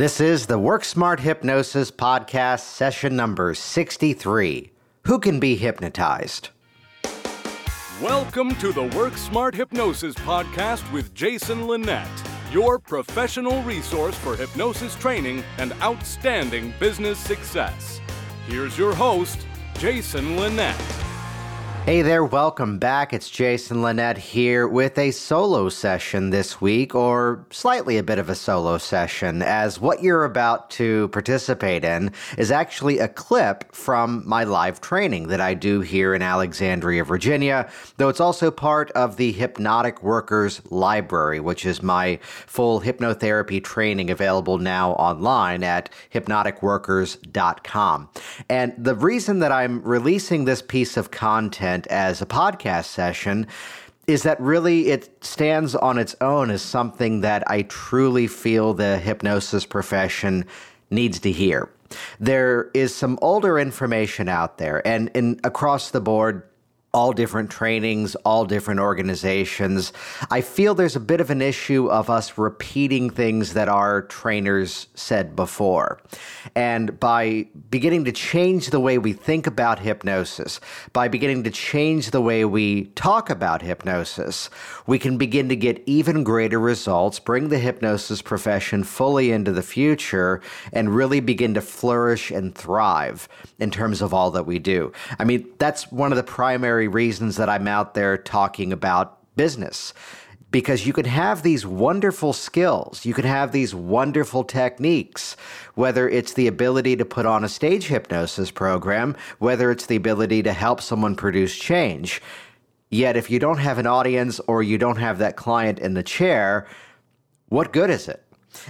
This 0.00 0.18
is 0.18 0.46
the 0.46 0.58
Work 0.58 0.84
Smart 0.84 1.20
Hypnosis 1.20 1.90
Podcast, 1.90 2.60
session 2.60 3.14
number 3.14 3.52
63. 3.52 4.72
Who 5.04 5.18
can 5.18 5.38
be 5.38 5.56
hypnotized? 5.56 6.48
Welcome 8.00 8.54
to 8.54 8.72
the 8.72 8.84
Work 8.96 9.18
Smart 9.18 9.54
Hypnosis 9.54 10.14
Podcast 10.14 10.90
with 10.90 11.12
Jason 11.12 11.66
Linett, 11.66 12.08
your 12.50 12.78
professional 12.78 13.62
resource 13.62 14.16
for 14.16 14.34
hypnosis 14.34 14.96
training 14.96 15.44
and 15.58 15.74
outstanding 15.82 16.72
business 16.80 17.18
success. 17.18 18.00
Here's 18.46 18.78
your 18.78 18.94
host, 18.94 19.46
Jason 19.74 20.34
Linett. 20.38 20.80
Hey 21.86 22.02
there, 22.02 22.24
welcome 22.24 22.78
back. 22.78 23.14
It's 23.14 23.30
Jason 23.30 23.80
Linett 23.80 24.18
here 24.18 24.68
with 24.68 24.98
a 24.98 25.10
solo 25.10 25.70
session 25.70 26.28
this 26.28 26.60
week, 26.60 26.94
or 26.94 27.46
slightly 27.50 27.96
a 27.96 28.02
bit 28.02 28.18
of 28.18 28.28
a 28.28 28.34
solo 28.34 28.76
session, 28.76 29.40
as 29.42 29.80
what 29.80 30.02
you're 30.02 30.26
about 30.26 30.70
to 30.72 31.08
participate 31.08 31.82
in 31.82 32.12
is 32.36 32.50
actually 32.52 32.98
a 32.98 33.08
clip 33.08 33.74
from 33.74 34.22
my 34.28 34.44
live 34.44 34.82
training 34.82 35.28
that 35.28 35.40
I 35.40 35.54
do 35.54 35.80
here 35.80 36.14
in 36.14 36.20
Alexandria, 36.20 37.02
Virginia, 37.02 37.68
though 37.96 38.10
it's 38.10 38.20
also 38.20 38.50
part 38.50 38.90
of 38.92 39.16
the 39.16 39.32
Hypnotic 39.32 40.02
Workers 40.02 40.60
Library, 40.70 41.40
which 41.40 41.64
is 41.64 41.82
my 41.82 42.20
full 42.22 42.82
hypnotherapy 42.82 43.64
training 43.64 44.10
available 44.10 44.58
now 44.58 44.92
online 44.92 45.64
at 45.64 45.90
hypnoticworkers.com. 46.12 48.10
And 48.50 48.74
the 48.76 48.94
reason 48.94 49.38
that 49.38 49.50
I'm 49.50 49.82
releasing 49.82 50.44
this 50.44 50.60
piece 50.62 50.98
of 50.98 51.10
content 51.10 51.69
content 51.70 51.86
as 51.88 52.20
a 52.22 52.26
podcast 52.26 52.86
session 52.86 53.46
is 54.06 54.22
that 54.24 54.40
really 54.40 54.88
it 54.88 55.08
stands 55.24 55.74
on 55.76 55.98
its 55.98 56.16
own 56.20 56.50
as 56.50 56.62
something 56.62 57.20
that 57.20 57.48
I 57.48 57.62
truly 57.62 58.26
feel 58.26 58.74
the 58.74 58.98
hypnosis 58.98 59.64
profession 59.64 60.46
needs 60.90 61.20
to 61.20 61.30
hear. 61.30 61.68
There 62.18 62.70
is 62.74 62.94
some 62.94 63.18
older 63.22 63.58
information 63.58 64.28
out 64.28 64.58
there, 64.58 64.84
and 64.86 65.10
in, 65.14 65.40
across 65.44 65.90
the 65.90 66.00
board, 66.00 66.42
all 66.92 67.12
different 67.12 67.50
trainings, 67.50 68.16
all 68.16 68.44
different 68.44 68.80
organizations. 68.80 69.92
I 70.30 70.40
feel 70.40 70.74
there's 70.74 70.96
a 70.96 71.00
bit 71.00 71.20
of 71.20 71.30
an 71.30 71.40
issue 71.40 71.88
of 71.88 72.10
us 72.10 72.36
repeating 72.36 73.10
things 73.10 73.54
that 73.54 73.68
our 73.68 74.02
trainers 74.02 74.88
said 74.94 75.36
before. 75.36 76.00
And 76.56 76.98
by 76.98 77.46
beginning 77.70 78.06
to 78.06 78.12
change 78.12 78.70
the 78.70 78.80
way 78.80 78.98
we 78.98 79.12
think 79.12 79.46
about 79.46 79.78
hypnosis, 79.78 80.58
by 80.92 81.06
beginning 81.06 81.44
to 81.44 81.50
change 81.50 82.10
the 82.10 82.20
way 82.20 82.44
we 82.44 82.86
talk 82.96 83.30
about 83.30 83.62
hypnosis, 83.62 84.50
we 84.86 84.98
can 84.98 85.16
begin 85.16 85.48
to 85.48 85.56
get 85.56 85.82
even 85.86 86.24
greater 86.24 86.58
results, 86.58 87.20
bring 87.20 87.50
the 87.50 87.58
hypnosis 87.58 88.20
profession 88.20 88.82
fully 88.82 89.30
into 89.30 89.52
the 89.52 89.62
future, 89.62 90.40
and 90.72 90.94
really 90.94 91.20
begin 91.20 91.54
to 91.54 91.60
flourish 91.60 92.32
and 92.32 92.54
thrive 92.56 93.28
in 93.60 93.70
terms 93.70 94.02
of 94.02 94.12
all 94.12 94.32
that 94.32 94.46
we 94.46 94.58
do. 94.58 94.92
I 95.20 95.24
mean, 95.24 95.46
that's 95.58 95.92
one 95.92 96.10
of 96.10 96.16
the 96.16 96.24
primary 96.24 96.79
primary 96.80 96.88
reasons 96.88 97.36
that 97.36 97.50
I'm 97.50 97.68
out 97.68 97.92
there 97.92 98.16
talking 98.16 98.72
about 98.72 99.18
business. 99.36 99.92
Because 100.50 100.86
you 100.86 100.94
can 100.94 101.04
have 101.04 101.42
these 101.42 101.66
wonderful 101.66 102.32
skills, 102.32 103.04
you 103.04 103.12
can 103.12 103.24
have 103.26 103.52
these 103.52 103.74
wonderful 103.74 104.44
techniques, 104.44 105.36
whether 105.74 106.08
it's 106.08 106.32
the 106.32 106.46
ability 106.46 106.96
to 106.96 107.04
put 107.04 107.26
on 107.26 107.44
a 107.44 107.48
stage 107.48 107.86
hypnosis 107.88 108.50
program, 108.50 109.14
whether 109.38 109.70
it's 109.70 109.86
the 109.86 109.96
ability 109.96 110.42
to 110.42 110.52
help 110.52 110.80
someone 110.80 111.14
produce 111.14 111.54
change. 111.54 112.22
Yet, 112.90 113.16
if 113.16 113.30
you 113.30 113.38
don't 113.38 113.58
have 113.58 113.78
an 113.78 113.86
audience 113.86 114.40
or 114.48 114.62
you 114.62 114.78
don't 114.78 114.98
have 114.98 115.18
that 115.18 115.36
client 115.36 115.78
in 115.78 115.94
the 115.94 116.02
chair, 116.02 116.66
what 117.50 117.72
good 117.72 117.90
is 117.90 118.08
it? 118.08 118.24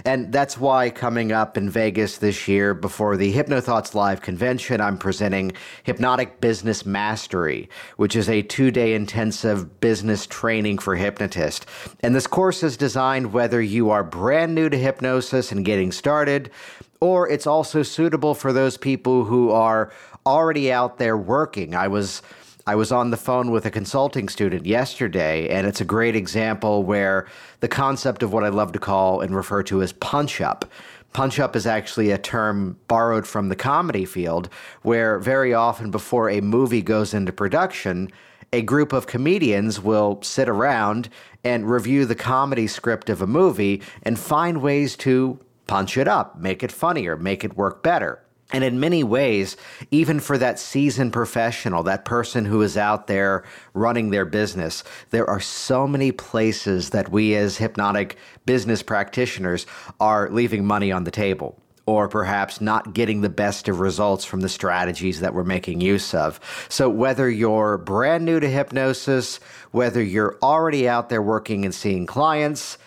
And 0.05 0.31
that's 0.31 0.57
why 0.57 0.89
coming 0.89 1.31
up 1.31 1.57
in 1.57 1.69
Vegas 1.69 2.17
this 2.17 2.47
year 2.47 2.73
before 2.73 3.17
the 3.17 3.33
HypnoThoughts 3.33 3.93
Live 3.93 4.21
convention, 4.21 4.81
I'm 4.81 4.97
presenting 4.97 5.53
Hypnotic 5.83 6.41
Business 6.41 6.85
Mastery, 6.85 7.69
which 7.97 8.15
is 8.15 8.29
a 8.29 8.41
two 8.41 8.71
day 8.71 8.93
intensive 8.93 9.79
business 9.79 10.25
training 10.25 10.77
for 10.79 10.95
hypnotists. 10.95 11.65
And 12.01 12.15
this 12.15 12.27
course 12.27 12.63
is 12.63 12.77
designed 12.77 13.33
whether 13.33 13.61
you 13.61 13.89
are 13.89 14.03
brand 14.03 14.55
new 14.55 14.69
to 14.69 14.77
hypnosis 14.77 15.51
and 15.51 15.65
getting 15.65 15.91
started, 15.91 16.51
or 16.99 17.27
it's 17.29 17.47
also 17.47 17.83
suitable 17.83 18.33
for 18.33 18.53
those 18.53 18.77
people 18.77 19.25
who 19.25 19.49
are 19.49 19.91
already 20.25 20.71
out 20.71 20.97
there 20.97 21.17
working. 21.17 21.75
I 21.75 21.87
was 21.87 22.21
I 22.67 22.75
was 22.75 22.91
on 22.91 23.09
the 23.09 23.17
phone 23.17 23.49
with 23.49 23.65
a 23.65 23.71
consulting 23.71 24.29
student 24.29 24.67
yesterday, 24.67 25.49
and 25.49 25.65
it's 25.65 25.81
a 25.81 25.85
great 25.85 26.15
example 26.15 26.83
where 26.83 27.25
the 27.59 27.67
concept 27.67 28.21
of 28.21 28.33
what 28.33 28.43
I 28.43 28.49
love 28.49 28.71
to 28.73 28.79
call 28.79 29.21
and 29.21 29.35
refer 29.35 29.63
to 29.63 29.81
as 29.81 29.93
punch 29.93 30.41
up. 30.41 30.65
Punch 31.11 31.39
up 31.39 31.55
is 31.55 31.65
actually 31.65 32.11
a 32.11 32.19
term 32.19 32.77
borrowed 32.87 33.25
from 33.25 33.49
the 33.49 33.55
comedy 33.55 34.05
field, 34.05 34.47
where 34.83 35.17
very 35.17 35.55
often 35.55 35.89
before 35.89 36.29
a 36.29 36.39
movie 36.39 36.83
goes 36.83 37.15
into 37.15 37.31
production, 37.31 38.11
a 38.53 38.61
group 38.61 38.93
of 38.93 39.07
comedians 39.07 39.81
will 39.81 40.21
sit 40.21 40.47
around 40.47 41.09
and 41.43 41.69
review 41.69 42.05
the 42.05 42.15
comedy 42.15 42.67
script 42.67 43.09
of 43.09 43.23
a 43.23 43.27
movie 43.27 43.81
and 44.03 44.19
find 44.19 44.61
ways 44.61 44.95
to 44.97 45.39
punch 45.65 45.97
it 45.97 46.07
up, 46.07 46.37
make 46.37 46.61
it 46.61 46.71
funnier, 46.71 47.17
make 47.17 47.43
it 47.43 47.57
work 47.57 47.81
better. 47.81 48.21
And 48.51 48.63
in 48.63 48.79
many 48.79 49.03
ways, 49.03 49.57
even 49.91 50.19
for 50.19 50.37
that 50.37 50.59
seasoned 50.59 51.13
professional, 51.13 51.83
that 51.83 52.05
person 52.05 52.45
who 52.45 52.61
is 52.61 52.77
out 52.77 53.07
there 53.07 53.43
running 53.73 54.09
their 54.09 54.25
business, 54.25 54.83
there 55.11 55.29
are 55.29 55.39
so 55.39 55.87
many 55.87 56.11
places 56.11 56.89
that 56.89 57.11
we 57.11 57.35
as 57.35 57.57
hypnotic 57.57 58.17
business 58.45 58.83
practitioners 58.83 59.65
are 59.99 60.29
leaving 60.29 60.65
money 60.65 60.91
on 60.91 61.03
the 61.03 61.11
table 61.11 61.57
or 61.85 62.07
perhaps 62.07 62.61
not 62.61 62.93
getting 62.93 63.21
the 63.21 63.29
best 63.29 63.67
of 63.67 63.79
results 63.79 64.23
from 64.23 64.41
the 64.41 64.49
strategies 64.49 65.19
that 65.19 65.33
we're 65.33 65.43
making 65.43 65.81
use 65.81 66.13
of. 66.13 66.39
So, 66.69 66.89
whether 66.89 67.29
you're 67.29 67.77
brand 67.79 68.23
new 68.23 68.39
to 68.39 68.49
hypnosis, 68.49 69.39
whether 69.71 70.01
you're 70.01 70.37
already 70.41 70.87
out 70.87 71.09
there 71.09 71.21
working 71.21 71.65
and 71.65 71.73
seeing 71.73 72.05
clients, 72.05 72.77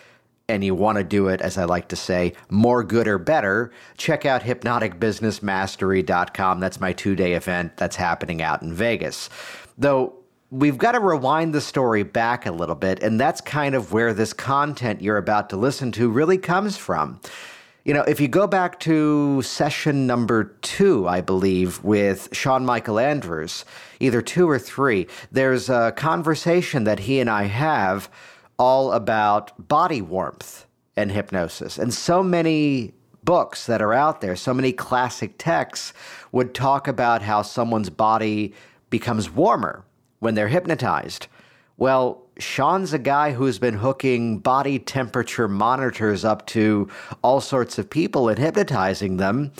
and 0.47 0.63
you 0.63 0.75
want 0.75 0.97
to 0.97 1.03
do 1.03 1.27
it, 1.27 1.41
as 1.41 1.57
I 1.57 1.65
like 1.65 1.89
to 1.89 1.95
say, 1.95 2.33
more 2.49 2.83
good 2.83 3.07
or 3.07 3.17
better, 3.17 3.71
check 3.97 4.25
out 4.25 4.43
hypnoticbusinessmastery.com. 4.43 6.59
That's 6.59 6.79
my 6.79 6.93
two 6.93 7.15
day 7.15 7.33
event 7.33 7.77
that's 7.77 7.95
happening 7.95 8.41
out 8.41 8.61
in 8.61 8.73
Vegas. 8.73 9.29
Though, 9.77 10.13
we've 10.51 10.77
got 10.77 10.91
to 10.93 10.99
rewind 10.99 11.53
the 11.53 11.61
story 11.61 12.03
back 12.03 12.45
a 12.45 12.51
little 12.51 12.75
bit, 12.75 13.01
and 13.01 13.19
that's 13.19 13.41
kind 13.41 13.73
of 13.75 13.91
where 13.91 14.13
this 14.13 14.33
content 14.33 15.01
you're 15.01 15.17
about 15.17 15.49
to 15.49 15.57
listen 15.57 15.91
to 15.93 16.09
really 16.09 16.37
comes 16.37 16.77
from. 16.77 17.19
You 17.83 17.93
know, 17.93 18.03
if 18.03 18.19
you 18.19 18.27
go 18.27 18.47
back 18.47 18.79
to 18.81 19.41
session 19.43 20.05
number 20.07 20.55
two, 20.61 21.07
I 21.07 21.21
believe, 21.21 21.83
with 21.83 22.29
Sean 22.31 22.65
Michael 22.65 22.97
Andrews, 22.97 23.63
either 23.99 24.23
two 24.23 24.49
or 24.49 24.57
three, 24.57 25.05
there's 25.31 25.69
a 25.69 25.93
conversation 25.95 26.85
that 26.85 27.01
he 27.01 27.19
and 27.19 27.29
I 27.29 27.43
have 27.43 28.09
all 28.57 28.91
about 28.91 29.67
body 29.67 30.01
warmth 30.01 30.65
and 30.95 31.11
hypnosis. 31.11 31.77
And 31.77 31.93
so 31.93 32.23
many 32.23 32.93
books 33.23 33.65
that 33.65 33.81
are 33.81 33.93
out 33.93 34.21
there, 34.21 34.35
so 34.35 34.53
many 34.53 34.71
classic 34.71 35.33
texts 35.37 35.93
would 36.31 36.53
talk 36.53 36.87
about 36.87 37.21
how 37.21 37.41
someone's 37.41 37.89
body 37.89 38.53
becomes 38.89 39.29
warmer 39.29 39.83
when 40.19 40.35
they're 40.35 40.47
hypnotized. 40.47 41.27
Well, 41.77 42.23
Sean's 42.37 42.93
a 42.93 42.99
guy 42.99 43.31
who's 43.31 43.59
been 43.59 43.75
hooking 43.75 44.39
body 44.39 44.79
temperature 44.79 45.47
monitors 45.47 46.23
up 46.23 46.45
to 46.47 46.89
all 47.21 47.41
sorts 47.41 47.77
of 47.77 47.89
people 47.89 48.29
and 48.29 48.37
hypnotizing 48.37 49.17
them. 49.17 49.51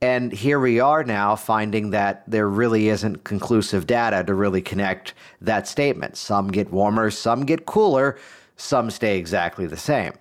And 0.00 0.32
here 0.32 0.60
we 0.60 0.78
are 0.78 1.02
now 1.02 1.34
finding 1.34 1.90
that 1.90 2.22
there 2.28 2.48
really 2.48 2.88
isn't 2.88 3.24
conclusive 3.24 3.86
data 3.86 4.22
to 4.24 4.34
really 4.34 4.62
connect 4.62 5.14
that 5.40 5.66
statement. 5.66 6.16
Some 6.16 6.48
get 6.48 6.70
warmer, 6.72 7.10
some 7.10 7.44
get 7.44 7.66
cooler, 7.66 8.16
some 8.56 8.90
stay 8.90 9.18
exactly 9.18 9.66
the 9.66 9.76
same. 9.76 10.12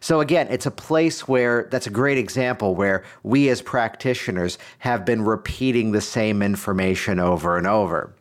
So 0.00 0.20
again, 0.20 0.46
it's 0.48 0.64
a 0.64 0.70
place 0.70 1.28
where 1.28 1.68
that's 1.70 1.86
a 1.86 1.90
great 1.90 2.16
example 2.16 2.74
where 2.74 3.04
we 3.22 3.50
as 3.50 3.60
practitioners 3.60 4.56
have 4.78 5.04
been 5.04 5.22
repeating 5.22 5.92
the 5.92 6.00
same 6.00 6.40
information 6.40 7.20
over 7.20 7.58
and 7.58 7.66
over. 7.66 8.14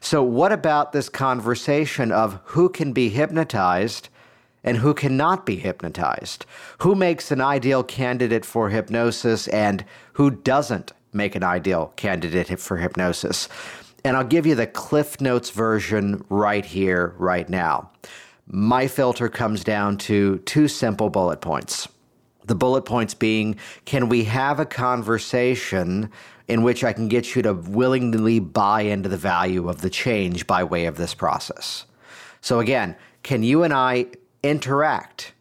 So 0.00 0.22
what 0.22 0.52
about 0.52 0.92
this 0.92 1.08
conversation 1.08 2.12
of 2.12 2.40
who 2.44 2.68
can 2.68 2.92
be 2.92 3.08
hypnotized 3.08 4.08
and 4.64 4.76
who 4.78 4.92
cannot 4.92 5.46
be 5.46 5.56
hypnotized? 5.56 6.44
Who 6.78 6.94
makes 6.94 7.30
an 7.30 7.40
ideal 7.40 7.84
candidate 7.84 8.44
for 8.44 8.68
hypnosis 8.68 9.48
and 9.48 9.84
who 10.18 10.32
doesn't 10.32 10.92
make 11.12 11.36
an 11.36 11.44
ideal 11.44 11.92
candidate 11.94 12.58
for 12.58 12.76
hypnosis? 12.76 13.48
And 14.04 14.16
I'll 14.16 14.24
give 14.24 14.46
you 14.46 14.56
the 14.56 14.66
Cliff 14.66 15.20
Notes 15.20 15.50
version 15.50 16.24
right 16.28 16.64
here, 16.64 17.14
right 17.18 17.48
now. 17.48 17.92
My 18.48 18.88
filter 18.88 19.28
comes 19.28 19.62
down 19.62 19.96
to 19.98 20.38
two 20.38 20.66
simple 20.66 21.08
bullet 21.08 21.40
points. 21.40 21.86
The 22.46 22.56
bullet 22.56 22.82
points 22.82 23.14
being 23.14 23.60
can 23.84 24.08
we 24.08 24.24
have 24.24 24.58
a 24.58 24.66
conversation 24.66 26.10
in 26.48 26.64
which 26.64 26.82
I 26.82 26.92
can 26.92 27.06
get 27.06 27.36
you 27.36 27.42
to 27.42 27.54
willingly 27.54 28.40
buy 28.40 28.80
into 28.80 29.08
the 29.08 29.16
value 29.16 29.68
of 29.68 29.82
the 29.82 29.90
change 29.90 30.48
by 30.48 30.64
way 30.64 30.86
of 30.86 30.96
this 30.96 31.14
process? 31.14 31.84
So, 32.40 32.58
again, 32.58 32.96
can 33.22 33.44
you 33.44 33.62
and 33.62 33.72
I 33.72 34.06
interact 34.42 35.32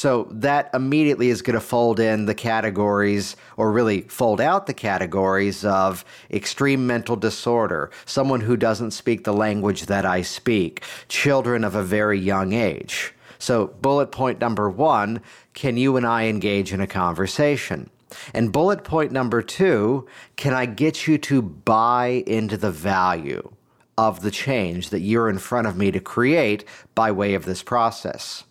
So 0.00 0.28
that 0.30 0.70
immediately 0.72 1.28
is 1.28 1.42
going 1.42 1.56
to 1.56 1.60
fold 1.60 2.00
in 2.00 2.24
the 2.24 2.34
categories, 2.34 3.36
or 3.58 3.70
really 3.70 4.00
fold 4.00 4.40
out 4.40 4.66
the 4.66 4.72
categories 4.72 5.62
of 5.62 6.06
extreme 6.30 6.86
mental 6.86 7.16
disorder, 7.16 7.90
someone 8.06 8.40
who 8.40 8.56
doesn't 8.56 8.92
speak 8.92 9.24
the 9.24 9.34
language 9.34 9.84
that 9.92 10.06
I 10.06 10.22
speak, 10.22 10.84
children 11.08 11.64
of 11.64 11.74
a 11.74 11.82
very 11.82 12.18
young 12.18 12.54
age. 12.54 13.12
So, 13.38 13.66
bullet 13.82 14.10
point 14.10 14.40
number 14.40 14.70
one 14.70 15.20
can 15.52 15.76
you 15.76 15.98
and 15.98 16.06
I 16.06 16.28
engage 16.28 16.72
in 16.72 16.80
a 16.80 16.86
conversation? 16.86 17.90
And 18.32 18.52
bullet 18.52 18.84
point 18.84 19.12
number 19.12 19.42
two 19.42 20.08
can 20.36 20.54
I 20.54 20.64
get 20.64 21.06
you 21.06 21.18
to 21.18 21.42
buy 21.42 22.24
into 22.26 22.56
the 22.56 22.70
value 22.70 23.52
of 23.98 24.22
the 24.22 24.30
change 24.30 24.88
that 24.88 25.00
you're 25.00 25.28
in 25.28 25.36
front 25.36 25.66
of 25.66 25.76
me 25.76 25.90
to 25.90 26.00
create 26.00 26.64
by 26.94 27.12
way 27.12 27.34
of 27.34 27.44
this 27.44 27.62
process? 27.62 28.44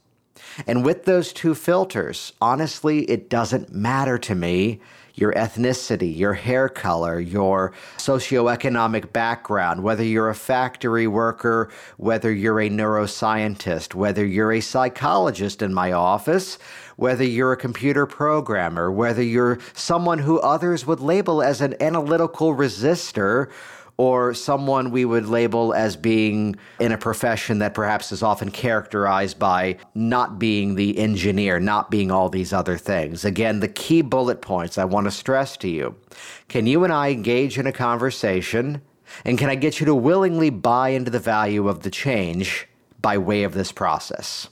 And 0.68 0.84
with 0.86 1.06
those 1.06 1.34
two 1.34 1.56
filters, 1.56 2.34
honestly, 2.42 3.02
it 3.04 3.30
doesn't 3.30 3.74
matter 3.74 4.18
to 4.20 4.36
me. 4.36 4.80
Your 5.16 5.34
ethnicity, 5.34 6.16
your 6.16 6.34
hair 6.34 6.70
color, 6.70 7.20
your 7.20 7.74
socioeconomic 7.98 9.12
background, 9.12 9.84
whether 9.84 10.04
you're 10.04 10.30
a 10.30 10.36
factory 10.36 11.08
worker, 11.08 11.70
whether 11.98 12.32
you're 12.32 12.62
a 12.62 12.70
neuroscientist, 12.70 13.94
whether 13.94 14.26
you're 14.26 14.54
a 14.54 14.62
psychologist 14.62 15.62
in 15.62 15.74
my 15.74 15.92
office, 15.92 16.58
whether 16.96 17.26
you're 17.26 17.52
a 17.52 17.58
computer 17.58 18.06
programmer, 18.06 18.90
whether 18.90 19.22
you're 19.22 19.60
someone 19.74 20.20
who 20.20 20.40
others 20.40 20.88
would 20.88 21.02
label 21.02 21.42
as 21.42 21.60
an 21.60 21.76
analytical 21.82 22.56
resistor 22.56 23.50
or 24.00 24.34
someone 24.34 24.92
we 24.92 25.04
would 25.04 25.26
label 25.26 25.74
as 25.74 25.98
being 25.98 26.56
in 26.80 26.94
a 26.94 26.98
profession 26.98 27.60
that 27.60 27.74
perhaps 27.74 28.14
is 28.14 28.24
often 28.24 28.50
characterized 28.50 29.38
by 29.38 29.76
not 29.94 30.40
being 30.40 30.76
the 30.76 30.98
engineer, 30.98 31.60
not 31.60 31.92
being 31.92 32.10
all 32.10 32.30
these 32.30 32.54
other 32.54 32.78
things. 32.78 33.26
Again, 33.26 33.60
the 33.60 33.68
key 33.68 34.02
bullet 34.02 34.42
points 34.42 34.78
I 34.78 34.86
want 34.86 35.08
to 35.08 35.12
stress 35.12 35.58
to 35.58 35.68
you. 35.68 35.98
Can 36.48 36.66
you 36.66 36.86
and 36.86 36.94
I 36.94 37.10
engage 37.10 37.60
in 37.60 37.68
a 37.68 37.74
conversation? 37.74 38.82
And 39.26 39.38
can 39.38 39.50
I 39.50 39.56
get 39.56 39.82
you 39.82 39.86
to 39.88 39.96
willingly 39.96 40.50
buy 40.50 40.90
into 40.90 41.12
the 41.12 41.20
value 41.20 41.68
of 41.68 41.82
the 41.82 41.92
change 41.92 42.70
by 43.02 43.18
way 43.18 43.44
of 43.44 43.54
this 43.54 43.74
process? 43.74 44.48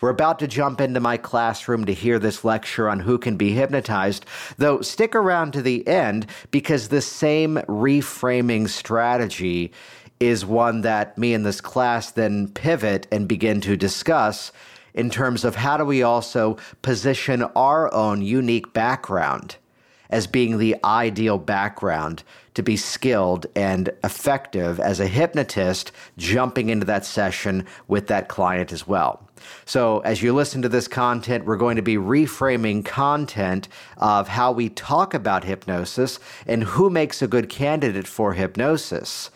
We're 0.00 0.10
about 0.10 0.38
to 0.40 0.48
jump 0.48 0.80
into 0.80 1.00
my 1.00 1.16
classroom 1.16 1.84
to 1.84 1.94
hear 1.94 2.18
this 2.18 2.44
lecture 2.44 2.88
on 2.88 3.00
who 3.00 3.18
can 3.18 3.36
be 3.36 3.52
hypnotized, 3.52 4.26
though 4.58 4.80
stick 4.80 5.14
around 5.14 5.52
to 5.52 5.62
the 5.62 5.86
end 5.86 6.26
because 6.50 6.88
the 6.88 7.00
same 7.00 7.56
reframing 7.68 8.68
strategy 8.68 9.72
is 10.20 10.44
one 10.44 10.82
that 10.82 11.16
me 11.16 11.32
and 11.32 11.46
this 11.46 11.60
class 11.60 12.10
then 12.10 12.48
pivot 12.48 13.06
and 13.10 13.26
begin 13.26 13.60
to 13.62 13.76
discuss 13.76 14.52
in 14.92 15.08
terms 15.08 15.44
of 15.44 15.56
how 15.56 15.76
do 15.76 15.84
we 15.84 16.02
also 16.02 16.56
position 16.82 17.42
our 17.56 17.92
own 17.94 18.22
unique 18.22 18.72
background 18.72 19.56
as 20.10 20.26
being 20.26 20.58
the 20.58 20.76
ideal 20.84 21.38
background 21.38 22.22
to 22.54 22.62
be 22.62 22.76
skilled 22.76 23.46
and 23.54 23.88
effective 24.02 24.80
as 24.80 25.00
a 25.00 25.06
hypnotist 25.06 25.92
jumping 26.18 26.68
into 26.68 26.84
that 26.84 27.04
session 27.04 27.64
with 27.88 28.08
that 28.08 28.28
client 28.28 28.72
as 28.72 28.86
well. 28.86 29.29
So, 29.64 30.00
as 30.00 30.22
you 30.22 30.32
listen 30.32 30.62
to 30.62 30.68
this 30.68 30.88
content, 30.88 31.44
we're 31.44 31.56
going 31.56 31.76
to 31.76 31.82
be 31.82 31.96
reframing 31.96 32.84
content 32.84 33.68
of 33.96 34.28
how 34.28 34.52
we 34.52 34.68
talk 34.68 35.14
about 35.14 35.44
hypnosis 35.44 36.18
and 36.46 36.64
who 36.64 36.90
makes 36.90 37.22
a 37.22 37.28
good 37.28 37.48
candidate 37.48 38.06
for 38.06 38.34
hypnosis. 38.34 39.30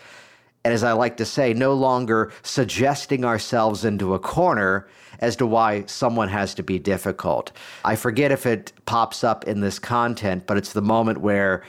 And 0.65 0.73
as 0.73 0.83
I 0.83 0.93
like 0.93 1.19
to 1.19 1.27
say, 1.27 1.53
no 1.53 1.75
longer 1.75 2.33
suggesting 2.43 3.25
ourselves 3.25 3.85
into 3.85 4.15
a 4.15 4.19
corner 4.19 4.89
as 5.19 5.37
to 5.37 5.47
why 5.47 5.85
someone 5.87 6.29
has 6.29 6.55
to 6.55 6.63
be 6.63 6.79
difficult. 6.79 7.53
I 7.85 7.97
forget 7.97 8.33
if 8.33 8.47
it 8.47 8.73
pops 8.87 9.23
up 9.23 9.45
in 9.45 9.61
this 9.61 9.79
content, 9.79 10.47
but 10.47 10.57
it's 10.57 10.73
the 10.73 10.83
moment 10.83 11.21
where 11.21 11.63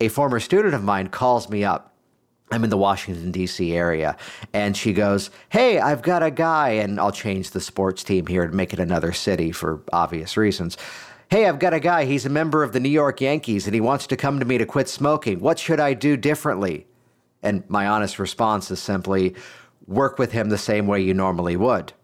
a 0.00 0.08
former 0.08 0.38
student 0.38 0.74
of 0.74 0.84
mine 0.84 1.08
calls 1.08 1.48
me 1.48 1.64
up 1.64 1.91
I'm 2.52 2.64
in 2.64 2.70
the 2.70 2.76
Washington, 2.76 3.30
D.C. 3.30 3.74
area. 3.74 4.16
And 4.52 4.76
she 4.76 4.92
goes, 4.92 5.30
Hey, 5.48 5.78
I've 5.78 6.02
got 6.02 6.22
a 6.22 6.30
guy, 6.30 6.70
and 6.70 7.00
I'll 7.00 7.12
change 7.12 7.50
the 7.50 7.60
sports 7.60 8.04
team 8.04 8.26
here 8.26 8.46
to 8.46 8.52
make 8.52 8.72
it 8.72 8.78
another 8.78 9.12
city 9.12 9.52
for 9.52 9.82
obvious 9.92 10.36
reasons. 10.36 10.76
Hey, 11.30 11.48
I've 11.48 11.58
got 11.58 11.72
a 11.72 11.80
guy. 11.80 12.04
He's 12.04 12.26
a 12.26 12.30
member 12.30 12.62
of 12.62 12.72
the 12.72 12.80
New 12.80 12.90
York 12.90 13.22
Yankees, 13.22 13.66
and 13.66 13.74
he 13.74 13.80
wants 13.80 14.06
to 14.08 14.16
come 14.18 14.38
to 14.38 14.44
me 14.44 14.58
to 14.58 14.66
quit 14.66 14.88
smoking. 14.88 15.40
What 15.40 15.58
should 15.58 15.80
I 15.80 15.94
do 15.94 16.16
differently? 16.18 16.86
And 17.42 17.64
my 17.70 17.86
honest 17.86 18.18
response 18.18 18.70
is 18.70 18.80
simply 18.80 19.34
work 19.86 20.18
with 20.18 20.32
him 20.32 20.50
the 20.50 20.58
same 20.58 20.86
way 20.86 21.00
you 21.00 21.14
normally 21.14 21.56
would. 21.56 21.94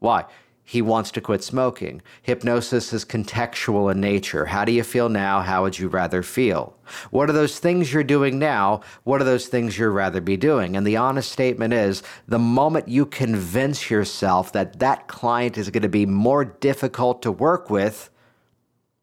Why? 0.00 0.26
He 0.66 0.80
wants 0.80 1.10
to 1.10 1.20
quit 1.20 1.44
smoking. 1.44 2.00
Hypnosis 2.22 2.92
is 2.94 3.04
contextual 3.04 3.92
in 3.92 4.00
nature. 4.00 4.46
How 4.46 4.64
do 4.64 4.72
you 4.72 4.82
feel 4.82 5.10
now? 5.10 5.40
How 5.40 5.62
would 5.62 5.78
you 5.78 5.88
rather 5.88 6.22
feel? 6.22 6.74
What 7.10 7.28
are 7.28 7.34
those 7.34 7.58
things 7.58 7.92
you're 7.92 8.02
doing 8.02 8.38
now? 8.38 8.80
What 9.04 9.20
are 9.20 9.24
those 9.24 9.46
things 9.46 9.78
you'd 9.78 9.90
rather 9.90 10.22
be 10.22 10.38
doing? 10.38 10.74
And 10.74 10.86
the 10.86 10.96
honest 10.96 11.30
statement 11.30 11.74
is 11.74 12.02
the 12.26 12.38
moment 12.38 12.88
you 12.88 13.04
convince 13.04 13.90
yourself 13.90 14.52
that 14.52 14.78
that 14.78 15.06
client 15.06 15.58
is 15.58 15.68
going 15.68 15.82
to 15.82 15.88
be 15.88 16.06
more 16.06 16.46
difficult 16.46 17.20
to 17.22 17.30
work 17.30 17.68
with, 17.68 18.08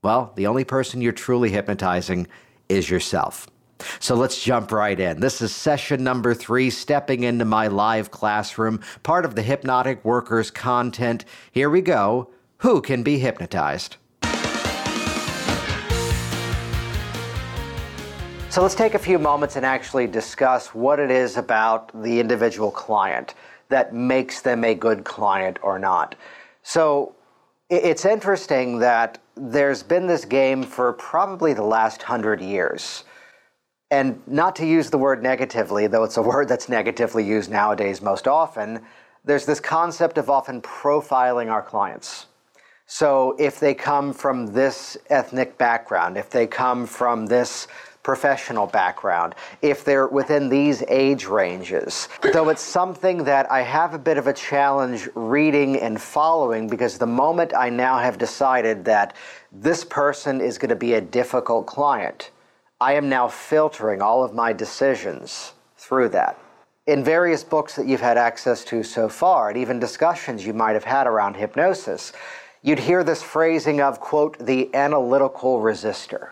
well, 0.02 0.34
the 0.36 0.48
only 0.48 0.64
person 0.64 1.00
you're 1.00 1.12
truly 1.12 1.52
hypnotizing 1.52 2.28
is 2.70 2.90
yourself. 2.90 3.48
So 4.00 4.16
let's 4.16 4.42
jump 4.42 4.72
right 4.72 5.00
in. 5.00 5.20
This 5.20 5.42
is 5.42 5.54
session 5.54 6.04
number 6.04 6.34
three, 6.34 6.70
stepping 6.70 7.24
into 7.24 7.46
my 7.46 7.68
live 7.68 8.12
classroom, 8.12 8.82
part 9.04 9.26
of 9.26 9.36
the 9.36 9.42
Hypnotic 9.42 10.04
Workers 10.04 10.52
content. 10.52 11.26
Here 11.52 11.70
we 11.70 11.82
go. 11.82 12.30
Who 12.58 12.82
can 12.82 13.04
be 13.04 13.20
hypnotized? 13.20 13.98
So 18.52 18.62
let's 18.62 18.76
take 18.76 18.96
a 18.96 19.00
few 19.00 19.18
moments 19.18 19.56
and 19.56 19.66
actually 19.66 20.08
discuss 20.08 20.76
what 20.76 21.00
it 21.00 21.10
is 21.10 21.38
about 21.38 21.90
the 22.04 22.20
individual 22.20 22.70
client 22.70 23.34
that 23.70 23.94
makes 23.94 24.42
them 24.42 24.66
a 24.66 24.76
good 24.76 25.06
client 25.06 25.58
or 25.64 25.80
not. 25.80 26.16
So 26.62 27.16
it's 27.70 28.04
interesting 28.04 28.78
that 28.80 29.20
there's 29.36 29.82
been 29.82 30.06
this 30.06 30.26
game 30.26 30.64
for 30.64 30.92
probably 30.94 31.54
the 31.54 31.64
last 31.64 32.04
hundred 32.04 32.42
years 32.42 33.06
and 33.92 34.26
not 34.26 34.56
to 34.56 34.66
use 34.66 34.90
the 34.90 34.98
word 34.98 35.22
negatively, 35.22 35.86
though 35.86 36.04
it's 36.04 36.18
a 36.18 36.22
word 36.22 36.48
that's 36.48 36.70
negatively 36.70 37.24
used 37.24 37.52
nowadays 37.52 38.02
most 38.02 38.28
often, 38.28 38.82
there's 39.26 39.46
this 39.46 39.60
concept 39.60 40.18
of 40.18 40.30
often 40.30 40.62
profiling 40.62 41.52
our 41.52 41.62
clients. 41.62 42.26
So 42.88 43.36
if 43.38 43.60
they 43.60 43.74
come 43.74 44.14
from 44.14 44.48
this 44.48 44.98
ethnic 45.10 45.58
background, 45.58 46.18
if 46.18 46.30
they 46.30 46.48
come 46.48 46.86
from 46.86 47.26
this 47.26 47.68
professional 48.04 48.66
background, 48.66 49.36
if 49.62 49.86
they're 49.86 50.08
within 50.08 50.50
these 50.50 50.84
age 50.88 51.26
ranges. 51.26 52.10
Though 52.34 52.50
it's 52.50 52.62
something 52.62 53.24
that 53.26 53.52
I 53.52 53.62
have 53.62 53.94
a 53.94 54.00
bit 54.00 54.18
of 54.18 54.26
a 54.26 54.34
challenge 54.34 55.08
reading 55.14 55.80
and 55.80 56.02
following 56.02 56.68
because 56.68 56.98
the 56.98 57.06
moment 57.06 57.54
I 57.56 57.70
now 57.70 58.00
have 58.00 58.18
decided 58.18 58.86
that 58.86 59.16
this 59.52 59.86
person 59.86 60.42
is 60.42 60.58
going 60.58 60.70
to 60.70 60.76
be 60.76 60.96
a 60.96 61.02
difficult 61.02 61.68
client, 61.68 62.32
I 62.82 62.94
am 62.94 63.10
now 63.10 63.28
filtering 63.28 64.02
all 64.02 64.24
of 64.24 64.34
my 64.34 64.54
decisions 64.54 65.54
through 65.78 66.10
that. 66.10 66.40
In 66.88 67.04
various 67.04 67.44
books 67.44 67.76
that 67.76 67.86
you've 67.86 68.02
had 68.02 68.18
access 68.18 68.66
to 68.66 68.82
so 68.82 69.08
far, 69.08 69.50
and 69.50 69.58
even 69.60 69.80
discussions 69.80 70.44
you 70.44 70.54
might 70.54 70.74
have 70.74 70.84
had 70.84 71.06
around 71.06 71.36
hypnosis, 71.36 72.12
you'd 72.64 72.80
hear 72.80 73.04
this 73.04 73.22
phrasing 73.22 73.82
of, 73.82 74.00
quote, 74.00 74.36
the 74.40 74.74
analytical 74.74 75.60
resistor. 75.60 76.30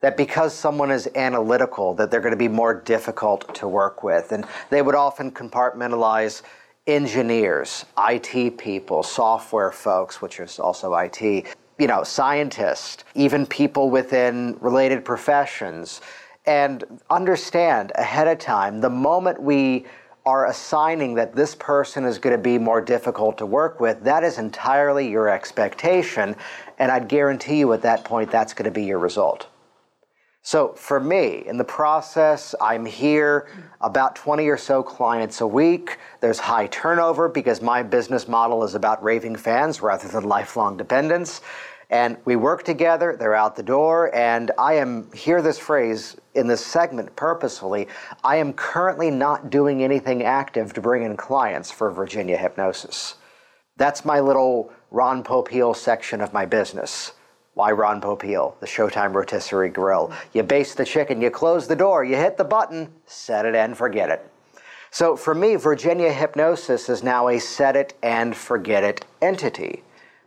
That 0.00 0.16
because 0.16 0.54
someone 0.54 0.90
is 0.90 1.10
analytical, 1.14 1.92
that 1.96 2.10
they're 2.10 2.20
going 2.22 2.32
to 2.32 2.38
be 2.38 2.48
more 2.48 2.72
difficult 2.72 3.54
to 3.56 3.68
work 3.68 4.02
with. 4.02 4.32
And 4.32 4.46
they 4.70 4.80
would 4.80 4.94
often 4.94 5.30
compartmentalize 5.30 6.40
engineers, 6.86 7.84
IT 7.98 8.56
people, 8.56 9.02
software 9.02 9.70
folks, 9.70 10.22
which 10.22 10.40
is 10.40 10.58
also 10.58 10.94
IT, 10.94 11.54
you 11.82 11.88
know, 11.88 12.04
scientists, 12.04 13.02
even 13.16 13.44
people 13.44 13.90
within 13.90 14.56
related 14.60 15.04
professions, 15.04 16.00
and 16.46 16.84
understand 17.10 17.90
ahead 17.96 18.28
of 18.28 18.38
time 18.38 18.80
the 18.80 18.88
moment 18.88 19.42
we 19.42 19.84
are 20.24 20.46
assigning 20.46 21.14
that 21.16 21.34
this 21.34 21.56
person 21.56 22.04
is 22.04 22.20
going 22.20 22.36
to 22.36 22.40
be 22.40 22.56
more 22.56 22.80
difficult 22.80 23.36
to 23.36 23.44
work 23.44 23.80
with, 23.80 24.00
that 24.04 24.22
is 24.22 24.38
entirely 24.38 25.10
your 25.10 25.28
expectation. 25.28 26.36
And 26.78 26.92
I'd 26.92 27.08
guarantee 27.08 27.58
you 27.58 27.72
at 27.72 27.82
that 27.82 28.04
point 28.04 28.30
that's 28.30 28.54
going 28.54 28.66
to 28.66 28.70
be 28.70 28.84
your 28.84 29.00
result. 29.00 29.48
So 30.44 30.72
for 30.74 30.98
me, 30.98 31.44
in 31.46 31.56
the 31.56 31.64
process, 31.64 32.52
I'm 32.60 32.84
here 32.84 33.48
about 33.80 34.16
20 34.16 34.48
or 34.48 34.56
so 34.56 34.82
clients 34.82 35.40
a 35.40 35.46
week. 35.46 35.98
There's 36.20 36.40
high 36.40 36.66
turnover 36.66 37.28
because 37.28 37.62
my 37.62 37.84
business 37.84 38.26
model 38.26 38.64
is 38.64 38.74
about 38.74 39.02
raving 39.04 39.36
fans 39.36 39.80
rather 39.80 40.08
than 40.08 40.24
lifelong 40.24 40.76
dependents. 40.76 41.42
And 41.92 42.16
we 42.24 42.36
work 42.36 42.64
together, 42.64 43.16
they're 43.18 43.34
out 43.34 43.54
the 43.54 43.62
door, 43.62 44.14
and 44.16 44.50
I 44.56 44.74
am, 44.76 45.12
hear 45.12 45.42
this 45.42 45.58
phrase 45.58 46.16
in 46.34 46.46
this 46.46 46.64
segment 46.64 47.14
purposefully, 47.16 47.86
I 48.24 48.36
am 48.36 48.54
currently 48.54 49.10
not 49.10 49.50
doing 49.50 49.84
anything 49.84 50.22
active 50.22 50.72
to 50.72 50.80
bring 50.80 51.02
in 51.02 51.18
clients 51.18 51.70
for 51.70 51.90
Virginia 51.90 52.38
Hypnosis. 52.38 53.16
That's 53.76 54.06
my 54.06 54.20
little 54.20 54.72
Ron 54.90 55.22
Popeil 55.22 55.76
section 55.76 56.22
of 56.22 56.32
my 56.32 56.46
business. 56.46 57.12
Why 57.52 57.72
Ron 57.72 58.00
Popeil? 58.00 58.58
The 58.60 58.66
Showtime 58.66 59.12
Rotisserie 59.12 59.68
Grill. 59.68 60.10
You 60.32 60.42
baste 60.44 60.78
the 60.78 60.86
chicken, 60.86 61.20
you 61.20 61.30
close 61.30 61.68
the 61.68 61.76
door, 61.76 62.04
you 62.04 62.16
hit 62.16 62.38
the 62.38 62.44
button, 62.44 62.90
set 63.04 63.44
it 63.44 63.54
and 63.54 63.76
forget 63.76 64.08
it. 64.08 64.26
So 64.90 65.14
for 65.14 65.34
me, 65.34 65.56
Virginia 65.56 66.10
Hypnosis 66.10 66.88
is 66.88 67.02
now 67.02 67.28
a 67.28 67.38
set 67.38 67.76
it 67.76 67.92
and 68.02 68.34
forget 68.34 68.82
it 68.82 69.04
entity, 69.20 69.82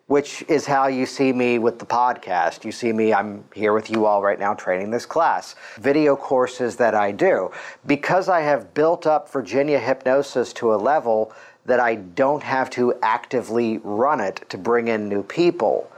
which 0.08 0.44
is 0.48 0.66
how 0.66 0.88
you 0.88 1.06
see 1.06 1.34
me 1.34 1.58
with 1.58 1.80
the 1.80 1.86
podcast. 1.86 2.64
You 2.64 2.72
see 2.72 2.94
me, 2.94 3.14
I'm 3.14 3.44
here 3.54 3.74
with 3.74 3.90
you 3.90 4.06
all 4.06 4.22
right 4.22 4.40
now 4.40 4.54
training 4.54 4.92
this 4.92 5.06
class, 5.06 5.56
video 5.78 6.16
courses 6.16 6.76
that 6.76 6.94
I 6.94 7.12
do. 7.12 7.52
Because 7.86 8.30
I 8.30 8.42
have 8.42 8.74
built 8.74 9.08
up 9.08 9.32
Virginia 9.32 9.80
Hypnosis 9.80 10.54
to 10.54 10.74
a 10.74 10.78
level 10.78 11.34
that 11.66 11.80
I 11.80 11.96
don't 11.96 12.44
have 12.44 12.70
to 12.72 12.94
actively 13.02 13.80
run 13.84 14.20
it 14.20 14.46
to 14.50 14.58
bring 14.58 14.88
in 14.88 15.10
new 15.10 15.24
people 15.24 15.90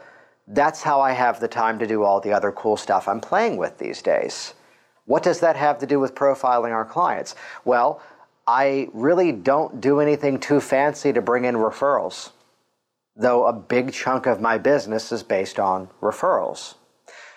that's 0.48 0.82
how 0.82 1.02
I 1.02 1.12
have 1.12 1.40
the 1.40 1.48
time 1.48 1.78
to 1.80 1.88
do 1.88 2.04
all 2.04 2.22
the 2.22 2.32
other 2.32 2.52
cool 2.52 2.78
stuff 2.78 3.08
I'm 3.08 3.20
playing 3.20 3.58
with 3.58 3.78
these 3.78 4.02
days. 4.02 4.54
What 5.06 5.24
does 5.24 5.40
that 5.42 5.56
have 5.56 5.80
to 5.80 5.86
do 5.86 6.00
with 6.00 6.16
profiling 6.16 6.72
our 6.72 6.86
clients? 6.86 7.36
Well, 7.66 8.02
I 8.46 8.88
really 8.94 9.34
don't 9.34 9.82
do 9.82 10.00
anything 10.00 10.40
too 10.40 10.62
fancy 10.62 11.12
to 11.12 11.22
bring 11.22 11.46
in 11.46 11.56
referrals, 11.56 12.32
though 13.18 13.48
a 13.48 13.54
big 13.54 13.92
chunk 13.92 14.26
of 14.26 14.40
my 14.40 14.58
business 14.58 15.12
is 15.12 15.24
based 15.24 15.60
on 15.60 15.90
referrals. 16.02 16.76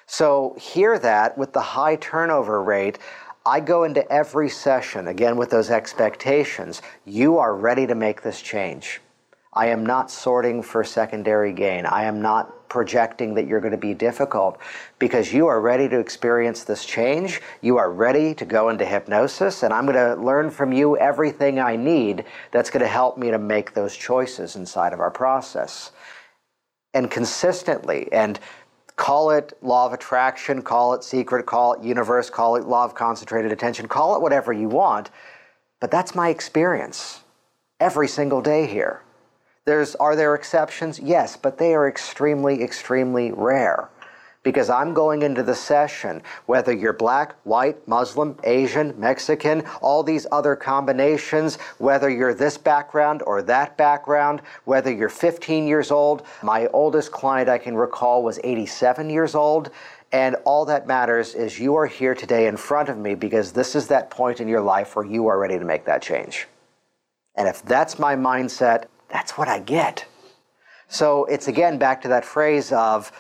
So, 0.07 0.57
hear 0.59 0.99
that 0.99 1.39
with 1.39 1.53
the 1.53 1.61
high 1.61 1.97
turnover 1.97 2.63
rate, 2.63 2.99
I 3.47 3.61
go 3.61 3.85
into 3.85 4.11
every 4.13 4.49
session, 4.49 5.09
again 5.09 5.37
with 5.37 5.51
those 5.51 5.71
expectations. 5.71 6.83
You 7.05 7.39
are 7.39 7.55
ready 7.55 7.87
to 7.87 7.95
make 7.95 8.23
this 8.23 8.43
change. 8.43 9.01
I 9.53 9.69
am 9.69 9.85
not 9.87 10.11
sorting 10.11 10.63
for 10.63 10.85
secondary 10.85 11.53
gain. 11.53 11.87
I 11.87 12.05
am 12.05 12.21
not 12.21 12.53
projecting 12.71 13.35
that 13.35 13.47
you're 13.47 13.61
going 13.61 13.73
to 13.73 13.77
be 13.77 13.93
difficult 13.93 14.59
because 14.99 15.35
you 15.35 15.47
are 15.47 15.61
ready 15.61 15.89
to 15.91 15.99
experience 15.99 16.65
this 16.65 16.87
change. 16.87 17.43
You 17.61 17.77
are 17.77 17.93
ready 17.93 18.35
to 18.37 18.47
go 18.47 18.71
into 18.71 18.87
hypnosis, 18.87 19.63
and 19.63 19.75
I'm 19.75 19.85
going 19.85 19.97
to 19.97 20.23
learn 20.23 20.49
from 20.51 20.73
you 20.73 20.97
everything 20.97 21.61
I 21.61 21.77
need 21.77 22.25
that's 22.53 22.71
going 22.71 22.81
to 22.81 22.89
help 22.89 23.19
me 23.19 23.31
to 23.31 23.39
make 23.39 23.75
those 23.75 23.95
choices 23.95 24.57
inside 24.57 24.95
of 24.95 25.01
our 25.01 25.11
process. 25.11 25.93
And 26.95 27.11
consistently, 27.11 28.09
and 28.13 28.41
call 28.97 29.31
it 29.31 29.53
law 29.63 29.87
of 29.87 29.93
attraction, 29.93 30.63
call 30.63 30.95
it 30.95 31.05
secret, 31.05 31.47
call 31.47 31.75
it 31.75 31.83
universe, 31.83 32.31
call 32.31 32.57
it 32.57 32.65
law 32.65 32.85
of 32.85 32.95
concentrated 32.95 33.53
attention, 33.53 33.89
call 33.89 34.17
it 34.17 34.23
whatever 34.23 34.53
you 34.53 34.69
want, 34.69 35.11
but 35.81 35.91
that's 35.91 36.15
my 36.15 36.29
experience 36.29 37.21
every 37.81 38.07
single 38.07 38.43
day 38.43 38.67
here. 38.67 39.03
There's, 39.67 39.95
are 39.97 40.17
there 40.17 40.35
exceptions? 40.35 40.99
Yes, 40.99 41.37
but 41.37 41.59
they 41.59 41.75
are 41.75 41.89
extremely, 41.89 42.63
extremely 42.63 43.31
rare. 43.33 43.91
Because 44.43 44.71
I'm 44.71 44.95
going 44.95 45.21
into 45.21 45.43
the 45.43 45.55
session, 45.55 46.23
whether 46.47 46.73
you're 46.73 46.95
black, 46.95 47.35
white, 47.45 47.87
Muslim, 47.87 48.39
Asian, 48.45 48.99
Mexican, 48.99 49.63
all 49.83 50.03
these 50.03 50.27
other 50.33 50.57
combinations, 50.57 51.57
whether 51.77 52.09
you're 52.09 52.33
this 52.33 52.57
background 52.57 53.23
or 53.27 53.43
that 53.43 53.77
background, 53.77 54.41
whether 54.65 54.91
you're 54.91 55.11
15 55.11 55.67
years 55.67 55.91
old. 55.91 56.23
My 56.43 56.69
oldest 56.69 57.13
client 57.13 57.51
I 57.51 57.59
can 57.59 57.77
recall 57.77 58.23
was 58.23 58.41
87 58.43 59.11
years 59.11 59.35
old. 59.35 59.71
And 60.11 60.37
all 60.47 60.65
that 60.65 60.87
matters 60.87 61.35
is 61.35 61.61
you 61.61 61.77
are 61.77 61.87
here 61.87 62.15
today 62.15 62.47
in 62.47 62.57
front 62.57 62.89
of 62.89 62.97
me 62.97 63.15
because 63.15 63.53
this 63.53 63.75
is 63.75 63.89
that 63.89 64.09
point 64.09 64.41
in 64.41 64.49
your 64.49 64.63
life 64.63 64.97
where 64.97 65.05
you 65.05 65.27
are 65.27 65.39
ready 65.39 65.59
to 65.59 65.65
make 65.67 65.85
that 65.85 66.01
change. 66.01 66.49
And 67.37 67.47
if 67.47 67.63
that's 67.63 67.99
my 67.99 68.17
mindset, 68.17 68.87
that's 69.11 69.37
what 69.37 69.49
I 69.49 69.59
get. 69.59 70.05
So 70.89 71.25
it's 71.27 71.49
again 71.49 71.79
back 71.79 72.03
to 72.03 72.09
that 72.09 72.25
phrase 72.25 72.73
of 72.73 73.13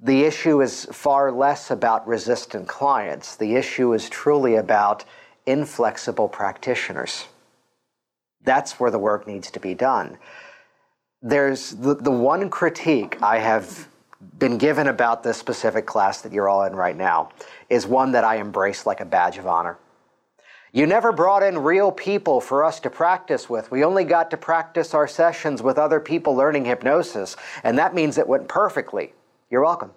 the 0.00 0.24
issue 0.24 0.62
is 0.62 0.86
far 0.86 1.32
less 1.32 1.70
about 1.70 2.06
resistant 2.06 2.68
clients. 2.68 3.34
The 3.34 3.56
issue 3.56 3.92
is 3.92 4.08
truly 4.08 4.54
about 4.54 5.04
inflexible 5.46 6.28
practitioners. 6.28 7.26
That's 8.44 8.78
where 8.78 8.90
the 8.90 8.98
work 8.98 9.26
needs 9.26 9.50
to 9.50 9.60
be 9.60 9.74
done. 9.74 10.18
There's 11.20 11.70
the, 11.70 11.96
the 11.96 12.12
one 12.12 12.48
critique 12.48 13.20
I 13.20 13.38
have 13.38 13.88
been 14.38 14.58
given 14.58 14.86
about 14.86 15.22
this 15.24 15.36
specific 15.36 15.86
class 15.86 16.22
that 16.22 16.32
you're 16.32 16.48
all 16.48 16.64
in 16.64 16.76
right 16.76 16.96
now 16.96 17.30
is 17.68 17.86
one 17.86 18.12
that 18.12 18.24
I 18.24 18.36
embrace 18.36 18.86
like 18.86 19.00
a 19.00 19.04
badge 19.04 19.38
of 19.38 19.46
honor. 19.46 19.78
You 20.72 20.86
never 20.86 21.12
brought 21.12 21.42
in 21.42 21.58
real 21.58 21.90
people 21.90 22.40
for 22.40 22.62
us 22.62 22.78
to 22.80 22.90
practice 22.90 23.48
with. 23.48 23.70
We 23.70 23.84
only 23.84 24.04
got 24.04 24.30
to 24.32 24.36
practice 24.36 24.92
our 24.92 25.08
sessions 25.08 25.62
with 25.62 25.78
other 25.78 25.98
people 25.98 26.34
learning 26.34 26.66
hypnosis, 26.66 27.36
and 27.64 27.78
that 27.78 27.94
means 27.94 28.18
it 28.18 28.28
went 28.28 28.48
perfectly. 28.48 29.14
You're 29.50 29.64
welcome. 29.64 29.92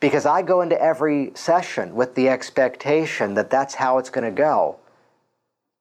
Because 0.00 0.26
I 0.26 0.42
go 0.42 0.62
into 0.62 0.80
every 0.80 1.32
session 1.34 1.94
with 1.94 2.14
the 2.14 2.28
expectation 2.28 3.34
that 3.34 3.50
that's 3.50 3.74
how 3.74 3.98
it's 3.98 4.10
going 4.10 4.24
to 4.24 4.30
go. 4.30 4.78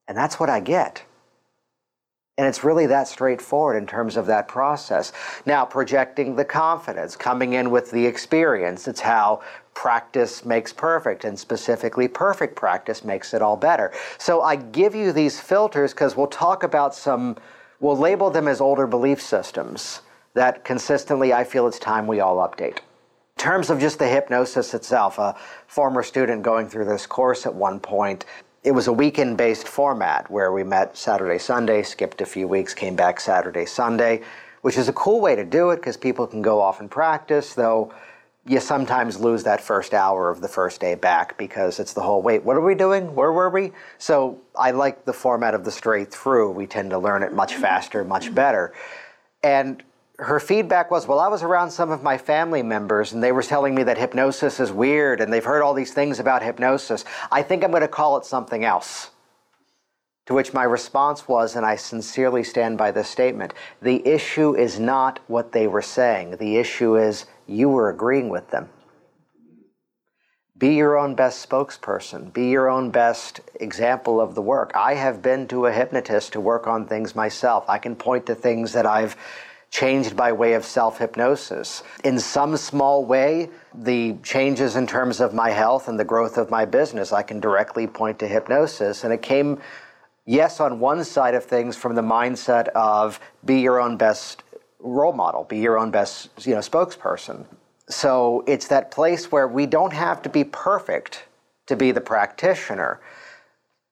And 0.07 0.15
that's 0.15 0.39
what 0.39 0.49
I 0.49 0.59
get. 0.59 1.03
And 2.37 2.45
it's 2.47 2.65
really 2.65 2.85
that 2.87 3.07
straightforward 3.07 3.77
in 3.77 3.87
terms 3.87 4.17
of 4.17 4.25
that 4.25 4.47
process. 4.47 5.13
Now, 5.45 5.63
projecting 5.63 6.35
the 6.35 6.43
confidence, 6.43 7.15
coming 7.15 7.53
in 7.53 7.71
with 7.71 7.91
the 7.91 8.05
experience, 8.05 8.89
it's 8.89 8.99
how 8.99 9.41
practice 9.73 10.43
makes 10.43 10.73
perfect, 10.73 11.23
and 11.23 11.37
specifically, 11.39 12.07
perfect 12.07 12.55
practice 12.55 13.05
makes 13.05 13.33
it 13.33 13.41
all 13.41 13.55
better. 13.55 13.93
So 14.17 14.41
I 14.41 14.57
give 14.57 14.93
you 14.95 15.13
these 15.13 15.39
filters 15.39 15.93
because 15.93 16.17
we'll 16.17 16.27
talk 16.27 16.63
about 16.63 16.93
some, 16.93 17.37
we'll 17.79 17.97
label 17.97 18.29
them 18.29 18.47
as 18.49 18.59
older 18.59 18.87
belief 18.87 19.21
systems 19.21 20.01
that 20.33 20.65
consistently 20.65 21.31
I 21.31 21.45
feel 21.45 21.67
it's 21.67 21.79
time 21.79 22.05
we 22.05 22.19
all 22.19 22.37
update. 22.37 22.79
In 23.37 23.41
terms 23.41 23.69
of 23.69 23.79
just 23.79 23.99
the 23.99 24.07
hypnosis 24.07 24.73
itself, 24.73 25.19
a 25.19 25.35
former 25.67 26.03
student 26.03 26.41
going 26.41 26.67
through 26.67 26.85
this 26.85 27.05
course 27.05 27.45
at 27.45 27.53
one 27.53 27.79
point 27.79 28.25
it 28.65 28.71
was 28.71 28.87
a 28.87 28.93
weekend 28.93 29.37
based 29.37 29.67
format 29.67 30.29
where 30.29 30.51
we 30.51 30.63
met 30.63 30.97
Saturday, 30.97 31.37
Sunday, 31.37 31.83
skipped 31.83 32.19
a 32.19 32.25
few 32.25 32.47
weeks, 32.47 32.73
came 32.73 32.95
back 32.95 33.19
Saturday, 33.19 33.63
Sunday, 33.63 34.23
which 34.63 34.75
is 34.75 34.89
a 34.89 34.93
cool 34.93 35.21
way 35.21 35.35
to 35.35 35.45
do 35.45 35.69
it 35.69 35.75
because 35.75 35.95
people 35.95 36.25
can 36.25 36.41
go 36.41 36.59
off 36.59 36.79
and 36.79 36.89
practice, 36.89 37.53
though 37.53 37.93
you 38.47 38.59
sometimes 38.59 39.19
lose 39.19 39.43
that 39.43 39.61
first 39.61 39.93
hour 39.93 40.31
of 40.31 40.41
the 40.41 40.47
first 40.47 40.81
day 40.81 40.95
back 40.95 41.37
because 41.37 41.79
it's 41.79 41.93
the 41.93 42.01
whole 42.01 42.23
wait, 42.23 42.43
what 42.43 42.57
are 42.57 42.61
we 42.61 42.73
doing? 42.73 43.13
Where 43.13 43.31
were 43.31 43.51
we? 43.51 43.71
So 43.99 44.41
I 44.55 44.71
like 44.71 45.05
the 45.05 45.13
format 45.13 45.53
of 45.53 45.63
the 45.63 45.71
straight 45.71 46.11
through. 46.11 46.49
We 46.51 46.65
tend 46.65 46.89
to 46.89 46.97
learn 46.97 47.21
it 47.21 47.33
much 47.33 47.55
faster, 47.55 48.03
much 48.03 48.33
better. 48.33 48.73
And 49.43 49.83
her 50.19 50.39
feedback 50.39 50.91
was, 50.91 51.07
well, 51.07 51.19
I 51.19 51.27
was 51.27 51.43
around 51.43 51.71
some 51.71 51.91
of 51.91 52.01
my 52.01 52.17
family 52.17 52.63
members 52.63 53.13
and 53.13 53.21
they 53.21 53.31
were 53.31 53.43
telling 53.43 53.75
me 53.75 53.83
that 53.83 53.97
hypnosis 53.97 54.59
is 54.59 54.71
weird 54.71 55.19
and 55.19 55.31
they've 55.31 55.43
heard 55.43 55.61
all 55.61 55.73
these 55.73 55.93
things 55.93 56.19
about 56.19 56.41
hypnosis. 56.41 57.03
I 57.31 57.41
think 57.41 57.63
I'm 57.63 57.71
going 57.71 57.81
to 57.81 57.87
call 57.87 58.17
it 58.17 58.25
something 58.25 58.63
else. 58.63 59.11
To 60.27 60.33
which 60.33 60.53
my 60.53 60.63
response 60.63 61.27
was, 61.27 61.55
and 61.55 61.65
I 61.65 61.75
sincerely 61.75 62.43
stand 62.43 62.77
by 62.77 62.91
this 62.91 63.09
statement 63.09 63.53
the 63.81 64.05
issue 64.07 64.55
is 64.55 64.79
not 64.79 65.19
what 65.27 65.51
they 65.51 65.67
were 65.67 65.83
saying, 65.83 66.37
the 66.37 66.57
issue 66.57 66.97
is 66.97 67.25
you 67.45 67.69
were 67.69 67.89
agreeing 67.89 68.29
with 68.29 68.49
them. 68.49 68.69
Be 70.57 70.75
your 70.75 70.97
own 70.97 71.15
best 71.15 71.47
spokesperson. 71.47 72.31
Be 72.31 72.47
your 72.47 72.69
own 72.69 72.89
best 72.89 73.41
example 73.55 74.21
of 74.21 74.35
the 74.35 74.41
work. 74.41 74.71
I 74.73 74.93
have 74.93 75.21
been 75.21 75.49
to 75.49 75.65
a 75.65 75.71
hypnotist 75.71 76.31
to 76.31 76.39
work 76.39 76.65
on 76.65 76.87
things 76.87 77.13
myself. 77.13 77.65
I 77.67 77.77
can 77.77 77.93
point 77.93 78.25
to 78.27 78.35
things 78.35 78.71
that 78.71 78.85
I've 78.85 79.17
changed 79.75 80.15
by 80.15 80.31
way 80.31 80.53
of 80.53 80.63
self 80.63 80.99
hypnosis. 80.99 81.83
In 82.05 82.17
some 82.17 82.55
small 82.55 83.03
way, 83.03 83.49
the 83.73 84.15
changes 84.23 84.77
in 84.77 84.87
terms 84.87 85.19
of 85.19 85.33
my 85.33 85.49
health 85.49 85.89
and 85.89 85.99
the 85.99 86.05
growth 86.05 86.37
of 86.37 86.49
my 86.49 86.63
business, 86.63 87.11
I 87.11 87.23
can 87.23 87.41
directly 87.41 87.85
point 87.85 88.17
to 88.19 88.27
hypnosis. 88.27 89.03
And 89.03 89.11
it 89.11 89.21
came, 89.21 89.59
yes, 90.25 90.61
on 90.61 90.79
one 90.79 91.03
side 91.03 91.35
of 91.35 91.43
things 91.43 91.75
from 91.75 91.95
the 91.95 92.01
mindset 92.01 92.69
of 92.69 93.19
be 93.43 93.59
your 93.59 93.81
own 93.81 93.97
best 93.97 94.43
role 94.79 95.11
model, 95.11 95.43
be 95.43 95.57
your 95.57 95.77
own 95.77 95.91
best 95.91 96.29
you 96.47 96.53
know, 96.53 96.61
spokesperson. 96.61 97.45
So 97.89 98.45
it's 98.47 98.69
that 98.69 98.91
place 98.91 99.29
where 99.29 99.47
we 99.47 99.65
don't 99.65 99.93
have 99.93 100.21
to 100.21 100.29
be 100.29 100.45
perfect 100.45 101.25
to 101.65 101.75
be 101.75 101.91
the 101.91 102.01
practitioner. 102.01 103.01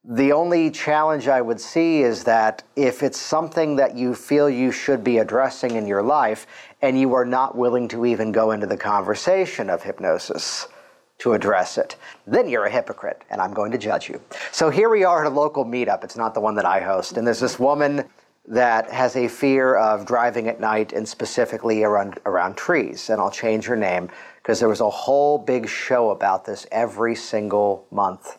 The 0.06 0.34
only 0.34 0.70
challenge 0.70 1.30
I 1.30 1.40
would 1.40 1.62
see 1.62 2.02
is 2.02 2.26
that 2.26 2.62
if 2.76 3.04
it's 3.04 3.18
something 3.18 3.78
that 3.78 3.96
you 3.96 4.14
feel 4.14 4.50
you 4.50 4.70
should 4.70 5.02
be 5.02 5.20
addressing 5.20 5.78
in 5.78 5.88
your 5.88 6.04
life 6.04 6.46
and 6.82 7.00
you 7.00 7.14
are 7.14 7.24
not 7.24 7.56
willing 7.56 7.88
to 7.88 8.06
even 8.06 8.34
go 8.34 8.52
into 8.52 8.68
the 8.68 8.76
conversation 8.76 9.70
of 9.70 9.82
hypnosis 9.82 10.68
to 11.20 11.32
address 11.32 11.78
it, 11.78 11.96
then 12.28 12.50
you're 12.50 12.66
a 12.66 12.70
hypocrite 12.70 13.22
and 13.30 13.40
I'm 13.40 13.54
going 13.54 13.72
to 13.72 13.78
judge 13.78 14.10
you. 14.10 14.20
So 14.52 14.70
here 14.70 14.90
we 14.90 15.06
are 15.06 15.24
at 15.24 15.32
a 15.32 15.34
local 15.34 15.64
meetup. 15.64 16.04
It's 16.04 16.18
not 16.18 16.34
the 16.34 16.42
one 16.42 16.56
that 16.56 16.66
I 16.66 16.82
host. 16.82 17.16
And 17.16 17.26
there's 17.26 17.40
this 17.40 17.58
woman 17.58 18.04
that 18.46 18.92
has 18.92 19.16
a 19.16 19.30
fear 19.30 19.76
of 19.76 20.06
driving 20.06 20.50
at 20.50 20.60
night 20.60 20.92
and 20.92 21.08
specifically 21.08 21.84
around, 21.84 22.20
around 22.26 22.58
trees. 22.58 23.10
And 23.10 23.22
I'll 23.22 23.32
change 23.32 23.64
her 23.68 23.78
name 23.78 24.10
because 24.36 24.60
there 24.60 24.68
was 24.68 24.82
a 24.82 24.90
whole 24.90 25.38
big 25.38 25.70
show 25.70 26.10
about 26.10 26.44
this 26.44 26.68
every 26.74 27.16
single 27.16 27.88
month 27.90 28.38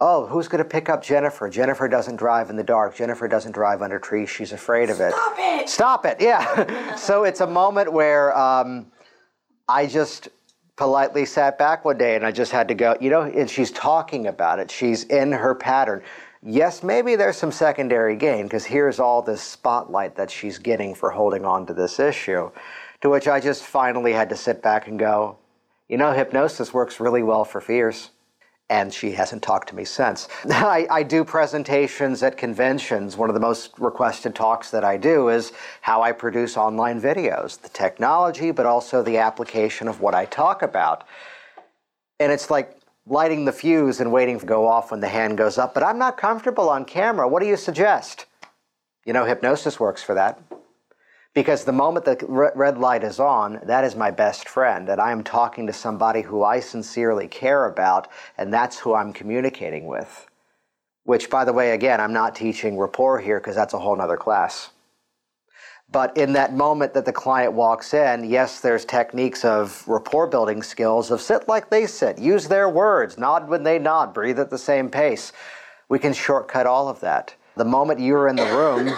Oh, 0.00 0.26
who's 0.26 0.46
going 0.46 0.62
to 0.62 0.68
pick 0.68 0.88
up 0.88 1.02
Jennifer? 1.02 1.48
Jennifer 1.48 1.88
doesn't 1.88 2.16
drive 2.16 2.50
in 2.50 2.56
the 2.56 2.62
dark. 2.62 2.94
Jennifer 2.94 3.26
doesn't 3.26 3.50
drive 3.50 3.82
under 3.82 3.98
trees. 3.98 4.30
She's 4.30 4.52
afraid 4.52 4.90
of 4.90 5.00
it. 5.00 5.12
Stop 5.12 5.34
it! 5.38 5.68
Stop 5.68 6.06
it, 6.06 6.16
yeah. 6.20 6.94
so 6.96 7.24
it's 7.24 7.40
a 7.40 7.46
moment 7.46 7.92
where 7.92 8.36
um, 8.38 8.86
I 9.68 9.86
just 9.86 10.28
politely 10.76 11.24
sat 11.24 11.58
back 11.58 11.84
one 11.84 11.98
day 11.98 12.14
and 12.14 12.24
I 12.24 12.30
just 12.30 12.52
had 12.52 12.68
to 12.68 12.74
go, 12.74 12.96
you 13.00 13.10
know, 13.10 13.22
and 13.22 13.50
she's 13.50 13.72
talking 13.72 14.28
about 14.28 14.60
it. 14.60 14.70
She's 14.70 15.02
in 15.04 15.32
her 15.32 15.56
pattern. 15.56 16.02
Yes, 16.44 16.84
maybe 16.84 17.16
there's 17.16 17.36
some 17.36 17.50
secondary 17.50 18.14
gain 18.14 18.44
because 18.44 18.64
here's 18.64 19.00
all 19.00 19.20
this 19.20 19.42
spotlight 19.42 20.14
that 20.14 20.30
she's 20.30 20.58
getting 20.58 20.94
for 20.94 21.10
holding 21.10 21.44
on 21.44 21.66
to 21.66 21.74
this 21.74 21.98
issue. 21.98 22.52
To 23.00 23.10
which 23.10 23.26
I 23.26 23.40
just 23.40 23.64
finally 23.64 24.12
had 24.12 24.28
to 24.28 24.36
sit 24.36 24.62
back 24.62 24.86
and 24.86 24.96
go, 24.96 25.38
you 25.88 25.96
know, 25.96 26.12
hypnosis 26.12 26.72
works 26.72 27.00
really 27.00 27.24
well 27.24 27.44
for 27.44 27.60
fears 27.60 28.10
and 28.70 28.92
she 28.92 29.12
hasn't 29.12 29.42
talked 29.42 29.68
to 29.70 29.74
me 29.74 29.84
since. 29.84 30.28
I, 30.50 30.86
I, 30.90 31.02
do 31.02 31.24
presentations 31.24 32.22
at 32.22 32.36
conventions. 32.36 33.16
One 33.16 33.30
of 33.30 33.34
the 33.34 33.40
most 33.40 33.78
requested 33.78 34.34
talks 34.34 34.70
that 34.70 34.84
I 34.84 34.96
do 34.96 35.28
is 35.28 35.52
how 35.80 36.02
I 36.02 36.12
produce 36.12 36.56
online 36.56 37.00
videos, 37.00 37.60
the 37.60 37.70
technology, 37.70 38.50
but 38.50 38.66
also 38.66 39.02
the 39.02 39.18
application 39.18 39.88
of 39.88 40.00
what 40.00 40.14
I 40.14 40.26
talk 40.26 40.62
about. 40.62 41.04
And 42.20 42.30
it's 42.30 42.50
like 42.50 42.78
lighting 43.06 43.44
the 43.44 43.52
fuse 43.52 44.00
and 44.00 44.12
waiting 44.12 44.38
to 44.38 44.46
go 44.46 44.66
off 44.66 44.90
when 44.90 45.00
the 45.00 45.08
hand 45.08 45.38
goes 45.38 45.56
up, 45.56 45.72
but 45.72 45.82
I'm 45.82 45.98
not 45.98 46.18
comfortable 46.18 46.68
on 46.68 46.84
camera. 46.84 47.26
What 47.26 47.42
do 47.42 47.48
you 47.48 47.56
suggest? 47.56 48.26
You 49.06 49.14
know, 49.14 49.24
hypnosis 49.24 49.80
works 49.80 50.02
for 50.02 50.14
that. 50.14 50.40
Because 51.38 51.62
the 51.62 51.70
moment 51.70 52.04
the 52.04 52.16
red 52.26 52.78
light 52.78 53.04
is 53.04 53.20
on, 53.20 53.60
that 53.62 53.84
is 53.84 53.94
my 53.94 54.10
best 54.10 54.48
friend, 54.48 54.88
and 54.88 55.00
I 55.00 55.12
am 55.12 55.22
talking 55.22 55.68
to 55.68 55.72
somebody 55.72 56.20
who 56.20 56.42
I 56.42 56.58
sincerely 56.58 57.28
care 57.28 57.66
about, 57.66 58.08
and 58.36 58.52
that's 58.52 58.76
who 58.76 58.92
I'm 58.92 59.12
communicating 59.12 59.86
with. 59.86 60.26
Which, 61.04 61.30
by 61.30 61.44
the 61.44 61.52
way, 61.52 61.70
again, 61.70 62.00
I'm 62.00 62.12
not 62.12 62.34
teaching 62.34 62.76
rapport 62.76 63.20
here 63.20 63.38
because 63.38 63.54
that's 63.54 63.72
a 63.72 63.78
whole 63.78 64.00
other 64.00 64.16
class. 64.16 64.70
But 65.92 66.16
in 66.16 66.32
that 66.32 66.54
moment 66.54 66.92
that 66.94 67.04
the 67.04 67.12
client 67.12 67.52
walks 67.52 67.94
in, 67.94 68.28
yes, 68.28 68.58
there's 68.58 68.84
techniques 68.84 69.44
of 69.44 69.86
rapport 69.86 70.26
building 70.26 70.60
skills 70.60 71.12
of 71.12 71.20
sit 71.20 71.46
like 71.46 71.70
they 71.70 71.86
sit, 71.86 72.18
use 72.18 72.48
their 72.48 72.68
words, 72.68 73.16
nod 73.16 73.48
when 73.48 73.62
they 73.62 73.78
nod, 73.78 74.12
breathe 74.12 74.40
at 74.40 74.50
the 74.50 74.58
same 74.58 74.90
pace. 74.90 75.32
We 75.88 76.00
can 76.00 76.14
shortcut 76.14 76.66
all 76.66 76.88
of 76.88 76.98
that. 76.98 77.36
The 77.54 77.64
moment 77.64 78.00
you're 78.00 78.26
in 78.26 78.34
the 78.34 78.42
room, 78.42 78.92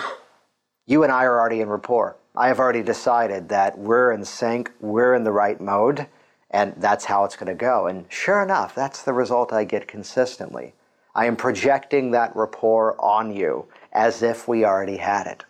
you 0.87 1.02
and 1.02 1.12
I 1.12 1.25
are 1.25 1.38
already 1.38 1.61
in 1.61 1.68
rapport. 1.68 2.16
I 2.37 2.49
have 2.49 2.60
already 2.60 2.82
decided 2.82 3.49
that 3.49 3.78
we're 3.78 4.12
in 4.12 4.25
sync, 4.25 4.70
we're 4.80 5.14
in 5.14 5.25
the 5.25 5.32
right 5.32 5.60
mode, 5.60 6.06
and 6.50 6.75
that's 6.76 7.04
how 7.04 7.25
it's 7.25 7.37
going 7.37 7.49
to 7.49 7.54
go. 7.54 7.87
And 7.87 8.06
sure 8.08 8.42
enough, 8.42 8.75
that's 8.75 9.02
the 9.02 9.12
result 9.12 9.52
I 9.52 9.64
get 9.64 9.88
consistently. 9.88 10.75
I 11.14 11.26
am 11.26 11.37
projecting 11.37 12.12
that 12.12 12.34
rapport 12.37 13.00
on 13.00 13.34
you 13.34 13.66
as 13.92 14.22
if 14.22 14.46
we 14.46 14.64
already 14.64 14.96
had 14.99 15.26
it, 15.26 15.44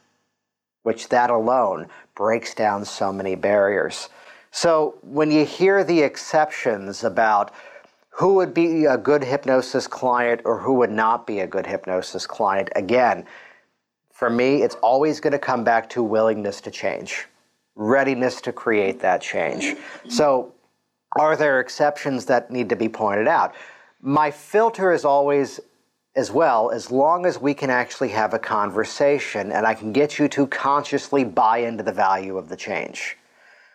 which 0.83 1.09
that 1.11 1.31
alone 1.31 1.89
breaks 2.15 2.55
down 2.55 2.85
so 2.85 3.13
many 3.13 3.35
barriers. 3.35 4.09
So 4.51 4.99
when 5.03 5.31
you 5.31 5.45
hear 5.45 5.85
the 5.85 6.01
exceptions 6.03 7.05
about 7.05 7.53
who 8.09 8.35
would 8.35 8.53
be 8.53 8.87
a 8.87 8.99
good 8.99 9.23
hypnosis 9.23 9.87
client 9.87 10.43
or 10.45 10.59
who 10.59 10.75
would 10.75 10.91
not 10.91 11.27
be 11.27 11.41
a 11.41 11.47
good 11.47 11.67
hypnosis 11.67 12.27
client, 12.27 12.71
again, 12.75 13.27
for 14.21 14.29
me, 14.29 14.63
it's 14.63 14.75
always 14.83 15.19
going 15.19 15.33
to 15.33 15.39
come 15.39 15.65
back 15.65 15.89
to 15.89 16.03
willingness 16.03 16.61
to 16.61 16.71
change, 16.71 17.27
readiness 17.75 18.43
to 18.43 18.53
create 18.53 19.01
that 19.01 19.23
change. 19.23 19.79
So, 20.11 20.53
are 21.19 21.37
there 21.37 21.59
exceptions 21.59 22.27
that 22.27 22.51
need 22.51 22.69
to 22.69 22.77
be 22.77 22.87
pointed 22.87 23.27
out? 23.27 23.55
My 24.03 24.31
filter 24.31 24.93
is 24.93 25.07
always 25.07 25.59
as 26.17 26.31
well, 26.31 26.71
as 26.71 26.91
long 26.91 27.25
as 27.25 27.41
we 27.41 27.55
can 27.55 27.71
actually 27.71 28.11
have 28.11 28.35
a 28.35 28.39
conversation 28.39 29.53
and 29.53 29.67
I 29.67 29.73
can 29.73 29.91
get 29.91 30.19
you 30.19 30.29
to 30.29 30.47
consciously 30.49 31.25
buy 31.25 31.59
into 31.59 31.83
the 31.83 31.93
value 31.93 32.37
of 32.37 32.51
the 32.51 32.57
change. 32.57 33.17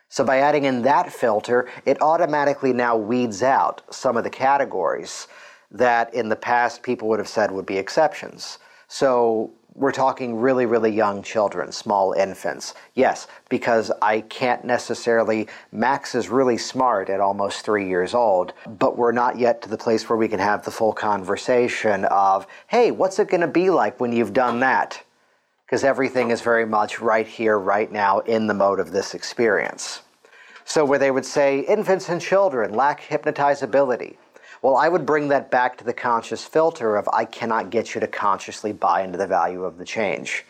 So, 0.10 0.24
by 0.24 0.38
adding 0.38 0.66
in 0.66 0.84
that 0.84 1.12
filter, 1.12 1.68
it 1.88 2.00
automatically 2.04 2.72
now 2.72 2.96
weeds 2.96 3.42
out 3.42 3.82
some 3.90 4.16
of 4.16 4.24
the 4.24 4.30
categories 4.30 5.28
that 5.72 6.14
in 6.14 6.30
the 6.30 6.36
past 6.36 6.84
people 6.84 7.08
would 7.08 7.18
have 7.18 7.28
said 7.28 7.50
would 7.50 7.66
be 7.66 7.80
exceptions. 7.80 8.60
So, 8.88 9.52
we're 9.76 9.92
talking 9.92 10.38
really, 10.38 10.66
really 10.66 10.92
young 10.92 11.22
children, 11.22 11.70
small 11.72 12.14
infants. 12.14 12.74
Yes, 12.94 13.28
because 13.50 13.92
I 14.02 14.22
can't 14.22 14.64
necessarily, 14.64 15.48
Max 15.74 16.16
is 16.16 16.30
really 16.30 16.58
smart 16.58 17.10
at 17.10 17.20
almost 17.20 17.66
three 17.66 17.88
years 17.88 18.14
old, 18.14 18.54
but 18.66 18.98
we're 18.98 19.12
not 19.12 19.38
yet 19.38 19.62
to 19.64 19.70
the 19.70 19.78
place 19.78 20.08
where 20.08 20.18
we 20.18 20.30
can 20.30 20.40
have 20.40 20.64
the 20.64 20.72
full 20.72 20.94
conversation 20.94 22.06
of, 22.06 22.48
hey, 22.68 22.92
what's 22.92 23.20
it 23.20 23.28
going 23.28 23.42
to 23.42 23.48
be 23.48 23.70
like 23.70 24.00
when 24.00 24.14
you've 24.14 24.34
done 24.34 24.62
that? 24.62 25.04
Because 25.66 25.84
everything 25.84 26.32
is 26.32 26.42
very 26.42 26.66
much 26.66 27.02
right 27.02 27.28
here, 27.28 27.60
right 27.60 27.92
now, 27.92 28.20
in 28.20 28.48
the 28.48 28.54
mode 28.54 28.80
of 28.80 28.92
this 28.92 29.14
experience. 29.14 30.04
So, 30.64 30.86
where 30.86 31.00
they 31.00 31.12
would 31.12 31.26
say 31.26 31.60
infants 31.60 32.10
and 32.10 32.22
children 32.22 32.74
lack 32.74 33.02
hypnotizability, 33.02 34.16
well, 34.62 34.76
I 34.76 34.90
would 34.90 35.06
bring 35.06 35.28
that 35.30 35.52
back 35.52 35.78
to 35.78 35.84
the 35.84 35.94
conscious 35.94 36.46
filter 36.46 36.96
of 36.96 37.08
I 37.14 37.26
cannot 37.26 37.70
get 37.70 37.94
you 37.94 38.02
to 38.02 38.08
consciously 38.08 38.74
buy 38.74 39.04
into 39.04 39.18
the 39.18 39.28
value 39.28 39.64
of 39.64 39.78
the 39.78 39.86
change. 39.86 40.46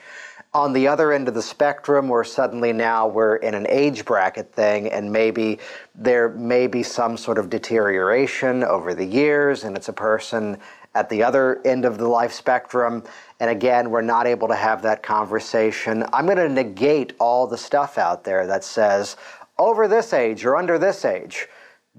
On 0.54 0.72
the 0.72 0.88
other 0.88 1.12
end 1.12 1.28
of 1.28 1.34
the 1.34 1.42
spectrum, 1.42 2.08
where 2.08 2.24
suddenly 2.24 2.72
now 2.72 3.08
we're 3.08 3.36
in 3.38 3.54
an 3.54 3.68
age 3.68 4.06
bracket 4.06 4.54
thing, 4.54 4.90
and 4.90 5.12
maybe 5.12 5.60
there 5.94 6.30
may 6.30 6.68
be 6.68 6.82
some 6.82 7.18
sort 7.18 7.38
of 7.38 7.50
deterioration 7.50 8.64
over 8.64 8.94
the 8.94 9.06
years, 9.06 9.66
and 9.66 9.76
it's 9.76 9.90
a 9.90 9.94
person 9.94 10.58
at 10.96 11.10
the 11.10 11.22
other 11.22 11.62
end 11.66 11.84
of 11.84 11.98
the 11.98 12.08
life 12.08 12.32
spectrum, 12.32 13.04
and 13.42 13.50
again, 13.50 13.90
we're 13.90 14.02
not 14.02 14.26
able 14.26 14.48
to 14.48 14.56
have 14.56 14.82
that 14.82 15.04
conversation. 15.04 16.06
I'm 16.14 16.26
going 16.26 16.38
to 16.38 16.48
negate 16.48 17.12
all 17.20 17.48
the 17.48 17.58
stuff 17.58 17.98
out 17.98 18.24
there 18.24 18.48
that 18.48 18.64
says, 18.64 19.18
over 19.58 19.90
this 19.90 20.14
age 20.14 20.46
or 20.46 20.56
under 20.56 20.80
this 20.80 21.06
age 21.06 21.48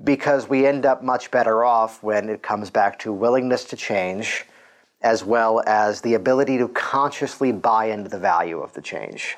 because 0.05 0.49
we 0.49 0.67
end 0.67 0.85
up 0.85 1.03
much 1.03 1.31
better 1.31 1.65
off 1.65 2.03
when 2.03 2.29
it 2.29 2.43
comes 2.43 2.71
back 2.71 2.99
to 3.01 3.13
willingness 3.13 3.65
to 3.65 3.77
change 3.77 4.45
as 5.03 5.25
well 5.25 5.63
as 5.67 6.01
the 6.01 6.15
ability 6.15 6.59
to 6.59 6.69
consciously 6.69 7.53
buy 7.53 7.87
into 7.87 8.09
the 8.09 8.19
value 8.19 8.61
of 8.61 8.73
the 8.73 8.83
change. 8.83 9.37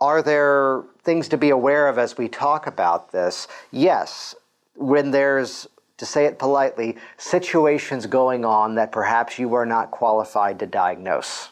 Are 0.00 0.22
there 0.22 0.84
things 1.02 1.28
to 1.28 1.36
be 1.36 1.50
aware 1.50 1.88
of 1.88 1.98
as 1.98 2.16
we 2.16 2.28
talk 2.28 2.66
about 2.66 3.12
this? 3.12 3.48
Yes. 3.70 4.34
When 4.74 5.10
there's, 5.10 5.66
to 5.96 6.06
say 6.06 6.26
it 6.26 6.38
politely, 6.38 6.96
situations 7.16 8.06
going 8.06 8.44
on 8.44 8.76
that 8.76 8.92
perhaps 8.92 9.38
you 9.38 9.54
are 9.54 9.66
not 9.66 9.90
qualified 9.90 10.58
to 10.60 10.66
diagnose. 10.66 11.50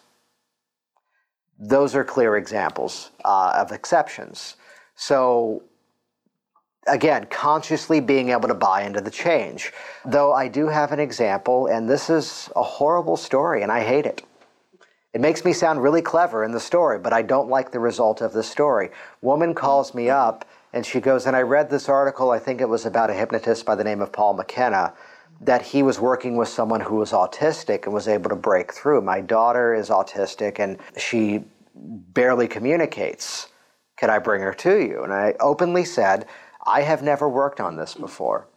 Those 1.58 1.94
are 1.94 2.04
clear 2.04 2.36
examples 2.36 3.10
uh, 3.24 3.52
of 3.56 3.72
exceptions. 3.72 4.56
So, 4.94 5.62
again, 6.86 7.26
consciously 7.30 8.00
being 8.00 8.30
able 8.30 8.48
to 8.48 8.54
buy 8.54 8.82
into 8.82 9.00
the 9.00 9.10
change. 9.10 9.72
Though 10.04 10.32
I 10.32 10.48
do 10.48 10.68
have 10.68 10.92
an 10.92 11.00
example, 11.00 11.66
and 11.66 11.88
this 11.88 12.10
is 12.10 12.50
a 12.56 12.62
horrible 12.62 13.16
story, 13.16 13.62
and 13.62 13.72
I 13.72 13.82
hate 13.82 14.06
it. 14.06 14.22
It 15.12 15.20
makes 15.20 15.44
me 15.46 15.54
sound 15.54 15.82
really 15.82 16.02
clever 16.02 16.44
in 16.44 16.52
the 16.52 16.60
story, 16.60 16.98
but 16.98 17.14
I 17.14 17.22
don't 17.22 17.48
like 17.48 17.72
the 17.72 17.80
result 17.80 18.20
of 18.20 18.34
the 18.34 18.42
story. 18.42 18.90
Woman 19.22 19.54
calls 19.54 19.94
me 19.94 20.10
up 20.10 20.44
and 20.74 20.84
she 20.84 21.00
goes, 21.00 21.24
and 21.26 21.34
I 21.34 21.40
read 21.40 21.70
this 21.70 21.88
article, 21.88 22.32
I 22.32 22.38
think 22.38 22.60
it 22.60 22.68
was 22.68 22.84
about 22.84 23.08
a 23.08 23.14
hypnotist 23.14 23.64
by 23.64 23.74
the 23.76 23.84
name 23.84 24.02
of 24.02 24.12
Paul 24.12 24.34
McKenna, 24.34 24.92
that 25.40 25.62
he 25.62 25.82
was 25.82 25.98
working 25.98 26.36
with 26.36 26.48
someone 26.48 26.82
who 26.82 26.96
was 26.96 27.12
autistic 27.12 27.84
and 27.84 27.94
was 27.94 28.08
able 28.08 28.28
to 28.28 28.36
break 28.36 28.74
through. 28.74 29.00
My 29.00 29.22
daughter 29.22 29.72
is 29.72 29.88
autistic 29.88 30.58
and 30.58 30.76
she 30.98 31.44
barely 31.74 32.46
communicates. 32.46 33.48
Could 33.96 34.10
I 34.10 34.18
bring 34.18 34.42
her 34.42 34.52
to 34.52 34.76
you? 34.82 35.02
And 35.02 35.14
I 35.14 35.34
openly 35.40 35.86
said, 35.86 36.26
I 36.66 36.82
have 36.82 37.02
never 37.02 37.28
worked 37.28 37.60
on 37.60 37.76
this 37.76 37.94
before. 37.94 38.48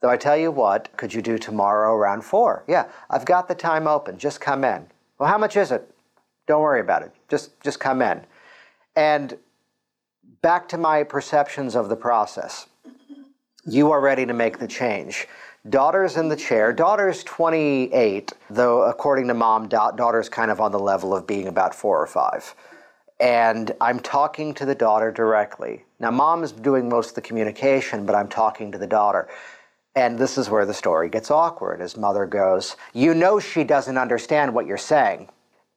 Though 0.00 0.10
I 0.10 0.18
tell 0.18 0.36
you 0.36 0.50
what, 0.50 0.94
could 0.98 1.14
you 1.14 1.22
do 1.22 1.38
tomorrow 1.38 1.94
around 1.94 2.22
four? 2.22 2.62
Yeah, 2.68 2.86
I've 3.08 3.24
got 3.24 3.48
the 3.48 3.54
time 3.54 3.86
open. 3.86 4.18
Just 4.18 4.40
come 4.40 4.62
in. 4.62 4.86
Well, 5.18 5.30
how 5.30 5.38
much 5.38 5.56
is 5.56 5.72
it? 5.72 5.90
Don't 6.46 6.60
worry 6.60 6.80
about 6.80 7.02
it. 7.02 7.12
Just 7.28 7.58
just 7.62 7.80
come 7.80 8.02
in. 8.02 8.20
And 8.96 9.38
back 10.42 10.68
to 10.68 10.78
my 10.78 11.04
perceptions 11.04 11.74
of 11.74 11.88
the 11.88 11.96
process. 11.96 12.66
You 13.64 13.92
are 13.92 14.00
ready 14.00 14.26
to 14.26 14.34
make 14.34 14.58
the 14.58 14.68
change. 14.68 15.26
Daughter's 15.70 16.18
in 16.18 16.28
the 16.28 16.36
chair. 16.36 16.70
Daughter's 16.74 17.24
28, 17.24 18.30
though 18.50 18.82
according 18.82 19.28
to 19.28 19.34
mom, 19.34 19.68
daughter's 19.68 20.28
kind 20.28 20.50
of 20.50 20.60
on 20.60 20.70
the 20.70 20.78
level 20.78 21.16
of 21.16 21.26
being 21.26 21.48
about 21.48 21.74
four 21.74 21.98
or 21.98 22.06
five 22.06 22.54
and 23.20 23.72
I'm 23.80 24.00
talking 24.00 24.54
to 24.54 24.66
the 24.66 24.74
daughter 24.74 25.12
directly. 25.12 25.84
Now, 26.00 26.10
mom 26.10 26.42
is 26.42 26.52
doing 26.52 26.88
most 26.88 27.10
of 27.10 27.14
the 27.14 27.20
communication, 27.22 28.06
but 28.06 28.14
I'm 28.14 28.28
talking 28.28 28.72
to 28.72 28.78
the 28.78 28.86
daughter. 28.86 29.28
And 29.96 30.18
this 30.18 30.36
is 30.36 30.50
where 30.50 30.66
the 30.66 30.74
story 30.74 31.08
gets 31.08 31.30
awkward 31.30 31.80
as 31.80 31.96
mother 31.96 32.26
goes, 32.26 32.76
You 32.92 33.14
know, 33.14 33.38
she 33.38 33.62
doesn't 33.62 33.96
understand 33.96 34.52
what 34.52 34.66
you're 34.66 34.76
saying. 34.76 35.28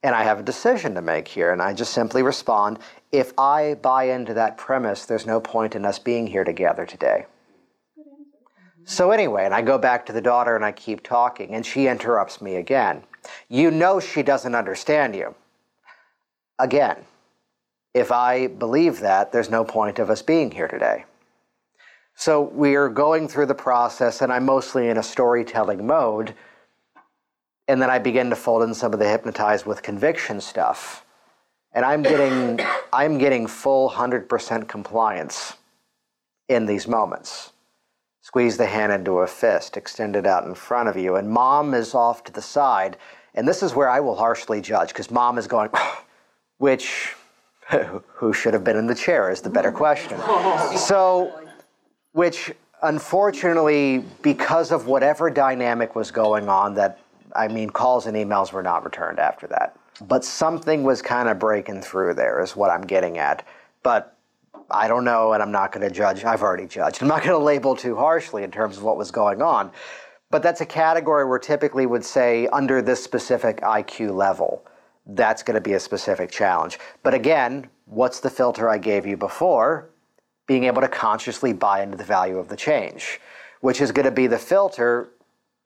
And 0.04 0.16
I 0.16 0.24
have 0.24 0.40
a 0.40 0.44
decision 0.44 0.96
to 0.96 1.02
make 1.02 1.28
here. 1.28 1.52
And 1.52 1.62
I 1.62 1.74
just 1.74 1.94
simply 1.94 2.24
respond, 2.24 2.80
If 3.12 3.34
I 3.38 3.76
buy 3.76 4.06
into 4.06 4.34
that 4.34 4.58
premise, 4.58 5.06
there's 5.06 5.28
no 5.28 5.40
point 5.40 5.76
in 5.76 5.86
us 5.86 6.00
being 6.00 6.26
here 6.26 6.44
together 6.44 6.86
today. 6.86 7.26
So, 8.86 9.12
anyway, 9.12 9.44
and 9.44 9.54
I 9.54 9.62
go 9.62 9.78
back 9.78 10.06
to 10.06 10.14
the 10.14 10.22
daughter 10.22 10.56
and 10.56 10.64
I 10.64 10.72
keep 10.72 11.04
talking, 11.04 11.54
and 11.54 11.66
she 11.66 11.88
interrupts 11.88 12.42
me 12.42 12.56
again. 12.56 13.04
You 13.50 13.70
know 13.70 14.00
she 14.00 14.24
doesn't 14.24 14.56
understand 14.56 15.14
you. 15.14 15.36
Again, 16.58 17.06
if 17.98 18.12
I 18.12 18.48
believe 18.48 19.00
that, 19.02 19.32
there's 19.32 19.50
no 19.50 19.64
point 19.64 20.00
of 20.00 20.10
us 20.10 20.22
being 20.22 20.52
here 20.52 20.68
today. 20.68 21.06
So, 22.16 22.42
we 22.42 22.76
are 22.76 22.90
going 22.90 23.28
through 23.28 23.46
the 23.46 23.56
process, 23.56 24.22
and 24.22 24.32
I'm 24.32 24.46
mostly 24.46 24.90
in 24.90 24.98
a 24.98 25.04
storytelling 25.04 25.86
mode. 25.86 26.34
And 27.68 27.82
then 27.82 27.90
I 27.90 28.00
begin 28.00 28.30
to 28.30 28.36
fold 28.36 28.64
in 28.64 28.74
some 28.74 28.94
of 28.94 29.00
the 29.00 29.08
hypnotized 29.08 29.66
with 29.66 29.84
conviction 29.84 30.42
stuff. 30.42 31.06
And 31.74 31.86
I'm 31.86 32.02
getting, 32.02 32.60
I'm 32.94 33.18
getting 33.18 33.46
full 33.46 33.90
100% 33.90 34.68
compliance 34.68 35.54
in 36.48 36.66
these 36.66 36.88
moments 36.88 37.52
squeeze 38.28 38.58
the 38.58 38.66
hand 38.66 38.92
into 38.92 39.20
a 39.20 39.26
fist, 39.28 39.78
extend 39.78 40.14
it 40.14 40.26
out 40.26 40.44
in 40.44 40.54
front 40.54 40.90
of 40.90 40.98
you, 40.98 41.16
and 41.16 41.30
mom 41.30 41.74
is 41.74 41.94
off 41.94 42.26
to 42.26 42.32
the 42.34 42.42
side. 42.42 42.98
And 43.34 43.48
this 43.48 43.64
is 43.64 43.74
where 43.74 43.90
I 43.90 44.02
will 44.02 44.16
harshly 44.16 44.60
judge 44.60 44.90
because 44.90 45.10
mom 45.10 45.38
is 45.38 45.48
going, 45.48 45.70
which, 46.58 47.16
who 48.14 48.34
should 48.34 48.54
have 48.54 48.64
been 48.64 48.78
in 48.78 48.88
the 48.88 48.96
chair 48.96 49.30
is 49.30 49.42
the 49.42 49.50
better 49.50 49.72
question. 49.72 50.20
So, 50.78 51.42
which 52.14 52.52
unfortunately, 52.82 54.06
because 54.22 54.72
of 54.72 54.88
whatever 54.88 55.30
dynamic 55.30 55.96
was 55.96 56.12
going 56.12 56.48
on, 56.48 56.76
that 56.76 57.00
I 57.36 57.48
mean, 57.48 57.70
calls 57.70 58.08
and 58.08 58.16
emails 58.16 58.52
were 58.52 58.64
not 58.64 58.84
returned 58.84 59.20
after 59.20 59.48
that. 59.48 59.78
But 60.08 60.24
something 60.24 60.84
was 60.84 61.02
kind 61.02 61.28
of 61.28 61.40
breaking 61.40 61.82
through 61.82 62.14
there, 62.14 62.42
is 62.42 62.56
what 62.56 62.70
I'm 62.70 62.86
getting 62.86 63.18
at. 63.18 63.46
But 63.84 64.16
I 64.70 64.88
don't 64.88 65.04
know, 65.04 65.34
and 65.34 65.42
I'm 65.42 65.52
not 65.52 65.72
going 65.72 65.88
to 65.88 65.94
judge. 65.94 66.24
I've 66.24 66.42
already 66.42 66.68
judged. 66.68 67.02
I'm 67.02 67.08
not 67.08 67.24
going 67.24 67.38
to 67.38 67.44
label 67.44 67.76
too 67.76 67.96
harshly 67.96 68.44
in 68.44 68.52
terms 68.52 68.78
of 68.78 68.84
what 68.84 68.98
was 68.98 69.12
going 69.12 69.42
on. 69.42 69.72
But 70.30 70.44
that's 70.44 70.62
a 70.62 70.66
category 70.66 71.26
where 71.26 71.40
typically 71.40 71.86
would 71.86 72.04
say 72.04 72.48
under 72.48 72.82
this 72.82 73.04
specific 73.04 73.62
IQ 73.62 74.14
level, 74.16 74.64
that's 75.08 75.44
going 75.44 75.56
to 75.56 75.62
be 75.62 75.74
a 75.74 75.80
specific 75.80 76.30
challenge. 76.32 76.80
But 77.04 77.14
again, 77.14 77.70
what's 77.86 78.20
the 78.20 78.30
filter 78.30 78.70
I 78.70 78.78
gave 78.78 79.06
you 79.06 79.18
before? 79.18 79.90
Being 80.48 80.66
able 80.66 80.82
to 80.82 80.88
consciously 80.88 81.54
buy 81.54 81.82
into 81.82 81.98
the 81.98 82.04
value 82.04 82.38
of 82.38 82.50
the 82.50 82.56
change, 82.56 83.20
which 83.62 83.82
is 83.82 83.92
going 83.92 84.06
to 84.06 84.12
be 84.12 84.28
the 84.28 84.38
filter 84.38 85.10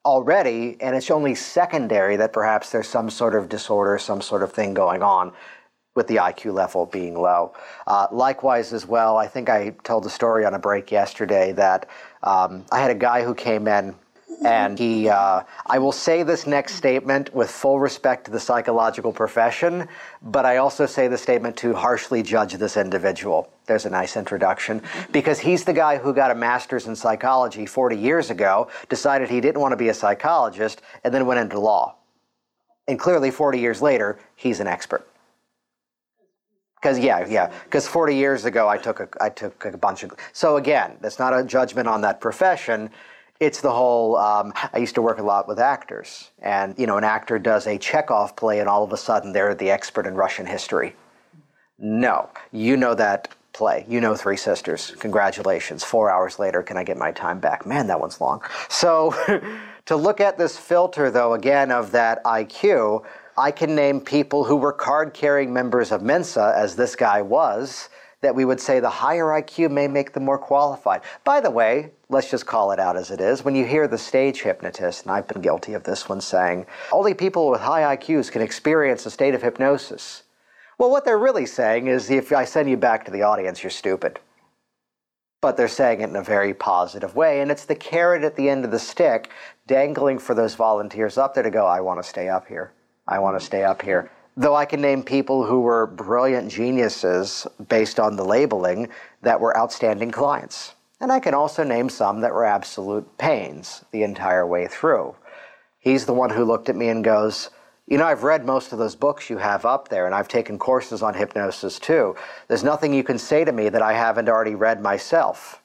already, 0.06 0.77
and 0.82 0.95
it's 0.95 1.12
only 1.12 1.36
secondary 1.36 2.15
that 2.17 2.34
perhaps 2.34 2.71
there's 2.71 2.88
some 2.88 3.10
sort 3.10 3.36
of 3.36 3.49
disorder, 3.49 3.97
some 3.97 4.21
sort 4.21 4.41
of 4.41 4.51
thing 4.51 4.73
going 4.73 5.04
on 5.04 5.32
with 5.93 6.08
the 6.08 6.15
IQ 6.15 6.54
level 6.54 6.86
being 6.86 7.15
low. 7.15 7.54
Uh, 7.86 8.08
likewise, 8.12 8.73
as 8.73 8.88
well, 8.88 9.17
I 9.17 9.27
think 9.27 9.49
I 9.49 9.71
told 9.84 10.04
the 10.04 10.10
story 10.10 10.45
on 10.45 10.54
a 10.54 10.60
break 10.60 10.91
yesterday 10.91 11.51
that 11.54 11.88
um, 12.23 12.65
I 12.71 12.80
had 12.80 12.91
a 12.91 12.95
guy 12.95 13.23
who 13.23 13.36
came 13.36 13.67
in 13.67 13.93
and 14.45 14.77
he, 14.79 15.07
uh, 15.07 15.43
I 15.67 15.79
will 15.79 15.91
say 15.91 16.23
this 16.23 16.47
next 16.47 16.75
statement 16.75 17.33
with 17.33 17.49
full 17.49 17.79
respect 17.79 18.25
to 18.25 18.31
the 18.31 18.39
psychological 18.39 19.13
profession, 19.13 19.87
but 20.21 20.45
I 20.45 20.57
also 20.57 20.85
say 20.85 21.07
the 21.07 21.17
statement 21.17 21.57
to 21.57 21.73
harshly 21.73 22.23
judge 22.23 22.53
this 22.53 22.77
individual. 22.77 23.51
There's 23.67 23.85
a 23.85 23.89
nice 23.89 24.17
introduction 24.17 24.81
because 25.11 25.39
he's 25.39 25.63
the 25.63 25.73
guy 25.73 25.97
who 25.97 26.13
got 26.13 26.31
a 26.31 26.35
master's 26.35 26.87
in 26.87 26.95
psychology 26.95 27.65
40 27.65 27.95
years 27.97 28.29
ago, 28.29 28.69
decided 28.89 29.29
he 29.29 29.41
didn't 29.41 29.61
want 29.61 29.73
to 29.73 29.77
be 29.77 29.89
a 29.89 29.93
psychologist, 29.93 30.81
and 31.03 31.13
then 31.13 31.25
went 31.25 31.39
into 31.39 31.59
law. 31.59 31.95
And 32.87 32.99
clearly, 32.99 33.31
40 33.31 33.59
years 33.59 33.81
later, 33.81 34.19
he's 34.35 34.59
an 34.59 34.67
expert. 34.67 35.07
Because 36.81 36.97
yeah, 36.97 37.27
yeah. 37.27 37.53
Because 37.65 37.87
40 37.87 38.15
years 38.15 38.45
ago, 38.45 38.67
I 38.67 38.77
took 38.77 38.99
a 38.99 39.07
I 39.21 39.29
took 39.29 39.63
a 39.65 39.77
bunch 39.77 40.01
of. 40.03 40.13
So 40.33 40.57
again, 40.57 40.97
that's 40.99 41.19
not 41.19 41.37
a 41.37 41.43
judgment 41.43 41.87
on 41.87 42.01
that 42.01 42.19
profession. 42.19 42.89
It's 43.41 43.60
the 43.60 43.71
whole. 43.71 44.17
Um, 44.17 44.54
I 44.71 44.77
used 44.77 44.93
to 44.95 45.01
work 45.01 45.17
a 45.17 45.23
lot 45.23 45.47
with 45.47 45.58
actors, 45.58 46.30
and 46.43 46.77
you 46.77 46.86
know, 46.86 46.97
an 46.97 47.04
actor 47.04 47.39
does 47.39 47.65
a 47.65 47.80
Chekhov 47.80 48.36
play, 48.36 48.60
and 48.60 48.69
all 48.69 48.84
of 48.84 48.93
a 48.93 48.97
sudden 48.97 49.34
they're 49.34 49.56
the 49.56 49.71
expert 49.71 50.06
in 50.06 50.13
Russian 50.13 50.45
history. 50.45 50.95
No, 51.80 52.30
you 52.51 52.77
know 52.77 52.93
that 52.93 53.30
play. 53.54 53.84
You 53.89 53.99
know 53.99 54.15
Three 54.15 54.38
Sisters. 54.38 54.93
Congratulations. 54.99 55.84
Four 55.84 56.12
hours 56.12 56.38
later, 56.38 56.62
can 56.62 56.77
I 56.77 56.84
get 56.84 56.97
my 56.97 57.12
time 57.12 57.39
back? 57.39 57.65
Man, 57.65 57.88
that 57.88 57.99
one's 57.99 58.21
long. 58.21 58.43
So, 58.69 59.15
to 59.88 59.95
look 59.95 60.21
at 60.21 60.38
this 60.38 60.56
filter, 60.56 61.10
though, 61.10 61.34
again, 61.34 61.71
of 61.71 61.91
that 61.93 62.23
IQ, 62.23 63.04
I 63.39 63.49
can 63.49 63.73
name 63.73 64.01
people 64.01 64.43
who 64.43 64.56
were 64.56 64.71
card 64.71 65.15
carrying 65.15 65.51
members 65.51 65.91
of 65.91 66.04
Mensa, 66.04 66.54
as 66.56 66.75
this 66.75 66.95
guy 66.95 67.23
was, 67.23 67.89
that 68.21 68.36
we 68.36 68.45
would 68.45 68.60
say 68.60 68.79
the 68.79 68.89
higher 68.89 69.25
IQ 69.25 69.71
may 69.71 69.88
make 69.88 70.13
them 70.13 70.25
more 70.25 70.38
qualified. 70.38 71.01
By 71.23 71.41
the 71.41 71.49
way, 71.49 71.91
let's 72.10 72.29
just 72.29 72.45
call 72.45 72.71
it 72.71 72.79
out 72.79 72.95
as 72.95 73.12
it 73.12 73.19
is. 73.19 73.43
When 73.43 73.55
you 73.55 73.65
hear 73.65 73.88
the 73.88 73.97
stage 73.97 74.41
hypnotist, 74.41 75.03
and 75.03 75.12
I've 75.12 75.27
been 75.27 75.41
guilty 75.41 75.73
of 75.73 75.84
this 75.84 76.07
one, 76.07 76.21
saying, 76.21 76.67
only 76.91 77.13
people 77.13 77.49
with 77.49 77.62
high 77.62 77.95
IQs 77.95 78.31
can 78.31 78.41
experience 78.41 79.05
a 79.05 79.12
state 79.12 79.34
of 79.34 79.41
hypnosis. 79.41 80.23
Well, 80.77 80.91
what 80.91 81.03
they're 81.03 81.17
really 81.17 81.45
saying 81.45 81.88
is 81.88 82.10
if 82.10 82.31
I 82.31 82.45
send 82.45 82.69
you 82.69 82.77
back 82.77 83.05
to 83.05 83.12
the 83.12 83.23
audience, 83.23 83.63
you're 83.63 83.71
stupid. 83.71 84.19
But 85.41 85.57
they're 85.57 85.67
saying 85.67 86.01
it 86.01 86.10
in 86.10 86.15
a 86.15 86.23
very 86.23 86.53
positive 86.53 87.15
way, 87.15 87.41
and 87.41 87.49
it's 87.49 87.65
the 87.65 87.75
carrot 87.75 88.23
at 88.23 88.36
the 88.36 88.49
end 88.49 88.65
of 88.65 88.71
the 88.71 88.79
stick 88.79 89.31
dangling 89.65 90.19
for 90.19 90.36
those 90.36 90.53
volunteers 90.53 91.17
up 91.17 91.34
there 91.34 91.43
to 91.43 91.49
go, 91.49 91.65
I 91.65 91.81
want 91.81 92.01
to 92.01 92.07
stay 92.07 92.29
up 92.29 92.47
here. 92.47 92.73
I 93.07 93.17
want 93.17 93.39
to 93.39 93.45
stay 93.45 93.63
up 93.63 93.81
here. 93.81 94.12
Though 94.37 94.55
I 94.55 94.65
can 94.65 94.81
name 94.81 95.03
people 95.03 95.45
who 95.45 95.61
were 95.61 95.85
brilliant 95.85 96.49
geniuses 96.49 97.45
based 97.67 97.99
on 97.99 98.15
the 98.15 98.23
labeling 98.23 98.89
that 99.21 99.39
were 99.39 99.57
outstanding 99.57 100.11
clients. 100.11 100.73
And 101.01 101.11
I 101.11 101.19
can 101.19 101.33
also 101.33 101.63
name 101.63 101.89
some 101.89 102.21
that 102.21 102.33
were 102.33 102.45
absolute 102.45 103.17
pains 103.17 103.83
the 103.91 104.03
entire 104.03 104.45
way 104.47 104.67
through. 104.67 105.15
He's 105.79 106.05
the 106.05 106.13
one 106.13 106.29
who 106.29 106.45
looked 106.45 106.69
at 106.69 106.75
me 106.75 106.89
and 106.89 107.03
goes, 107.03 107.49
You 107.87 107.97
know, 107.97 108.05
I've 108.05 108.23
read 108.23 108.45
most 108.45 108.71
of 108.71 108.79
those 108.79 108.95
books 108.95 109.29
you 109.29 109.37
have 109.37 109.65
up 109.65 109.89
there, 109.89 110.05
and 110.05 110.15
I've 110.15 110.27
taken 110.27 110.59
courses 110.59 111.01
on 111.01 111.15
hypnosis 111.15 111.79
too. 111.79 112.15
There's 112.47 112.63
nothing 112.63 112.93
you 112.93 113.03
can 113.03 113.17
say 113.17 113.43
to 113.43 113.51
me 113.51 113.67
that 113.69 113.81
I 113.81 113.93
haven't 113.93 114.29
already 114.29 114.55
read 114.55 114.81
myself. 114.81 115.61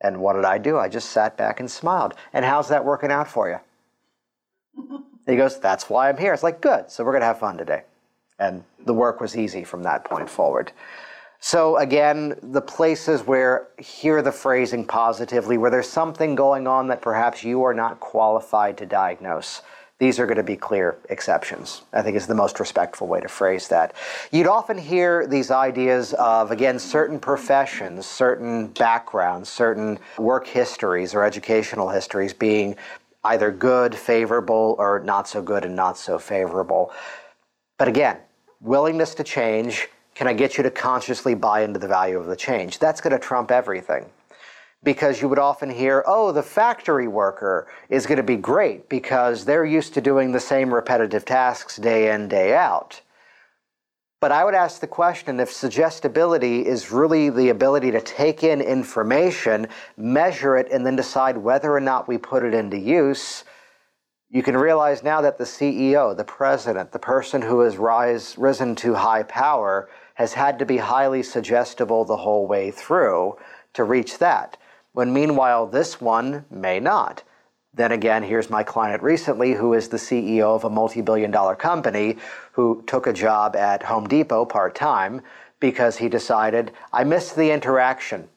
And 0.00 0.20
what 0.20 0.32
did 0.34 0.44
I 0.44 0.58
do? 0.58 0.78
I 0.78 0.88
just 0.88 1.10
sat 1.10 1.36
back 1.36 1.60
and 1.60 1.70
smiled. 1.70 2.14
And 2.32 2.44
how's 2.44 2.68
that 2.68 2.84
working 2.84 3.12
out 3.12 3.28
for 3.28 3.48
you? 3.48 5.00
he 5.26 5.36
goes, 5.36 5.58
That's 5.58 5.90
why 5.90 6.08
I'm 6.08 6.16
here. 6.16 6.32
It's 6.32 6.42
like, 6.42 6.60
Good. 6.60 6.90
So 6.90 7.04
we're 7.04 7.12
going 7.12 7.22
to 7.22 7.26
have 7.26 7.38
fun 7.38 7.58
today. 7.58 7.82
And 8.38 8.64
the 8.84 8.94
work 8.94 9.20
was 9.20 9.36
easy 9.36 9.64
from 9.64 9.82
that 9.84 10.04
point 10.04 10.28
forward. 10.28 10.72
So, 11.38 11.76
again, 11.76 12.38
the 12.42 12.62
places 12.62 13.22
where 13.22 13.68
hear 13.78 14.22
the 14.22 14.32
phrasing 14.32 14.86
positively, 14.86 15.58
where 15.58 15.70
there's 15.70 15.88
something 15.88 16.34
going 16.34 16.66
on 16.66 16.88
that 16.88 17.02
perhaps 17.02 17.44
you 17.44 17.62
are 17.62 17.74
not 17.74 18.00
qualified 18.00 18.78
to 18.78 18.86
diagnose, 18.86 19.62
these 19.98 20.18
are 20.18 20.26
going 20.26 20.36
to 20.36 20.42
be 20.42 20.56
clear 20.56 20.98
exceptions. 21.08 21.82
I 21.92 22.02
think 22.02 22.16
is 22.16 22.26
the 22.26 22.34
most 22.34 22.60
respectful 22.60 23.06
way 23.06 23.20
to 23.20 23.28
phrase 23.28 23.68
that. 23.68 23.94
You'd 24.30 24.46
often 24.46 24.76
hear 24.76 25.26
these 25.26 25.50
ideas 25.50 26.12
of, 26.14 26.50
again, 26.50 26.78
certain 26.78 27.18
professions, 27.18 28.06
certain 28.06 28.68
backgrounds, 28.68 29.48
certain 29.48 29.98
work 30.18 30.46
histories 30.46 31.14
or 31.14 31.24
educational 31.24 31.88
histories 31.88 32.34
being 32.34 32.76
either 33.26 33.50
good, 33.50 33.94
favorable, 33.94 34.76
or 34.78 35.00
not 35.00 35.28
so 35.28 35.42
good 35.42 35.64
and 35.64 35.74
not 35.76 35.98
so 35.98 36.18
favorable. 36.18 36.92
But 37.78 37.88
again, 37.88 38.18
willingness 38.60 39.14
to 39.16 39.24
change. 39.24 39.88
Can 40.14 40.26
I 40.26 40.32
get 40.32 40.56
you 40.56 40.62
to 40.62 40.70
consciously 40.70 41.34
buy 41.34 41.62
into 41.62 41.78
the 41.78 41.88
value 41.88 42.18
of 42.18 42.26
the 42.26 42.36
change? 42.36 42.78
That's 42.78 43.00
going 43.00 43.12
to 43.12 43.18
trump 43.18 43.50
everything. 43.50 44.06
Because 44.82 45.20
you 45.20 45.28
would 45.28 45.38
often 45.38 45.68
hear, 45.68 46.04
oh, 46.06 46.32
the 46.32 46.42
factory 46.42 47.08
worker 47.08 47.66
is 47.88 48.06
going 48.06 48.18
to 48.18 48.22
be 48.22 48.36
great 48.36 48.88
because 48.88 49.44
they're 49.44 49.64
used 49.64 49.94
to 49.94 50.00
doing 50.00 50.32
the 50.32 50.40
same 50.40 50.72
repetitive 50.72 51.24
tasks 51.24 51.76
day 51.76 52.12
in, 52.12 52.28
day 52.28 52.54
out. 52.54 53.00
But 54.26 54.32
I 54.32 54.44
would 54.44 54.54
ask 54.54 54.80
the 54.80 54.88
question 54.88 55.38
if 55.38 55.52
suggestibility 55.52 56.66
is 56.66 56.90
really 56.90 57.30
the 57.30 57.50
ability 57.50 57.92
to 57.92 58.00
take 58.00 58.42
in 58.42 58.60
information, 58.60 59.68
measure 59.96 60.56
it, 60.56 60.66
and 60.72 60.84
then 60.84 60.96
decide 60.96 61.36
whether 61.36 61.72
or 61.72 61.78
not 61.78 62.08
we 62.08 62.18
put 62.18 62.42
it 62.42 62.52
into 62.52 62.76
use, 62.76 63.44
you 64.28 64.42
can 64.42 64.56
realize 64.56 65.04
now 65.04 65.20
that 65.20 65.38
the 65.38 65.44
CEO, 65.44 66.16
the 66.16 66.24
president, 66.24 66.90
the 66.90 66.98
person 66.98 67.40
who 67.40 67.60
has 67.60 67.76
rise, 67.76 68.36
risen 68.36 68.74
to 68.74 68.94
high 68.94 69.22
power 69.22 69.88
has 70.14 70.32
had 70.32 70.58
to 70.58 70.66
be 70.66 70.78
highly 70.78 71.22
suggestible 71.22 72.04
the 72.04 72.16
whole 72.16 72.48
way 72.48 72.72
through 72.72 73.36
to 73.74 73.84
reach 73.84 74.18
that. 74.18 74.56
When 74.90 75.12
meanwhile, 75.12 75.68
this 75.68 76.00
one 76.00 76.46
may 76.50 76.80
not. 76.80 77.22
Then 77.76 77.92
again, 77.92 78.22
here's 78.22 78.48
my 78.48 78.62
client 78.62 79.02
recently 79.02 79.52
who 79.52 79.74
is 79.74 79.88
the 79.88 79.98
CEO 79.98 80.56
of 80.56 80.64
a 80.64 80.70
multi 80.70 81.02
billion 81.02 81.30
dollar 81.30 81.54
company 81.54 82.16
who 82.52 82.82
took 82.86 83.06
a 83.06 83.12
job 83.12 83.54
at 83.54 83.82
Home 83.82 84.08
Depot 84.08 84.46
part 84.46 84.74
time 84.74 85.20
because 85.60 85.98
he 85.98 86.08
decided, 86.08 86.72
I 86.90 87.04
missed 87.04 87.36
the 87.36 87.50
interaction. 87.50 88.28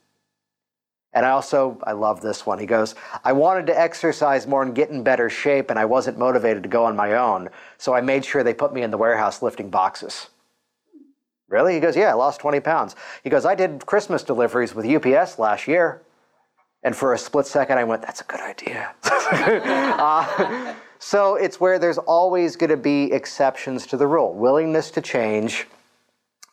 And 1.14 1.26
I 1.26 1.30
also, 1.30 1.80
I 1.84 1.94
love 1.94 2.22
this 2.22 2.46
one. 2.46 2.60
He 2.60 2.66
goes, 2.66 2.96
I 3.24 3.32
wanted 3.32 3.66
to 3.68 3.80
exercise 3.80 4.46
more 4.46 4.62
and 4.62 4.76
get 4.76 4.90
in 4.90 5.04
better 5.04 5.30
shape, 5.30 5.70
and 5.70 5.80
I 5.80 5.86
wasn't 5.86 6.20
motivated 6.20 6.62
to 6.64 6.70
go 6.70 6.84
on 6.84 6.96
my 6.96 7.14
own. 7.14 7.50
So 7.78 7.94
I 7.94 8.02
made 8.02 8.26
sure 8.26 8.44
they 8.44 8.54
put 8.54 8.74
me 8.74 8.84
in 8.84 8.92
the 8.92 8.98
warehouse 8.98 9.42
lifting 9.42 9.70
boxes. 9.70 10.28
Really? 11.48 11.74
He 11.76 11.80
goes, 11.80 11.96
Yeah, 11.96 12.12
I 12.12 12.14
lost 12.14 12.42
20 12.42 12.60
pounds. 12.60 12.96
He 13.24 13.30
goes, 13.30 13.46
I 13.46 13.56
did 13.56 13.86
Christmas 13.86 14.22
deliveries 14.22 14.76
with 14.76 14.86
UPS 14.86 15.40
last 15.40 15.68
year. 15.68 16.02
And 16.84 16.96
for 16.96 17.14
a 17.14 17.18
split 17.18 17.46
second, 17.46 17.78
I 17.78 17.84
went, 17.84 18.02
that's 18.02 18.22
a 18.22 18.24
good 18.24 18.40
idea. 18.40 18.94
uh, 19.04 20.74
so 21.00 21.36
it's 21.36 21.60
where 21.60 21.78
there's 21.78 21.98
always 21.98 22.56
going 22.56 22.70
to 22.70 22.78
be 22.78 23.12
exceptions 23.12 23.86
to 23.88 23.98
the 23.98 24.08
rule 24.08 24.34
willingness 24.34 24.90
to 24.92 25.02
change, 25.02 25.68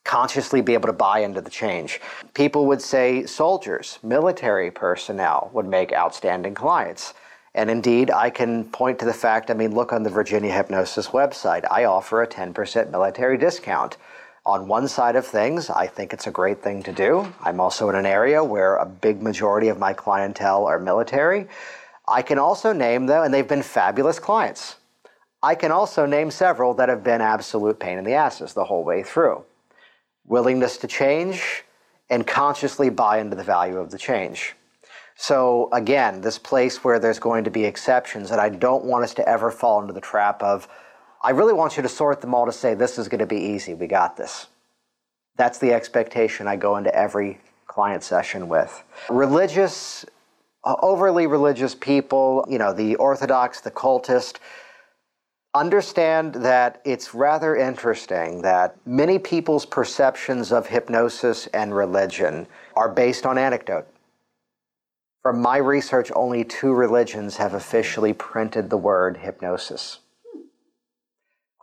consciously 0.05 0.61
be 0.61 0.75
able 0.75 0.89
to 0.89 0.93
buy 0.93 1.21
into 1.21 1.41
the 1.41 1.51
change. 1.51 2.01
People 2.35 2.67
would 2.67 2.83
say 2.83 3.25
soldiers, 3.25 3.99
military 4.03 4.71
personnel 4.71 5.51
would 5.53 5.67
make 5.67 5.93
outstanding 5.93 6.55
clients. 6.55 7.15
And 7.55 7.71
indeed, 7.71 8.11
I 8.11 8.29
can 8.29 8.65
point 8.65 8.99
to 8.99 9.07
the 9.07 9.15
fact 9.15 9.51
I 9.51 9.55
mean, 9.55 9.75
look 9.75 9.93
on 9.93 10.03
the 10.03 10.11
Virginia 10.11 10.53
Hypnosis 10.53 11.09
website. 11.09 11.65
I 11.71 11.85
offer 11.85 12.23
a 12.23 12.27
10% 12.27 12.91
military 12.91 13.39
discount 13.39 13.97
on 14.47 14.69
one 14.69 14.87
side 14.87 15.17
of 15.17 15.27
things, 15.27 15.69
I 15.71 15.89
think 15.89 16.13
it's 16.13 16.29
a 16.29 16.31
great 16.31 16.63
thing 16.63 16.81
to 16.85 16.93
do. 16.93 17.31
I'm 17.43 17.59
also 17.59 17.89
in 17.89 17.97
an 17.97 18.07
area 18.07 18.43
where 18.45 18.77
a 18.77 18.87
big 18.87 19.21
majority 19.21 19.67
of 19.69 19.79
my 19.79 19.93
clientele 19.93 20.67
are 20.67 20.79
military. 20.79 21.49
I 22.07 22.23
can 22.23 22.39
also 22.39 22.73
name 22.73 23.07
though, 23.07 23.25
and 23.25 23.35
they've 23.35 23.47
been 23.47 23.65
fabulous 23.65 24.21
clients. 24.21 24.77
I 25.43 25.57
can 25.57 25.73
also 25.73 26.07
name 26.07 26.31
several 26.31 26.75
that 26.75 26.89
have 26.89 27.03
been 27.03 27.21
absolute 27.21 27.81
pain 27.81 27.99
in 27.99 28.05
the 28.05 28.15
asses 28.15 28.55
the 28.55 28.65
whole 28.65 28.85
way 28.85 29.03
through. 29.03 29.45
Willingness 30.25 30.77
to 30.79 30.87
change 30.87 31.65
and 32.09 32.25
consciously 32.25 32.89
buy 32.89 33.19
into 33.19 33.35
the 33.35 33.43
value 33.43 33.79
of 33.79 33.91
the 33.91 33.99
change. 33.99 34.55
So, 35.17 35.69
again, 35.73 36.21
this 36.21 36.39
place 36.39 36.85
where 36.85 37.01
there's 37.01 37.19
going 37.19 37.45
to 37.45 37.51
be 37.51 37.65
exceptions, 37.65 38.31
and 38.31 38.41
I 38.41 38.51
don't 38.51 38.85
want 38.85 39.03
us 39.03 39.15
to 39.15 39.29
ever 39.29 39.51
fall 39.51 39.81
into 39.81 39.93
the 39.93 40.01
trap 40.01 40.43
of, 40.43 40.69
I 41.23 41.31
really 41.31 41.53
want 41.53 41.77
you 41.77 41.83
to 41.83 41.89
sort 41.89 42.21
them 42.21 42.35
all 42.35 42.47
to 42.47 42.53
say, 42.53 42.75
this 42.75 42.99
is 42.99 43.09
going 43.09 43.21
to 43.21 43.27
be 43.27 43.39
easy. 43.39 43.75
We 43.75 43.87
got 43.87 44.17
this. 44.17 44.47
That's 45.37 45.59
the 45.59 45.73
expectation 45.73 46.47
I 46.47 46.57
go 46.57 46.77
into 46.77 46.95
every 46.95 47.39
client 47.67 48.03
session 48.03 48.49
with. 48.49 48.83
Religious, 49.11 50.05
uh, 50.65 50.77
overly 50.81 51.27
religious 51.27 51.75
people, 51.75 52.47
you 52.49 52.59
know, 52.59 52.73
the 52.73 52.97
Orthodox, 52.97 53.61
the 53.61 53.71
cultist, 53.71 54.39
understand 55.55 56.35
that 56.35 56.81
it's 56.85 57.15
rather 57.15 57.57
interesting 57.57 58.43
that 58.43 58.77
many 58.87 59.19
people's 59.19 59.67
perceptions 59.67 60.53
of 60.53 60.67
hypnosis 60.67 61.47
and 61.49 61.75
religion 61.75 62.47
are 62.75 62.89
based 62.89 63.27
on 63.27 63.39
anecdote. 63.39 63.87
From 65.23 65.41
my 65.41 65.57
research, 65.57 66.13
only 66.15 66.45
two 66.45 66.73
religions 66.73 67.37
have 67.39 67.55
officially 67.55 68.13
printed 68.13 68.71
the 68.71 68.77
word 68.77 69.17
hypnosis. 69.17 69.99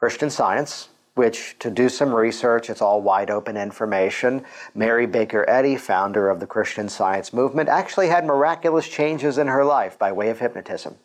Christian 0.04 0.30
Science, 0.30 0.90
which 1.16 1.58
to 1.60 1.72
do 1.72 1.88
some 1.88 2.14
research, 2.14 2.70
it's 2.70 2.82
all 2.82 3.02
wide 3.02 3.30
open 3.30 3.56
information. 3.56 4.44
Mary 4.76 5.06
Baker 5.06 5.50
Eddy, 5.50 5.78
founder 5.78 6.30
of 6.30 6.42
the 6.42 6.46
Christian 6.46 6.90
Science 6.90 7.32
movement, 7.32 7.70
actually 7.70 8.10
had 8.10 8.26
miraculous 8.26 8.86
changes 8.86 9.38
in 9.38 9.48
her 9.48 9.64
life 9.64 9.98
by 9.98 10.12
way 10.12 10.28
of 10.28 10.40
hypnotism. 10.40 10.98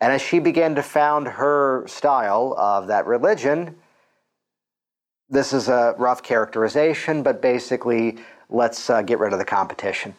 And 0.00 0.12
as 0.12 0.22
she 0.22 0.38
began 0.38 0.76
to 0.76 0.82
found 0.84 1.26
her 1.26 1.88
style 1.88 2.54
of 2.56 2.86
that 2.86 3.04
religion, 3.04 3.74
this 5.28 5.52
is 5.52 5.68
a 5.68 5.96
rough 5.98 6.22
characterization, 6.22 7.24
but 7.24 7.42
basically, 7.42 8.18
let's 8.48 8.88
uh, 8.88 9.02
get 9.02 9.18
rid 9.18 9.32
of 9.32 9.40
the 9.40 9.44
competition 9.44 10.14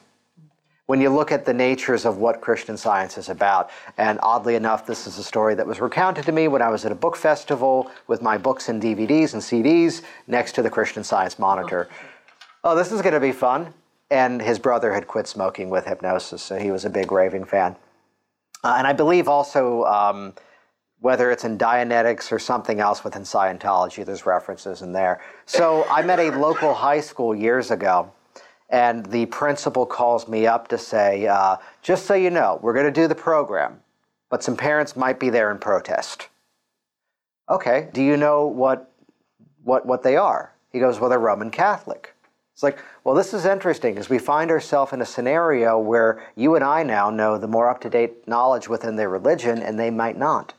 when 0.90 1.00
you 1.00 1.12
look 1.12 1.32
at 1.32 1.46
the 1.46 1.54
natures 1.54 2.04
of 2.04 2.18
what 2.18 2.42
Christian 2.42 2.76
science 2.76 3.16
is 3.20 3.30
about. 3.30 3.70
And 4.00 4.18
oddly 4.24 4.56
enough, 4.56 4.88
this 4.88 5.06
is 5.06 5.20
a 5.20 5.24
story 5.24 5.54
that 5.54 5.68
was 5.68 5.80
recounted 5.80 6.26
to 6.26 6.32
me 6.32 6.48
when 6.48 6.64
I 6.64 6.70
was 6.70 6.84
at 6.84 6.92
a 6.92 6.96
book 6.96 7.16
festival 7.16 7.92
with 8.08 8.24
my 8.24 8.40
books 8.40 8.70
and 8.70 8.82
DVDs 8.82 9.34
and 9.34 9.42
CDs 9.44 10.02
next 10.26 10.54
to 10.54 10.64
the 10.64 10.70
Christian 10.72 11.04
Science 11.04 11.38
monitor. 11.38 11.90
Oh, 12.64 12.76
this 12.76 12.92
is 12.92 13.04
going 13.04 13.14
to 13.14 13.20
be 13.20 13.32
fun. 13.32 13.72
And 14.10 14.42
his 14.42 14.58
brother 14.58 14.92
had 14.92 15.08
quit 15.08 15.28
smoking 15.28 15.70
with 15.70 15.86
hypnosis, 15.86 16.42
so 16.42 16.58
he 16.58 16.72
was 16.72 16.86
a 16.86 16.90
big 16.90 17.12
raving 17.12 17.46
fan. 17.46 17.76
Uh, 18.64 18.74
and 18.80 18.88
I 18.88 18.94
believe 18.94 19.28
also, 19.28 19.84
um, 19.84 20.34
whether 21.02 21.30
it's 21.30 21.44
in 21.44 21.56
Dianetics 21.56 22.32
or 22.32 22.40
something 22.40 22.80
else 22.80 23.04
within 23.04 23.22
Scientology, 23.22 24.04
there's 24.04 24.26
references 24.26 24.82
in 24.82 24.94
there. 24.94 25.22
So 25.46 25.86
I 25.88 26.02
met 26.02 26.18
a 26.18 26.32
local 26.32 26.74
high 26.74 27.02
school 27.02 27.36
years 27.36 27.70
ago 27.70 28.12
and 28.70 29.06
the 29.08 29.26
principal 29.28 29.86
calls 29.86 30.28
me 30.28 30.46
up 30.46 30.68
to 30.68 30.78
say, 30.78 31.28
uh, 31.28 31.58
just 31.82 32.06
so 32.06 32.14
you 32.14 32.30
know, 32.30 32.60
we're 32.62 32.74
going 32.74 32.86
to 32.86 32.92
do 32.92 33.08
the 33.08 33.16
program, 33.16 33.82
but 34.30 34.44
some 34.44 34.56
parents 34.56 34.96
might 34.96 35.20
be 35.20 35.30
there 35.30 35.52
in 35.52 35.58
protest. 35.58 36.28
Okay, 37.50 37.90
do 37.94 38.04
you 38.04 38.16
know 38.16 38.46
what, 38.46 38.92
what, 39.64 39.86
what 39.86 40.04
they 40.04 40.16
are? 40.16 40.54
He 40.72 40.80
goes, 40.80 41.00
well, 41.00 41.10
they're 41.10 41.18
Roman 41.18 41.50
Catholic. 41.50 42.14
It's 42.54 42.62
like, 42.62 42.80
well, 43.04 43.16
this 43.16 43.34
is 43.34 43.46
interesting 43.46 43.94
because 43.94 44.10
we 44.10 44.20
find 44.20 44.52
ourselves 44.52 44.94
in 44.94 45.02
a 45.02 45.06
scenario 45.06 45.80
where 45.80 46.22
you 46.36 46.56
and 46.56 46.64
I 46.64 46.84
now 46.84 47.10
know 47.10 47.38
the 47.38 47.48
more 47.48 47.70
up 47.70 47.82
to 47.82 47.90
date 47.90 48.28
knowledge 48.28 48.68
within 48.68 48.98
their 48.98 49.10
religion, 49.10 49.60
and 49.60 49.80
they 49.80 49.90
might 49.90 50.18
not. 50.18 50.54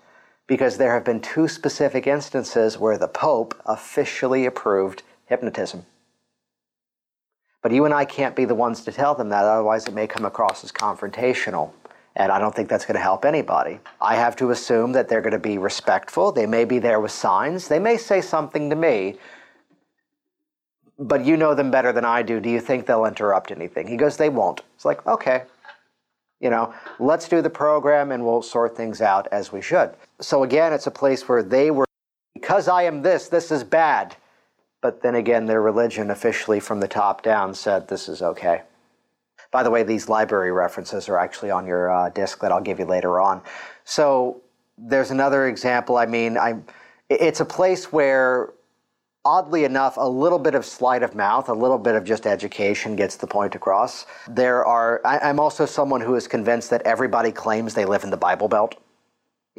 Because 0.47 0.79
there 0.79 0.95
have 0.95 1.05
been 1.05 1.21
two 1.21 1.47
specific 1.47 2.07
instances 2.07 2.79
where 2.79 2.99
the 2.99 3.07
Pope 3.07 3.55
officially 3.67 4.47
approved 4.47 5.03
hypnotism. 5.27 5.85
But 7.63 7.73
you 7.73 7.85
and 7.85 7.93
I 7.93 8.05
can't 8.05 8.35
be 8.35 8.45
the 8.45 8.55
ones 8.55 8.83
to 8.85 8.93
tell 8.93 9.15
them 9.15 9.29
that, 9.29 9.45
otherwise, 9.45 9.87
it 9.87 9.95
may 9.95 10.07
come 10.07 10.25
across 10.25 10.65
as 10.65 10.73
confrontational. 10.73 11.73
And 12.17 12.33
I 12.33 12.39
don't 12.39 12.55
think 12.55 12.69
that's 12.69 12.85
going 12.85 12.97
to 12.97 13.03
help 13.03 13.25
anybody. 13.25 13.79
I 14.01 14.17
have 14.17 14.35
to 14.37 14.51
assume 14.51 14.93
that 14.93 15.09
they're 15.09 15.21
going 15.21 15.33
to 15.33 15.39
be 15.39 15.59
respectful. 15.59 16.33
They 16.33 16.47
may 16.47 16.65
be 16.65 16.79
there 16.79 17.01
with 17.01 17.13
signs. 17.13 17.69
They 17.69 17.79
may 17.79 17.97
say 17.97 18.21
something 18.21 18.71
to 18.71 18.77
me, 18.77 19.17
but 20.99 21.25
you 21.25 21.37
know 21.37 21.55
them 21.55 21.71
better 21.71 21.93
than 21.93 22.05
I 22.05 22.23
do. 22.23 22.41
Do 22.41 22.51
you 22.51 22.61
think 22.61 22.87
they'll 22.87 23.05
interrupt 23.05 23.51
anything? 23.51 23.87
He 23.87 23.97
goes, 23.97 24.17
They 24.17 24.29
won't. 24.29 24.63
It's 24.75 24.85
like, 24.85 25.07
okay, 25.07 25.45
you 26.41 26.51
know, 26.51 26.75
let's 26.99 27.29
do 27.29 27.43
the 27.43 27.51
program 27.51 28.13
and 28.13 28.25
we'll 28.25 28.43
sort 28.43 28.77
things 28.77 29.01
out 29.01 29.29
as 29.31 29.53
we 29.53 29.61
should. 29.61 29.95
So 30.21 30.43
again, 30.43 30.73
it's 30.73 30.87
a 30.87 30.91
place 30.91 31.29
where 31.29 31.43
they 31.43 31.71
were, 31.71 31.87
because 32.35 32.67
I 32.67 32.85
am 32.85 33.03
this, 33.03 33.29
this 33.29 33.51
is 33.51 33.63
bad. 33.63 34.17
But 34.83 35.03
then 35.03 35.15
again, 35.15 35.47
their 35.47 35.61
religion 35.61 36.11
officially 36.11 36.61
from 36.61 36.81
the 36.81 36.89
top 36.89 37.23
down 37.23 37.55
said 37.55 37.89
this 37.89 38.09
is 38.09 38.23
okay. 38.23 38.63
By 39.51 39.63
the 39.63 39.71
way, 39.71 39.83
these 39.83 40.09
library 40.09 40.53
references 40.53 41.09
are 41.09 41.19
actually 41.19 41.51
on 41.51 41.67
your 41.67 41.91
uh, 41.91 42.09
disc 42.11 42.41
that 42.41 42.53
I'll 42.53 42.61
give 42.61 42.79
you 42.79 42.85
later 42.85 43.21
on. 43.21 43.43
So 43.85 44.43
there's 44.79 45.11
another 45.11 45.49
example. 45.49 45.97
I 45.97 46.07
mean, 46.07 46.39
I'm, 46.39 46.65
it's 47.09 47.41
a 47.41 47.45
place 47.45 47.93
where, 47.93 48.53
oddly 49.25 49.65
enough, 49.65 49.97
a 49.97 50.09
little 50.09 50.39
bit 50.39 50.55
of 50.55 50.65
sleight 50.65 51.03
of 51.03 51.15
mouth, 51.15 51.49
a 51.49 51.53
little 51.53 51.79
bit 51.79 51.95
of 51.97 52.05
just 52.05 52.27
education 52.27 52.97
gets 52.97 53.17
the 53.17 53.27
point 53.27 53.55
across. 53.55 54.07
There 54.29 54.65
are. 54.65 55.01
I, 55.05 55.19
I'm 55.19 55.41
also 55.41 55.67
someone 55.67 56.01
who 56.01 56.15
is 56.15 56.29
convinced 56.29 56.71
that 56.71 56.83
everybody 56.83 57.33
claims 57.33 57.75
they 57.75 57.85
live 57.85 58.05
in 58.05 58.11
the 58.11 58.17
Bible 58.17 58.49
Belt. 58.49 58.77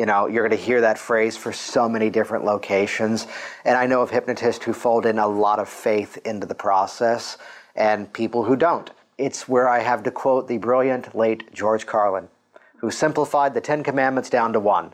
You 0.01 0.07
know, 0.07 0.25
you're 0.25 0.47
going 0.47 0.57
to 0.57 0.65
hear 0.65 0.81
that 0.81 0.97
phrase 0.97 1.37
for 1.37 1.53
so 1.53 1.87
many 1.87 2.09
different 2.09 2.43
locations. 2.43 3.27
And 3.65 3.77
I 3.77 3.85
know 3.85 4.01
of 4.01 4.09
hypnotists 4.09 4.65
who 4.65 4.73
fold 4.73 5.05
in 5.05 5.19
a 5.19 5.27
lot 5.27 5.59
of 5.59 5.69
faith 5.69 6.17
into 6.25 6.47
the 6.47 6.55
process 6.55 7.37
and 7.75 8.11
people 8.11 8.43
who 8.43 8.55
don't. 8.55 8.89
It's 9.19 9.47
where 9.47 9.69
I 9.69 9.77
have 9.77 10.01
to 10.01 10.09
quote 10.09 10.47
the 10.47 10.57
brilliant 10.57 11.15
late 11.15 11.53
George 11.53 11.85
Carlin, 11.85 12.29
who 12.77 12.89
simplified 12.89 13.53
the 13.53 13.61
Ten 13.61 13.83
Commandments 13.83 14.31
down 14.31 14.53
to 14.53 14.59
one 14.59 14.91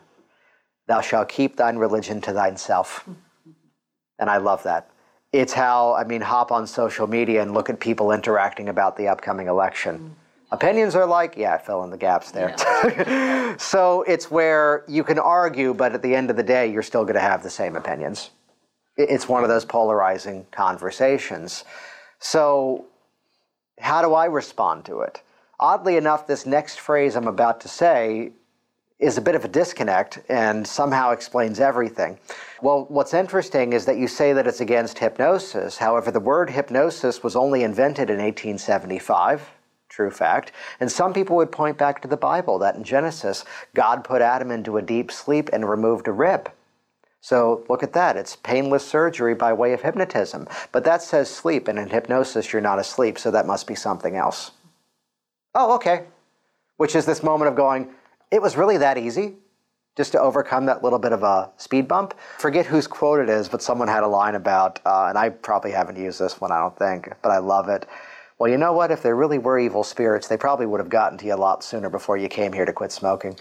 Thou 0.87 0.99
shalt 0.99 1.29
keep 1.29 1.55
thine 1.55 1.77
religion 1.77 2.19
to 2.19 2.33
thyself. 2.33 3.07
And 4.19 4.29
I 4.29 4.35
love 4.35 4.63
that. 4.63 4.89
It's 5.31 5.53
how, 5.53 5.93
I 5.93 6.03
mean, 6.03 6.19
hop 6.19 6.51
on 6.51 6.67
social 6.67 7.07
media 7.07 7.41
and 7.41 7.53
look 7.53 7.69
at 7.69 7.79
people 7.79 8.11
interacting 8.11 8.67
about 8.67 8.97
the 8.97 9.07
upcoming 9.07 9.47
election. 9.47 10.17
Opinions 10.49 10.95
are 10.95 11.05
like, 11.05 11.35
yeah, 11.35 11.55
I 11.55 11.57
fill 11.57 11.83
in 11.83 11.89
the 11.89 11.97
gaps 11.97 12.31
there. 12.31 12.55
Yeah. 12.57 13.55
so 13.57 14.03
it's 14.03 14.31
where 14.31 14.85
you 14.87 15.03
can 15.03 15.19
argue, 15.19 15.73
but 15.73 15.93
at 15.93 16.01
the 16.01 16.15
end 16.15 16.29
of 16.29 16.37
the 16.37 16.43
day, 16.43 16.71
you're 16.71 16.83
still 16.83 17.03
going 17.03 17.15
to 17.15 17.21
have 17.21 17.43
the 17.43 17.49
same 17.49 17.75
opinions. 17.75 18.29
It's 18.95 19.27
one 19.27 19.43
of 19.43 19.49
those 19.49 19.65
polarizing 19.65 20.45
conversations. 20.51 21.65
So, 22.19 22.85
how 23.79 24.01
do 24.01 24.13
I 24.13 24.25
respond 24.25 24.85
to 24.85 25.01
it? 25.01 25.21
Oddly 25.59 25.97
enough, 25.97 26.25
this 26.27 26.45
next 26.45 26.79
phrase 26.79 27.15
I'm 27.15 27.27
about 27.27 27.59
to 27.61 27.67
say 27.67 28.31
is 28.99 29.17
a 29.17 29.21
bit 29.21 29.35
of 29.35 29.45
a 29.45 29.47
disconnect 29.47 30.19
and 30.29 30.65
somehow 30.65 31.11
explains 31.11 31.59
everything. 31.59 32.17
Well, 32.61 32.85
what's 32.89 33.13
interesting 33.13 33.73
is 33.73 33.85
that 33.85 33.97
you 33.97 34.07
say 34.07 34.33
that 34.33 34.47
it's 34.47 34.61
against 34.61 34.97
hypnosis. 34.97 35.77
However, 35.77 36.09
the 36.09 36.19
word 36.19 36.49
hypnosis 36.49 37.21
was 37.21 37.35
only 37.35 37.63
invented 37.63 38.09
in 38.09 38.17
1875 38.17 39.51
true 39.89 40.11
fact. 40.11 40.51
And 40.79 40.91
some 40.91 41.13
people 41.13 41.35
would 41.37 41.51
point 41.51 41.77
back 41.77 42.01
to 42.01 42.07
the 42.07 42.17
Bible 42.17 42.59
that 42.59 42.75
in 42.75 42.83
Genesis, 42.83 43.45
God 43.73 44.03
put 44.03 44.21
Adam 44.21 44.51
into 44.51 44.77
a 44.77 44.81
deep 44.81 45.11
sleep 45.11 45.49
and 45.53 45.69
removed 45.69 46.07
a 46.07 46.11
rib. 46.11 46.51
So 47.21 47.65
look 47.67 47.83
at 47.83 47.93
that. 47.93 48.15
It's 48.15 48.35
painless 48.35 48.87
surgery 48.87 49.35
by 49.35 49.51
way 49.53 49.73
of 49.73 49.81
hypnotism. 49.81 50.47
But 50.71 50.83
that 50.85 51.01
says 51.01 51.29
sleep, 51.29 51.67
and 51.67 51.79
in 51.79 51.89
hypnosis, 51.89 52.53
you're 52.53 52.61
not 52.61 52.79
asleep, 52.79 53.17
so 53.17 53.31
that 53.31 53.47
must 53.47 53.67
be 53.67 53.75
something 53.75 54.15
else. 54.15 54.51
Oh, 55.55 55.75
okay. 55.75 56.05
Which 56.77 56.95
is 56.95 57.05
this 57.05 57.23
moment 57.23 57.49
of 57.49 57.55
going, 57.55 57.89
it 58.31 58.41
was 58.41 58.55
really 58.55 58.77
that 58.77 58.97
easy 58.97 59.35
just 59.97 60.11
to 60.11 60.21
overcome 60.21 60.67
that 60.67 60.83
little 60.83 60.99
bit 60.99 61.11
of 61.11 61.23
a 61.23 61.49
speed 61.57 61.87
bump. 61.87 62.13
Forget 62.37 62.67
whose 62.67 62.85
quote 62.85 63.19
it 63.19 63.29
is, 63.29 63.49
but 63.49 63.63
someone 63.63 63.87
had 63.87 64.03
a 64.03 64.07
line 64.07 64.35
about, 64.35 64.79
uh, 64.85 65.07
and 65.09 65.17
I 65.17 65.29
probably 65.29 65.71
haven't 65.71 65.97
used 65.97 66.19
this 66.19 66.39
one, 66.39 66.51
I 66.51 66.59
don't 66.59 66.77
think, 66.77 67.09
but 67.23 67.31
I 67.31 67.39
love 67.39 67.67
it 67.67 67.87
Well, 68.39 68.51
you 68.51 68.57
know 68.57 68.73
what? 68.73 68.91
If 68.91 69.01
there 69.01 69.15
really 69.15 69.39
were 69.39 69.57
evil 69.57 69.83
spirits, 69.83 70.27
they 70.27 70.37
probably 70.37 70.67
would 70.67 70.79
have 70.79 70.89
gotten 70.89 71.17
to 71.19 71.25
you 71.25 71.33
a 71.33 71.35
lot 71.35 71.63
sooner 71.63 71.89
before 71.89 72.17
you 72.17 72.27
came 72.27 72.53
here 72.53 72.65
to 72.65 72.73
quit 72.73 72.91
smoking. 72.91 73.35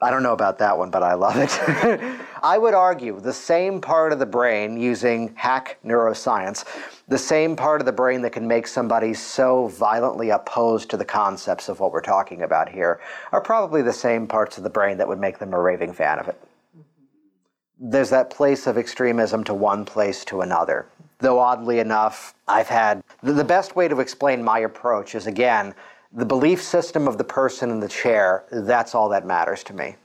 I 0.00 0.10
don't 0.10 0.22
know 0.22 0.34
about 0.34 0.58
that 0.58 0.76
one, 0.76 0.90
but 0.90 1.02
I 1.02 1.14
love 1.14 1.36
it. 1.36 2.00
I 2.42 2.58
would 2.58 2.74
argue 2.74 3.18
the 3.18 3.32
same 3.32 3.80
part 3.80 4.12
of 4.12 4.18
the 4.18 4.26
brain 4.26 4.78
using 4.78 5.32
hack 5.36 5.78
neuroscience, 5.84 6.66
the 7.08 7.16
same 7.16 7.56
part 7.56 7.80
of 7.80 7.86
the 7.86 7.92
brain 7.92 8.20
that 8.22 8.30
can 8.30 8.46
make 8.46 8.66
somebody 8.66 9.14
so 9.14 9.68
violently 9.68 10.30
opposed 10.30 10.90
to 10.90 10.98
the 10.98 11.04
concepts 11.04 11.70
of 11.70 11.80
what 11.80 11.92
we're 11.92 12.02
talking 12.02 12.42
about 12.42 12.68
here, 12.68 13.00
are 13.32 13.40
probably 13.40 13.80
the 13.80 13.92
same 13.92 14.26
parts 14.26 14.58
of 14.58 14.64
the 14.64 14.70
brain 14.70 14.98
that 14.98 15.08
would 15.08 15.20
make 15.20 15.38
them 15.38 15.54
a 15.54 15.60
raving 15.60 15.94
fan 15.94 16.18
of 16.18 16.28
it. 16.28 16.38
Mm-hmm. 16.76 17.90
There's 17.90 18.10
that 18.10 18.28
place 18.28 18.66
of 18.66 18.76
extremism 18.76 19.44
to 19.44 19.54
one 19.54 19.86
place 19.86 20.26
to 20.26 20.42
another. 20.42 20.86
Though 21.18 21.38
oddly 21.38 21.78
enough, 21.78 22.34
I've 22.46 22.68
had 22.68 23.02
the 23.22 23.44
best 23.44 23.74
way 23.74 23.88
to 23.88 24.00
explain 24.00 24.42
my 24.42 24.60
approach 24.60 25.14
is 25.14 25.26
again, 25.26 25.74
the 26.12 26.26
belief 26.26 26.62
system 26.62 27.08
of 27.08 27.18
the 27.18 27.24
person 27.24 27.70
in 27.70 27.80
the 27.80 27.88
chair, 27.88 28.44
that's 28.50 28.94
all 28.94 29.08
that 29.10 29.26
matters 29.26 29.62
to 29.64 29.74
me. 29.74 29.96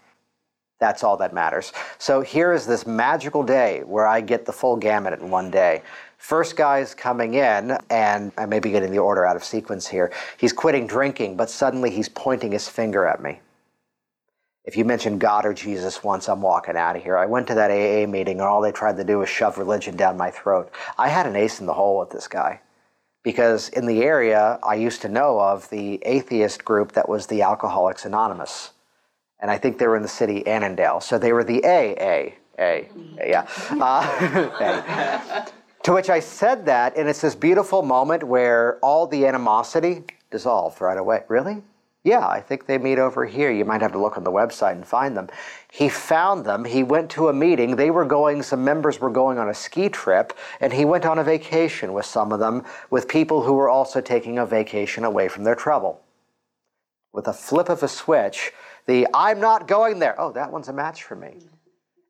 That's 0.80 1.04
all 1.04 1.16
that 1.18 1.34
matters. 1.34 1.74
So 2.00 2.22
here 2.22 2.54
is 2.54 2.66
this 2.66 2.88
magical 2.88 3.44
day 3.44 3.84
where 3.86 4.08
I 4.08 4.20
get 4.20 4.46
the 4.46 4.52
full 4.52 4.76
gamut 4.76 5.20
in 5.20 5.30
one 5.30 5.52
day. 5.52 5.84
First 6.18 6.56
guy's 6.56 6.96
coming 6.96 7.36
in, 7.36 7.78
and 7.90 8.32
I 8.38 8.46
may 8.48 8.60
be 8.60 8.72
getting 8.72 8.92
the 8.92 8.98
order 8.98 9.26
out 9.26 9.36
of 9.36 9.44
sequence 9.44 9.88
here. 9.88 10.12
He's 10.38 10.54
quitting 10.54 10.88
drinking, 10.88 11.36
but 11.36 11.50
suddenly 11.50 11.92
he's 11.92 12.10
pointing 12.10 12.52
his 12.52 12.68
finger 12.68 13.06
at 13.06 13.22
me. 13.22 13.42
If 14.64 14.78
you 14.78 14.86
mention 14.86 15.18
God 15.18 15.46
or 15.46 15.54
Jesus 15.54 16.04
once, 16.04 16.30
I'm 16.30 16.42
walking 16.42 16.78
out 16.78 16.96
of 16.96 17.04
here. 17.04 17.18
I 17.18 17.26
went 17.26 17.48
to 17.48 17.56
that 17.56 17.72
AA 17.72 18.08
meeting, 18.08 18.40
and 18.40 18.48
all 18.48 18.62
they 18.62 18.72
tried 18.72 18.98
to 18.98 19.04
do 19.04 19.20
was 19.20 19.30
shove 19.30 19.58
religion 19.58 19.96
down 19.96 20.18
my 20.18 20.30
throat. 20.30 20.72
I 20.98 21.10
had 21.10 21.26
an 21.26 21.36
ace 21.36 21.60
in 21.60 21.66
the 21.66 21.74
hole 21.74 22.00
with 22.00 22.12
this 22.12 22.28
guy 22.28 22.62
because 23.24 23.70
in 23.70 23.86
the 23.86 24.04
area 24.04 24.60
I 24.64 24.76
used 24.76 25.02
to 25.02 25.10
know 25.10 25.40
of 25.40 25.70
the 25.70 26.00
atheist 26.04 26.64
group 26.64 26.92
that 26.94 27.10
was 27.10 27.28
the 27.28 27.42
Alcoholics 27.42 28.06
Anonymous. 28.06 28.72
And 29.40 29.50
I 29.50 29.58
think 29.58 29.80
they 29.80 29.88
were 29.88 29.96
in 29.96 30.04
the 30.04 30.08
city 30.08 30.46
Annandale. 30.46 31.02
So 31.02 31.18
they 31.18 31.34
were 31.34 31.44
the 31.44 31.64
AA. 31.64 32.36
A, 32.60 32.90
yeah. 33.26 33.48
Uh, 33.72 35.46
to 35.84 35.94
which 35.94 36.10
I 36.12 36.20
said 36.20 36.68
that, 36.68 36.96
and 36.96 37.10
it's 37.10 37.22
this 37.22 37.34
beautiful 37.34 37.82
moment 37.82 38.24
where 38.24 38.78
all 38.84 39.08
the 39.08 39.26
animosity 39.26 40.04
dissolved 40.30 40.80
right 40.80 40.98
away. 40.98 41.24
Really? 41.28 41.64
Yeah, 42.04 42.28
I 42.28 42.42
think 42.42 42.66
they 42.66 42.80
meet 42.80 42.98
over 42.98 43.26
here. 43.26 43.52
You 43.52 43.64
might 43.64 43.82
have 43.82 43.92
to 43.92 44.00
look 44.00 44.18
on 44.18 44.24
the 44.24 44.32
website 44.32 44.72
and 44.72 44.86
find 44.86 45.16
them. 45.16 45.30
He 45.72 45.88
found 45.88 46.46
them. 46.46 46.66
He 46.66 46.82
went 46.82 47.12
to 47.12 47.28
a 47.28 47.34
meeting. 47.34 47.76
They 47.76 47.92
were 47.92 48.06
going, 48.06 48.42
some 48.42 48.64
members 48.64 49.00
were 49.00 49.12
going 49.12 49.38
on 49.38 49.50
a 49.50 49.54
ski 49.54 49.88
trip, 49.88 50.34
and 50.60 50.74
he 50.74 50.84
went 50.84 51.06
on 51.06 51.20
a 51.20 51.24
vacation 51.24 51.94
with 51.94 52.08
some 52.08 52.32
of 52.32 52.40
them, 52.40 52.66
with 52.90 53.08
people 53.08 53.44
who 53.44 53.54
were 53.54 53.70
also 53.70 54.02
taking 54.02 54.40
a 54.40 54.48
vacation 54.48 55.04
away 55.04 55.28
from 55.28 55.44
their 55.44 55.54
trouble. 55.54 56.02
With 57.14 57.28
a 57.28 57.34
flip 57.34 57.70
of 57.70 57.84
a 57.84 57.88
switch, 57.88 58.52
the 58.88 59.08
I'm 59.14 59.40
not 59.40 59.68
going 59.68 60.00
there. 60.00 60.20
Oh, 60.20 60.32
that 60.32 60.52
one's 60.52 60.70
a 60.70 60.74
match 60.74 61.04
for 61.04 61.16
me. 61.16 61.36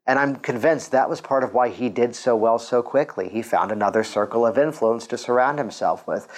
And 0.07 0.17
I'm 0.17 0.37
convinced 0.37 0.91
that 0.91 1.09
was 1.09 1.19
part 1.19 1.43
of 1.43 1.53
why 1.53 1.67
he 1.67 1.89
did 1.89 2.15
so 2.15 2.35
well 2.35 2.59
so 2.59 2.81
quickly. 2.81 3.27
He 3.27 3.41
found 3.41 3.71
another 3.71 4.05
circle 4.05 4.45
of 4.45 4.57
influence 4.57 5.05
to 5.07 5.17
surround 5.17 5.57
himself 5.57 6.07
with. 6.07 6.29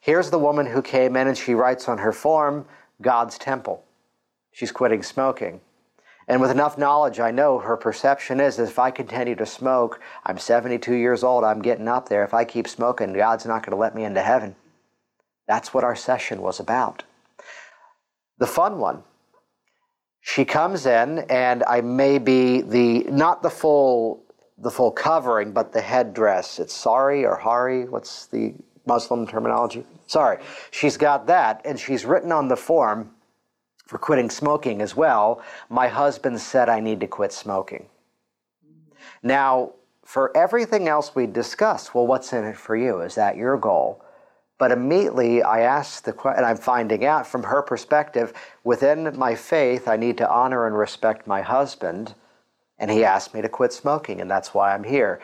Here's 0.00 0.30
the 0.30 0.38
woman 0.38 0.66
who 0.66 0.82
came 0.82 1.16
in 1.16 1.28
and 1.28 1.36
she 1.36 1.54
writes 1.54 1.88
on 1.88 1.98
her 1.98 2.12
form, 2.12 2.66
God's 3.02 3.38
temple. 3.38 3.84
She's 4.52 4.72
quitting 4.72 5.02
smoking. 5.02 5.60
And 6.28 6.40
with 6.40 6.50
enough 6.50 6.78
knowledge, 6.78 7.18
I 7.18 7.30
know 7.30 7.58
her 7.58 7.76
perception 7.76 8.40
is 8.40 8.56
that 8.56 8.68
if 8.68 8.78
I 8.78 8.90
continue 8.90 9.34
to 9.34 9.46
smoke, 9.46 10.00
I'm 10.24 10.38
72 10.38 10.94
years 10.94 11.24
old, 11.24 11.44
I'm 11.44 11.60
getting 11.60 11.88
up 11.88 12.08
there. 12.08 12.24
If 12.24 12.32
I 12.32 12.44
keep 12.44 12.68
smoking, 12.68 13.12
God's 13.12 13.44
not 13.44 13.64
going 13.64 13.72
to 13.72 13.80
let 13.80 13.94
me 13.94 14.04
into 14.04 14.22
heaven. 14.22 14.54
That's 15.48 15.74
what 15.74 15.84
our 15.84 15.96
session 15.96 16.40
was 16.40 16.60
about. 16.60 17.02
The 18.38 18.46
fun 18.46 18.78
one. 18.78 19.02
She 20.20 20.44
comes 20.44 20.86
in, 20.86 21.18
and 21.28 21.64
I 21.64 21.80
may 21.80 22.18
be 22.18 22.62
the 22.62 23.00
not 23.10 23.42
the 23.42 23.50
full 23.50 24.22
the 24.56 24.70
full 24.70 24.92
covering, 24.92 25.52
but 25.52 25.72
the 25.72 25.80
headdress. 25.80 26.60
It's 26.60 26.72
sari 26.72 27.26
or 27.26 27.34
hari. 27.34 27.88
What's 27.88 28.26
the 28.26 28.54
Muslim 28.86 29.26
terminology? 29.26 29.84
Sorry. 30.06 30.38
She's 30.70 30.96
got 30.96 31.26
that, 31.26 31.60
and 31.64 31.78
she's 31.78 32.04
written 32.04 32.32
on 32.32 32.48
the 32.48 32.56
form 32.56 33.10
for 33.86 33.98
quitting 33.98 34.30
smoking 34.30 34.80
as 34.80 34.96
well. 34.96 35.42
My 35.68 35.88
husband 35.88 36.40
said 36.40 36.68
I 36.68 36.80
need 36.80 37.00
to 37.00 37.06
quit 37.06 37.32
smoking. 37.32 37.86
Now, 39.22 39.72
for 40.04 40.36
everything 40.36 40.88
else 40.88 41.14
we 41.14 41.26
discussed, 41.26 41.94
well, 41.94 42.06
what's 42.06 42.32
in 42.32 42.44
it 42.44 42.56
for 42.56 42.76
you? 42.76 43.00
Is 43.00 43.14
that 43.14 43.36
your 43.36 43.56
goal? 43.56 44.02
But 44.58 44.72
immediately 44.72 45.42
I 45.42 45.60
asked 45.60 46.04
the 46.04 46.12
question, 46.12 46.38
and 46.38 46.46
I'm 46.46 46.56
finding 46.56 47.04
out 47.04 47.26
from 47.26 47.42
her 47.44 47.62
perspective, 47.62 48.32
within 48.64 49.16
my 49.18 49.34
faith, 49.34 49.88
I 49.88 49.96
need 49.96 50.18
to 50.18 50.30
honor 50.30 50.66
and 50.66 50.76
respect 50.76 51.26
my 51.26 51.42
husband. 51.42 52.14
And 52.78 52.90
he 52.90 53.04
asked 53.04 53.34
me 53.34 53.42
to 53.42 53.48
quit 53.48 53.72
smoking, 53.72 54.20
and 54.20 54.30
that's 54.30 54.54
why 54.54 54.74
I'm 54.74 54.84
here 54.84 55.20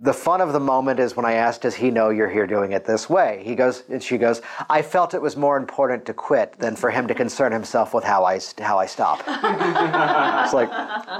the 0.00 0.12
fun 0.12 0.42
of 0.42 0.52
the 0.52 0.60
moment 0.60 1.00
is 1.00 1.16
when 1.16 1.24
I 1.24 1.34
asked, 1.34 1.62
Does 1.62 1.74
he 1.74 1.90
know 1.90 2.10
you're 2.10 2.28
here 2.28 2.46
doing 2.46 2.72
it 2.72 2.84
this 2.84 3.08
way? 3.08 3.42
He 3.44 3.54
goes, 3.54 3.84
and 3.88 4.02
she 4.02 4.18
goes, 4.18 4.42
I 4.68 4.82
felt 4.82 5.14
it 5.14 5.22
was 5.22 5.36
more 5.36 5.56
important 5.56 6.04
to 6.06 6.14
quit 6.14 6.58
than 6.58 6.76
for 6.76 6.90
him 6.90 7.06
to 7.08 7.14
concern 7.14 7.50
himself 7.50 7.94
with 7.94 8.04
how 8.04 8.24
I, 8.24 8.38
how 8.58 8.78
I 8.78 8.86
stop. 8.86 9.20
it's 10.44 10.52
like, 10.52 10.70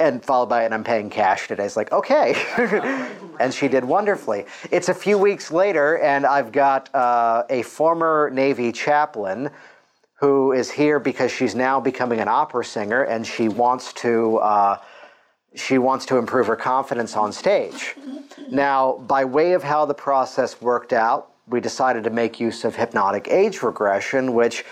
and 0.01 0.23
followed 0.23 0.51
by, 0.51 0.65
and 0.65 0.75
I'm 0.75 0.85
paying 0.85 1.09
cash 1.09 1.49
today. 1.49 1.65
It's 1.65 1.77
like, 1.77 1.91
okay. 1.91 2.35
and 3.41 3.53
she 3.53 3.67
did 3.67 3.83
wonderfully. 3.83 4.45
It's 4.71 4.91
a 4.91 4.95
few 4.95 5.17
weeks 5.17 5.51
later, 5.51 5.99
and 5.99 6.27
I've 6.27 6.53
got 6.53 6.95
uh, 6.95 7.45
a 7.49 7.62
former 7.62 8.31
Navy 8.31 8.73
chaplain 8.73 9.51
who 10.21 10.53
is 10.53 10.71
here 10.71 10.99
because 10.99 11.31
she's 11.31 11.55
now 11.55 11.81
becoming 11.81 12.21
an 12.21 12.29
opera 12.29 12.65
singer 12.65 13.05
and 13.05 13.27
she 13.27 13.49
wants 13.49 13.95
to. 13.95 14.37
Uh, 14.39 14.79
she 15.57 15.79
wants 15.79 16.07
to 16.07 16.19
improve 16.19 16.47
her 16.47 16.57
confidence 16.57 17.16
on 17.16 17.33
stage. 17.33 17.97
Now, 18.51 18.99
by 19.07 19.25
way 19.25 19.53
of 19.53 19.62
how 19.62 19.87
the 19.87 19.95
process 19.95 20.61
worked 20.61 20.92
out, 20.92 21.33
we 21.49 21.61
decided 21.61 22.05
to 22.05 22.11
make 22.11 22.38
use 22.38 22.64
of 22.64 22.77
hypnotic 22.77 23.29
age 23.29 23.62
regression, 23.62 24.35
which 24.35 24.64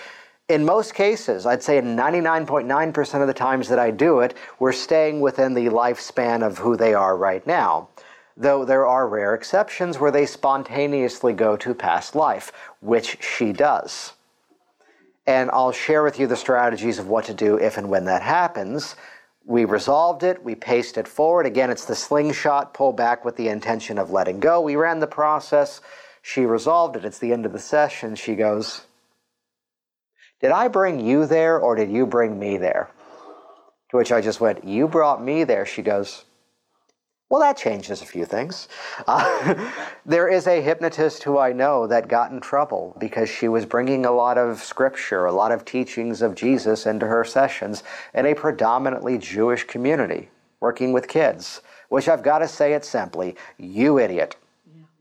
in 0.49 0.65
most 0.65 0.95
cases, 0.95 1.47
I'd 1.47 1.63
say 1.63 1.81
99.9% 1.81 3.21
of 3.23 3.27
the 3.27 3.35
times 3.35 3.69
that 3.69 3.79
I 3.79 3.91
do 3.91 4.21
it, 4.21 4.35
we're 4.59 4.73
staying 4.73 5.21
within 5.21 5.55
the 5.55 5.67
lifespan 5.67 6.47
of 6.47 6.59
who 6.59 6.77
they 6.77 6.93
are 6.93 7.17
right 7.17 7.47
now. 7.47 7.89
Though 8.37 8.65
there 8.65 8.87
are 8.87 9.09
rare 9.09 9.35
exceptions 9.35 9.99
where 9.99 10.11
they 10.11 10.27
spontaneously 10.27 11.33
go 11.33 11.57
to 11.57 11.73
past 11.73 12.15
life, 12.15 12.53
which 12.81 13.17
she 13.23 13.53
does. 13.53 14.13
And 15.27 15.51
I'll 15.53 15.73
share 15.73 16.03
with 16.03 16.21
you 16.21 16.27
the 16.27 16.37
strategies 16.37 16.99
of 16.99 17.09
what 17.09 17.25
to 17.27 17.35
do 17.35 17.57
if 17.59 17.79
and 17.79 17.89
when 17.89 18.05
that 18.05 18.21
happens. 18.21 18.97
We 19.47 19.67
resolved 19.67 20.23
it, 20.23 20.43
we 20.43 20.55
paced 20.55 20.97
it 20.97 21.07
forward. 21.07 21.45
Again, 21.45 21.71
it's 21.71 21.85
the 21.85 21.95
slingshot 21.95 22.73
pull 22.73 22.93
back 22.93 23.25
with 23.25 23.37
the 23.37 23.49
intention 23.49 23.99
of 23.99 24.11
letting 24.11 24.41
go. 24.41 24.61
We 24.61 24.77
ran 24.77 25.01
the 25.01 25.07
process. 25.07 25.81
She 26.23 26.47
resolved 26.47 26.97
it. 26.97 27.05
It's 27.05 27.19
the 27.19 27.33
end 27.33 27.45
of 27.45 27.53
the 27.53 27.59
session. 27.59 28.15
She 28.15 28.35
goes, 28.35 28.87
Did 30.41 30.51
I 30.51 30.69
bring 30.69 30.99
you 31.01 31.27
there 31.27 31.59
or 31.59 31.77
did 31.77 31.91
you 31.91 32.07
bring 32.07 32.39
me 32.39 32.57
there? 32.57 32.91
To 33.91 33.99
which 33.99 34.11
I 34.11 34.23
just 34.23 34.41
went, 34.41 34.65
You 34.65 34.89
brought 34.89 35.23
me 35.23 35.45
there. 35.45 35.67
She 35.67 35.83
goes, 35.83 36.25
well, 37.31 37.41
that 37.41 37.57
changes 37.57 38.03
a 38.03 38.07
few 38.07 38.25
things. 38.27 38.69
Uh, 39.07 39.71
there 40.07 40.29
is 40.29 40.47
a 40.47 40.61
hypnotist 40.61 41.23
who 41.23 41.39
I 41.39 41.53
know 41.53 41.87
that 41.87 42.07
got 42.07 42.31
in 42.31 42.41
trouble 42.41 42.97
because 43.01 43.29
she 43.29 43.49
was 43.49 43.65
bringing 43.65 44.05
a 44.05 44.13
lot 44.13 44.37
of 44.37 44.63
scripture, 44.63 45.25
a 45.25 45.33
lot 45.33 45.51
of 45.51 45.65
teachings 45.65 46.21
of 46.21 46.35
Jesus 46.35 46.87
into 46.87 47.07
her 47.07 47.25
sessions 47.25 47.83
in 48.13 48.27
a 48.27 48.35
predominantly 48.35 49.17
Jewish 49.19 49.65
community, 49.65 50.29
working 50.61 50.93
with 50.93 51.09
kids, 51.09 51.63
which 51.89 52.09
I've 52.09 52.23
got 52.23 52.39
to 52.39 52.49
say 52.49 52.75
it 52.75 52.85
simply 52.85 53.37
you 53.59 53.99
idiot. 53.99 54.37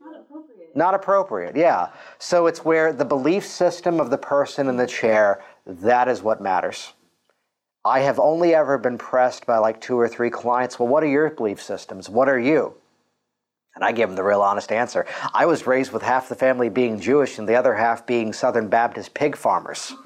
Not 0.02 0.16
appropriate. 0.22 0.76
Not 0.76 0.94
appropriate, 0.96 1.56
yeah. 1.58 1.90
So 2.20 2.48
it's 2.48 2.64
where 2.64 2.94
the 2.94 3.06
belief 3.06 3.46
system 3.46 4.00
of 4.00 4.10
the 4.10 4.18
person 4.18 4.70
in 4.70 4.78
the 4.78 4.88
chair, 4.88 5.44
that 5.66 6.08
is 6.08 6.24
what 6.24 6.42
matters. 6.42 6.94
I 7.86 8.00
have 8.00 8.18
only 8.18 8.56
ever 8.56 8.78
been 8.78 8.98
pressed 8.98 9.46
by 9.46 9.58
like 9.58 9.82
two 9.82 10.00
or 10.00 10.08
three 10.08 10.30
clients. 10.30 10.80
Well, 10.80 10.88
what 10.88 11.04
are 11.04 11.08
your 11.08 11.30
belief 11.30 11.62
systems? 11.62 12.10
What 12.10 12.30
are 12.30 12.40
you? 12.40 12.76
And 13.76 13.84
I 13.84 13.92
give 13.92 14.08
them 14.08 14.16
the 14.16 14.24
real 14.24 14.42
honest 14.42 14.72
answer. 14.72 15.06
I 15.34 15.46
was 15.46 15.68
raised 15.68 15.92
with 15.92 16.02
half 16.02 16.30
the 16.30 16.36
family 16.36 16.70
being 16.70 17.00
Jewish 17.00 17.40
and 17.40 17.50
the 17.50 17.56
other 17.56 17.74
half 17.74 18.06
being 18.06 18.32
Southern 18.32 18.70
Baptist 18.70 19.14
pig 19.14 19.36
farmers. 19.36 19.94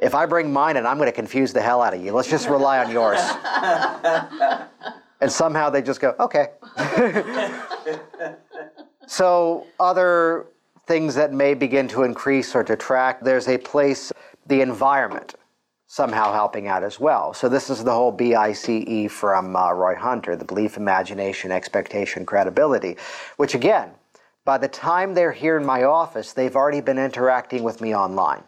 if 0.00 0.14
I 0.14 0.26
bring 0.26 0.52
mine 0.52 0.76
in, 0.76 0.86
I'm 0.86 0.96
going 0.96 1.06
to 1.06 1.12
confuse 1.12 1.52
the 1.52 1.60
hell 1.60 1.82
out 1.82 1.94
of 1.94 2.02
you. 2.02 2.12
Let's 2.12 2.30
just 2.30 2.48
rely 2.48 2.78
on 2.78 2.90
yours. 2.90 3.20
and 5.20 5.30
somehow 5.30 5.70
they 5.70 5.82
just 5.82 6.00
go, 6.00 6.16
okay. 6.18 6.48
so, 9.06 9.66
other 9.78 10.46
things 10.86 11.14
that 11.14 11.32
may 11.32 11.54
begin 11.54 11.86
to 11.88 12.02
increase 12.02 12.56
or 12.56 12.64
detract, 12.64 13.22
there's 13.22 13.46
a 13.46 13.58
place, 13.58 14.10
the 14.46 14.62
environment 14.62 15.36
somehow 15.92 16.32
helping 16.32 16.68
out 16.68 16.84
as 16.84 17.00
well. 17.00 17.34
So 17.34 17.48
this 17.48 17.68
is 17.68 17.82
the 17.82 17.92
whole 17.92 18.12
BICE 18.12 19.10
from 19.10 19.56
uh, 19.56 19.72
Roy 19.72 19.96
Hunter, 19.96 20.36
the 20.36 20.44
belief, 20.44 20.76
imagination, 20.76 21.50
expectation, 21.50 22.24
credibility, 22.24 22.96
which 23.38 23.56
again, 23.56 23.90
By 24.44 24.58
the 24.58 24.68
time 24.68 25.14
they're 25.14 25.32
here 25.32 25.56
in 25.56 25.66
my 25.66 25.84
office, 25.84 26.32
they've 26.32 26.56
already 26.56 26.80
been 26.80 26.98
interacting 26.98 27.62
with 27.62 27.80
me 27.80 27.94
online. 27.94 28.42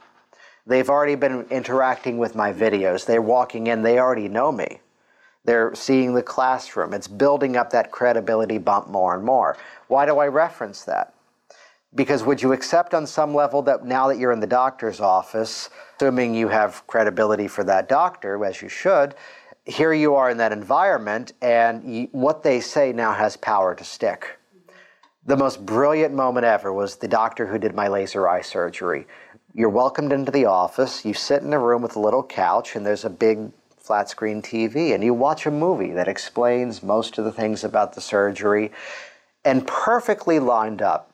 They've 0.66 0.88
already 0.88 1.16
been 1.16 1.46
interacting 1.50 2.18
with 2.18 2.34
my 2.34 2.52
videos. 2.52 3.04
They're 3.04 3.20
walking 3.20 3.66
in, 3.66 3.82
they 3.82 3.98
already 3.98 4.28
know 4.28 4.52
me. 4.52 4.80
They're 5.44 5.74
seeing 5.74 6.14
the 6.14 6.22
classroom. 6.22 6.94
It's 6.94 7.08
building 7.08 7.56
up 7.56 7.70
that 7.70 7.90
credibility 7.90 8.58
bump 8.58 8.88
more 8.88 9.14
and 9.14 9.24
more. 9.24 9.56
Why 9.88 10.06
do 10.06 10.18
I 10.18 10.28
reference 10.28 10.84
that? 10.84 11.14
Because 11.94 12.22
would 12.22 12.40
you 12.40 12.52
accept 12.52 12.94
on 12.94 13.06
some 13.06 13.34
level 13.34 13.60
that 13.62 13.84
now 13.84 14.08
that 14.08 14.18
you're 14.18 14.32
in 14.32 14.40
the 14.40 14.46
doctor's 14.46 15.00
office, 15.00 15.68
assuming 16.02 16.34
you 16.34 16.48
have 16.48 16.84
credibility 16.88 17.46
for 17.46 17.62
that 17.62 17.88
doctor, 17.88 18.44
as 18.44 18.60
you 18.60 18.68
should, 18.68 19.14
here 19.66 19.92
you 19.92 20.16
are 20.16 20.30
in 20.30 20.36
that 20.36 20.50
environment, 20.50 21.32
and 21.40 22.08
what 22.10 22.42
they 22.42 22.58
say 22.58 22.92
now 22.92 23.12
has 23.12 23.36
power 23.36 23.72
to 23.72 23.84
stick. 23.84 24.36
The 25.26 25.36
most 25.36 25.64
brilliant 25.64 26.12
moment 26.12 26.44
ever 26.44 26.72
was 26.72 26.96
the 26.96 27.06
doctor 27.06 27.46
who 27.46 27.56
did 27.56 27.76
my 27.76 27.86
laser 27.86 28.28
eye 28.28 28.40
surgery. 28.40 29.06
You're 29.54 29.68
welcomed 29.68 30.12
into 30.12 30.32
the 30.32 30.46
office, 30.46 31.04
you 31.04 31.14
sit 31.14 31.44
in 31.44 31.52
a 31.52 31.58
room 31.60 31.82
with 31.82 31.94
a 31.94 32.00
little 32.00 32.24
couch, 32.24 32.74
and 32.74 32.84
there's 32.84 33.04
a 33.04 33.10
big 33.10 33.52
flat 33.78 34.10
screen 34.10 34.42
TV, 34.42 34.96
and 34.96 35.04
you 35.04 35.14
watch 35.14 35.46
a 35.46 35.52
movie 35.52 35.92
that 35.92 36.08
explains 36.08 36.82
most 36.82 37.16
of 37.16 37.24
the 37.24 37.30
things 37.30 37.62
about 37.62 37.94
the 37.94 38.00
surgery 38.00 38.72
and 39.44 39.64
perfectly 39.68 40.40
lined 40.40 40.82
up 40.82 41.11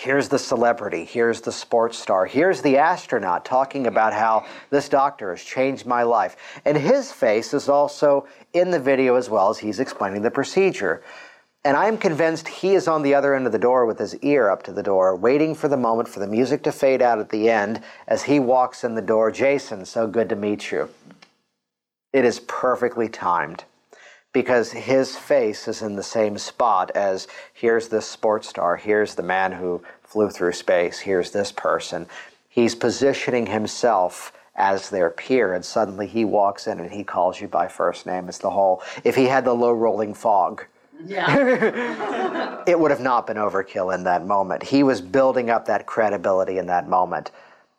Here's 0.00 0.28
the 0.28 0.38
celebrity, 0.38 1.04
here's 1.04 1.40
the 1.40 1.50
sports 1.50 1.98
star, 1.98 2.24
here's 2.24 2.62
the 2.62 2.76
astronaut 2.76 3.44
talking 3.44 3.88
about 3.88 4.12
how 4.12 4.46
this 4.70 4.88
doctor 4.88 5.34
has 5.34 5.42
changed 5.42 5.86
my 5.86 6.04
life. 6.04 6.36
And 6.64 6.78
his 6.78 7.10
face 7.10 7.52
is 7.52 7.68
also 7.68 8.28
in 8.52 8.70
the 8.70 8.78
video 8.78 9.16
as 9.16 9.28
well 9.28 9.50
as 9.50 9.58
he's 9.58 9.80
explaining 9.80 10.22
the 10.22 10.30
procedure. 10.30 11.02
And 11.64 11.76
I'm 11.76 11.98
convinced 11.98 12.46
he 12.46 12.76
is 12.76 12.86
on 12.86 13.02
the 13.02 13.12
other 13.12 13.34
end 13.34 13.46
of 13.46 13.52
the 13.52 13.58
door 13.58 13.86
with 13.86 13.98
his 13.98 14.14
ear 14.18 14.50
up 14.50 14.62
to 14.62 14.72
the 14.72 14.84
door, 14.84 15.16
waiting 15.16 15.52
for 15.56 15.66
the 15.66 15.76
moment 15.76 16.08
for 16.08 16.20
the 16.20 16.28
music 16.28 16.62
to 16.62 16.70
fade 16.70 17.02
out 17.02 17.18
at 17.18 17.30
the 17.30 17.50
end 17.50 17.82
as 18.06 18.22
he 18.22 18.38
walks 18.38 18.84
in 18.84 18.94
the 18.94 19.02
door. 19.02 19.32
Jason, 19.32 19.84
so 19.84 20.06
good 20.06 20.28
to 20.28 20.36
meet 20.36 20.70
you. 20.70 20.88
It 22.12 22.24
is 22.24 22.38
perfectly 22.38 23.08
timed 23.08 23.64
because 24.38 24.70
his 24.70 25.16
face 25.16 25.66
is 25.66 25.82
in 25.82 25.96
the 25.96 26.02
same 26.02 26.38
spot 26.38 26.92
as 26.92 27.26
here's 27.52 27.88
this 27.88 28.06
sports 28.06 28.48
star, 28.48 28.76
here's 28.76 29.16
the 29.16 29.22
man 29.24 29.50
who 29.50 29.82
flew 30.04 30.30
through 30.30 30.52
space, 30.52 31.00
here's 31.00 31.32
this 31.32 31.50
person. 31.50 32.06
He's 32.48 32.76
positioning 32.76 33.46
himself 33.46 34.32
as 34.54 34.90
their 34.90 35.10
peer, 35.10 35.54
and 35.54 35.64
suddenly 35.64 36.06
he 36.06 36.24
walks 36.24 36.68
in 36.68 36.78
and 36.78 36.92
he 36.92 37.02
calls 37.02 37.40
you 37.40 37.48
by 37.48 37.66
first 37.66 38.06
name. 38.06 38.28
It's 38.28 38.38
the 38.38 38.50
whole, 38.50 38.80
if 39.02 39.16
he 39.16 39.24
had 39.24 39.44
the 39.44 39.52
low 39.52 39.72
rolling 39.72 40.14
fog, 40.14 40.64
yeah. 41.04 42.62
it 42.68 42.78
would 42.78 42.92
have 42.92 43.00
not 43.00 43.26
been 43.26 43.38
overkill 43.38 43.92
in 43.92 44.04
that 44.04 44.24
moment. 44.24 44.62
He 44.62 44.84
was 44.84 45.00
building 45.00 45.50
up 45.50 45.66
that 45.66 45.84
credibility 45.84 46.58
in 46.58 46.66
that 46.68 46.88
moment. 46.88 47.32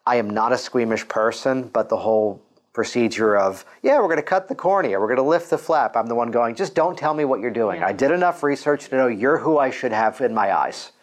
I 0.06 0.18
am 0.18 0.30
not 0.30 0.52
a 0.52 0.58
squeamish 0.58 1.08
person, 1.08 1.70
but 1.70 1.88
the 1.88 1.98
whole 1.98 2.42
procedure 2.80 3.36
of, 3.36 3.66
yeah, 3.84 3.98
we're 3.98 4.06
going 4.06 4.16
to 4.16 4.24
cut 4.24 4.48
the 4.48 4.56
cornea, 4.56 4.98
we're 4.98 5.08
going 5.08 5.18
to 5.18 5.22
lift 5.22 5.50
the 5.50 5.58
flap. 5.58 5.98
I'm 5.98 6.08
the 6.08 6.16
one 6.16 6.32
going, 6.32 6.56
just 6.56 6.76
don't 6.76 6.98
tell 6.98 7.14
me 7.14 7.26
what 7.26 7.42
you're 7.42 7.52
doing. 7.52 7.82
Yeah. 7.82 7.88
I 7.88 7.92
did 7.92 8.10
enough 8.10 8.42
research 8.42 8.88
to 8.88 8.96
know 8.96 9.08
you're 9.08 9.38
who 9.38 9.58
I 9.58 9.70
should 9.70 9.92
have 9.92 10.22
in 10.22 10.34
my 10.34 10.56
eyes. 10.58 10.94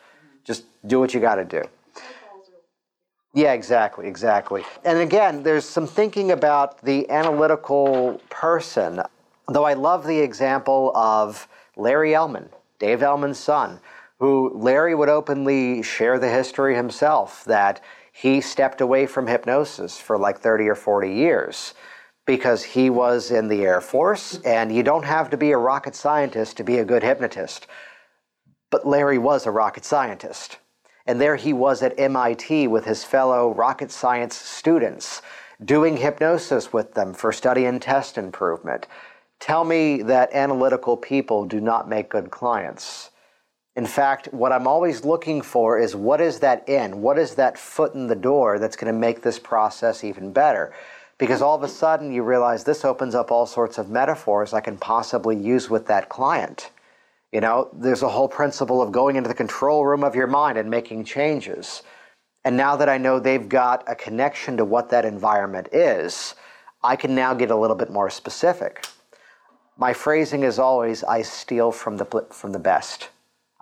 Just 0.42 0.64
do 0.86 0.98
what 0.98 1.12
you 1.12 1.20
got 1.20 1.34
to 1.34 1.44
do. 1.44 1.62
Yeah, 3.34 3.52
exactly, 3.52 4.06
exactly. 4.06 4.64
And 4.86 5.00
again, 5.00 5.42
there's 5.42 5.66
some 5.66 5.86
thinking 5.86 6.30
about 6.30 6.80
the 6.80 7.10
analytical 7.10 8.22
person, 8.30 9.02
though 9.46 9.64
I 9.64 9.74
love 9.74 10.06
the 10.06 10.18
example 10.18 10.92
of 10.96 11.46
Larry 11.76 12.14
Elman, 12.14 12.48
Dave 12.78 13.02
Elman's 13.02 13.38
son, 13.38 13.80
who 14.18 14.50
Larry 14.54 14.94
would 14.94 15.10
openly 15.10 15.82
share 15.82 16.18
the 16.18 16.30
history 16.30 16.74
himself 16.74 17.44
that 17.44 17.82
he 18.16 18.40
stepped 18.40 18.80
away 18.80 19.04
from 19.04 19.26
hypnosis 19.26 19.98
for 19.98 20.16
like 20.16 20.38
30 20.38 20.68
or 20.68 20.74
40 20.74 21.12
years 21.12 21.74
because 22.24 22.62
he 22.62 22.88
was 22.88 23.30
in 23.30 23.48
the 23.48 23.62
Air 23.62 23.82
Force, 23.82 24.40
and 24.40 24.74
you 24.74 24.82
don't 24.82 25.04
have 25.04 25.28
to 25.28 25.36
be 25.36 25.52
a 25.52 25.58
rocket 25.58 25.94
scientist 25.94 26.56
to 26.56 26.64
be 26.64 26.78
a 26.78 26.84
good 26.84 27.02
hypnotist. 27.02 27.66
But 28.70 28.86
Larry 28.86 29.18
was 29.18 29.44
a 29.44 29.50
rocket 29.50 29.84
scientist. 29.84 30.56
And 31.04 31.20
there 31.20 31.36
he 31.36 31.52
was 31.52 31.82
at 31.82 32.00
MIT 32.00 32.68
with 32.68 32.86
his 32.86 33.04
fellow 33.04 33.52
rocket 33.52 33.90
science 33.90 34.34
students, 34.34 35.20
doing 35.62 35.98
hypnosis 35.98 36.72
with 36.72 36.94
them 36.94 37.12
for 37.12 37.32
study 37.32 37.66
and 37.66 37.82
test 37.82 38.16
improvement. 38.16 38.86
Tell 39.40 39.62
me 39.62 40.00
that 40.02 40.32
analytical 40.32 40.96
people 40.96 41.44
do 41.44 41.60
not 41.60 41.86
make 41.86 42.08
good 42.08 42.30
clients. 42.30 43.10
In 43.76 43.86
fact, 43.86 44.32
what 44.32 44.52
I'm 44.52 44.66
always 44.66 45.04
looking 45.04 45.42
for 45.42 45.78
is 45.78 45.94
what 45.94 46.22
is 46.22 46.38
that 46.40 46.66
in? 46.66 47.02
What 47.02 47.18
is 47.18 47.34
that 47.34 47.58
foot 47.58 47.94
in 47.94 48.06
the 48.06 48.16
door 48.16 48.58
that's 48.58 48.74
going 48.74 48.92
to 48.92 48.98
make 48.98 49.20
this 49.20 49.38
process 49.38 50.02
even 50.02 50.32
better? 50.32 50.72
Because 51.18 51.42
all 51.42 51.54
of 51.54 51.62
a 51.62 51.68
sudden 51.68 52.10
you 52.10 52.22
realize 52.22 52.64
this 52.64 52.86
opens 52.86 53.14
up 53.14 53.30
all 53.30 53.44
sorts 53.44 53.76
of 53.76 53.90
metaphors 53.90 54.54
I 54.54 54.62
can 54.62 54.78
possibly 54.78 55.36
use 55.36 55.68
with 55.68 55.86
that 55.88 56.08
client. 56.08 56.70
You 57.32 57.42
know, 57.42 57.68
there's 57.74 58.02
a 58.02 58.08
whole 58.08 58.28
principle 58.28 58.80
of 58.80 58.92
going 58.92 59.16
into 59.16 59.28
the 59.28 59.34
control 59.34 59.84
room 59.84 60.04
of 60.04 60.14
your 60.14 60.26
mind 60.26 60.56
and 60.56 60.70
making 60.70 61.04
changes. 61.04 61.82
And 62.46 62.56
now 62.56 62.76
that 62.76 62.88
I 62.88 62.96
know 62.96 63.18
they've 63.18 63.46
got 63.46 63.84
a 63.86 63.94
connection 63.94 64.56
to 64.56 64.64
what 64.64 64.88
that 64.88 65.04
environment 65.04 65.68
is, 65.72 66.34
I 66.82 66.96
can 66.96 67.14
now 67.14 67.34
get 67.34 67.50
a 67.50 67.56
little 67.56 67.76
bit 67.76 67.90
more 67.90 68.08
specific. 68.08 68.86
My 69.76 69.92
phrasing 69.92 70.44
is 70.44 70.58
always 70.58 71.04
I 71.04 71.20
steal 71.20 71.72
from 71.72 71.98
the, 71.98 72.26
from 72.30 72.52
the 72.52 72.58
best. 72.58 73.10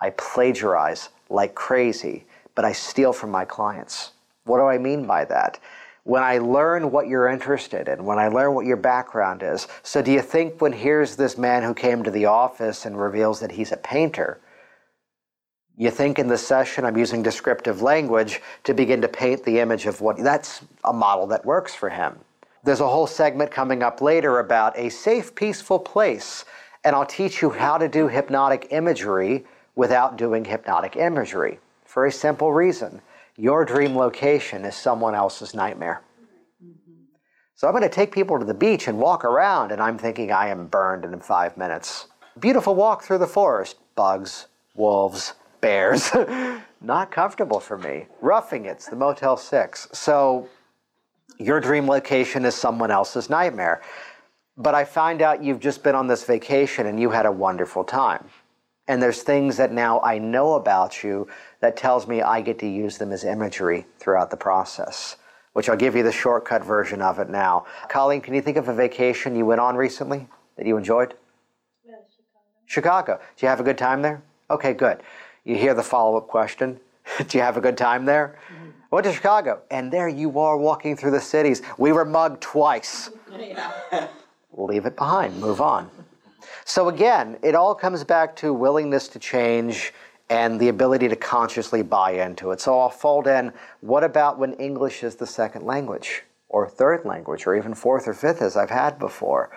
I 0.05 0.11
plagiarize 0.11 1.09
like 1.31 1.55
crazy, 1.55 2.27
but 2.55 2.67
I 2.67 2.73
steal 2.73 3.15
from 3.15 3.31
my 3.31 3.47
clients. 3.47 4.11
What 4.45 4.59
do 4.59 4.65
I 4.65 4.77
mean 4.77 5.07
by 5.07 5.25
that? 5.25 5.59
When 6.03 6.23
I 6.23 6.37
learn 6.37 6.91
what 6.91 7.09
you're 7.09 7.29
interested 7.29 7.89
in, 7.89 8.05
when 8.05 8.19
I 8.19 8.29
learn 8.29 8.53
what 8.53 8.67
your 8.67 8.77
background 8.77 9.43
is. 9.43 9.67
So, 9.83 10.03
do 10.03 10.13
you 10.13 10.21
think 10.21 10.61
when 10.61 10.75
here's 10.75 11.17
this 11.17 11.39
man 11.39 11.63
who 11.63 11.73
came 11.73 12.03
to 12.03 12.11
the 12.11 12.27
office 12.27 12.85
and 12.85 13.01
reveals 13.01 13.41
that 13.41 13.53
he's 13.53 13.73
a 13.73 13.79
painter, 13.79 14.39
you 15.79 15.91
think 15.91 16.19
in 16.19 16.29
the 16.29 16.37
session 16.37 16.85
I'm 16.85 16.99
using 16.99 17.23
descriptive 17.23 17.81
language 17.81 18.43
to 18.65 18.75
begin 18.75 19.01
to 19.01 19.09
paint 19.09 19.43
the 19.43 19.59
image 19.59 19.87
of 19.87 20.03
what 20.03 20.19
that's 20.19 20.61
a 20.85 20.93
model 20.93 21.27
that 21.29 21.47
works 21.47 21.75
for 21.75 21.89
him. 21.89 22.19
There's 22.63 22.81
a 22.81 22.89
whole 22.89 23.07
segment 23.07 23.51
coming 23.51 23.83
up 23.83 24.03
later 24.03 24.39
about 24.41 24.79
a 24.79 24.91
safe, 24.91 25.35
peaceful 25.35 25.79
place, 25.79 26.45
and 26.85 26.95
I'll 26.95 27.07
teach 27.07 27.41
you 27.41 27.49
how 27.49 27.79
to 27.79 27.89
do 27.89 28.07
hypnotic 28.07 28.69
imagery 28.71 29.47
without 29.75 30.17
doing 30.17 30.45
hypnotic 30.45 30.97
imagery 30.97 31.59
for 31.85 32.07
a 32.07 32.13
simple 32.13 32.53
reason. 32.53 33.01
Your 33.37 33.65
dream 33.65 33.97
location 33.97 34.65
is 34.65 34.75
someone 34.75 35.15
else's 35.15 35.55
nightmare. 35.55 36.03
So 37.57 37.69
I'm 37.69 37.73
going 37.73 37.83
to 37.83 37.89
take 37.89 38.13
people 38.13 38.39
to 38.39 38.45
the 38.45 38.55
beach 38.55 38.89
and 38.89 38.99
walk 38.99 39.25
around, 39.25 39.71
and 39.71 39.81
I'm 39.81 39.97
thinking 39.97 40.33
I 40.33 40.49
am 40.49 40.67
burned 40.67 41.05
in 41.05 41.21
five 41.21 41.57
minutes. 41.57 42.07
Beautiful 42.41 42.75
walk 42.75 43.05
through 43.05 43.19
the 43.19 43.27
forest. 43.27 43.77
Bugs, 43.95 44.49
wolves, 44.75 45.35
bears. 45.61 46.11
Not 46.81 47.11
comfortable 47.11 47.61
for 47.61 47.79
me. 47.79 48.07
Roughing 48.21 48.67
it's 48.67 48.89
the 48.89 48.97
Motel 48.97 49.37
6. 49.37 49.89
So 49.93 50.49
your 51.39 51.61
dream 51.61 51.87
location 51.89 52.45
is 52.45 52.55
someone 52.55 52.91
else's 52.91 53.31
nightmare. 53.31 53.83
But 54.57 54.75
I 54.75 54.85
find 54.85 55.23
out 55.23 55.43
you've 55.43 55.61
just 55.61 55.83
been 55.83 55.95
on 55.95 56.07
this 56.07 56.25
vacation 56.25 56.87
and 56.87 57.01
you 57.01 57.11
had 57.11 57.27
a 57.27 57.33
wonderful 57.33 57.85
time. 57.85 58.25
And 58.87 59.03
there's 59.03 59.23
things 59.23 59.57
that 59.57 59.73
now 59.73 60.01
I 60.01 60.19
know 60.19 60.55
about 60.55 61.03
you 61.03 61.27
that 61.61 61.77
tells 61.77 62.07
me 62.07 62.21
I 62.21 62.43
get 62.43 62.59
to 62.59 62.69
use 62.69 62.99
them 62.99 63.13
as 63.13 63.25
imagery 63.25 63.87
throughout 63.99 64.31
the 64.31 64.37
process, 64.37 65.17
which 65.55 65.69
I'll 65.69 65.77
give 65.77 65.97
you 65.97 66.03
the 66.03 66.13
shortcut 66.13 66.63
version 66.63 67.01
of 67.01 67.19
it 67.19 67.31
now. 67.31 67.65
Colleen, 67.89 68.21
can 68.21 68.35
you 68.35 68.43
think 68.43 68.59
of 68.59 68.69
a 68.69 68.75
vacation 68.75 69.37
you 69.37 69.47
went 69.47 69.61
on 69.61 69.77
recently 69.77 70.29
that 70.57 70.67
you 70.67 70.77
enjoyed? 70.77 71.15
Yeah, 71.87 71.95
Chicago. 72.67 73.15
Chicago. 73.15 73.21
Did 73.37 73.43
you 73.43 73.49
have 73.49 73.61
a 73.61 73.65
good 73.65 73.79
time 73.79 74.03
there? 74.03 74.23
Okay, 74.51 74.75
good. 74.75 75.03
You 75.45 75.57
hear 75.57 75.73
the 75.73 75.83
follow 75.83 76.19
up 76.19 76.29
question 76.29 76.79
Do 77.29 77.39
you 77.39 77.43
have 77.43 77.57
a 77.57 77.61
good 77.61 77.77
time 77.77 78.05
there? 78.05 78.39
Mm-hmm. 78.53 78.71
Went 78.91 79.05
to 79.05 79.13
Chicago, 79.13 79.63
and 79.71 79.93
there 79.93 80.09
you 80.09 80.39
are 80.39 80.57
walking 80.57 80.97
through 80.97 81.11
the 81.11 81.21
cities. 81.21 81.63
We 81.79 81.93
were 81.93 82.05
mugged 82.05 82.41
twice. 82.41 83.11
yeah. 83.39 84.09
Leave 84.53 84.87
it 84.87 84.97
behind, 84.97 85.39
move 85.41 85.61
on. 85.61 85.91
So 86.65 86.89
again, 86.89 87.39
it 87.43 87.55
all 87.55 87.75
comes 87.75 88.05
back 88.05 88.35
to 88.37 88.53
willingness 88.53 89.09
to 89.09 89.19
change 89.19 89.93
and 90.31 90.59
the 90.59 90.69
ability 90.69 91.09
to 91.09 91.17
consciously 91.17 91.83
buy 91.83 92.13
into 92.13 92.51
it. 92.51 92.61
So 92.61 92.79
I'll 92.79 92.89
fold 92.89 93.27
in 93.27 93.53
what 93.81 94.03
about 94.03 94.39
when 94.39 94.55
English 94.55 95.03
is 95.03 95.17
the 95.17 95.27
second 95.27 95.67
language 95.67 96.23
or 96.49 96.67
third 96.67 97.05
language 97.05 97.47
or 97.47 97.55
even 97.55 97.75
fourth 97.75 98.09
or 98.09 98.15
fifth 98.15 98.41
as 98.41 98.57
I've 98.57 98.71
had 98.71 98.99
before? 98.99 99.51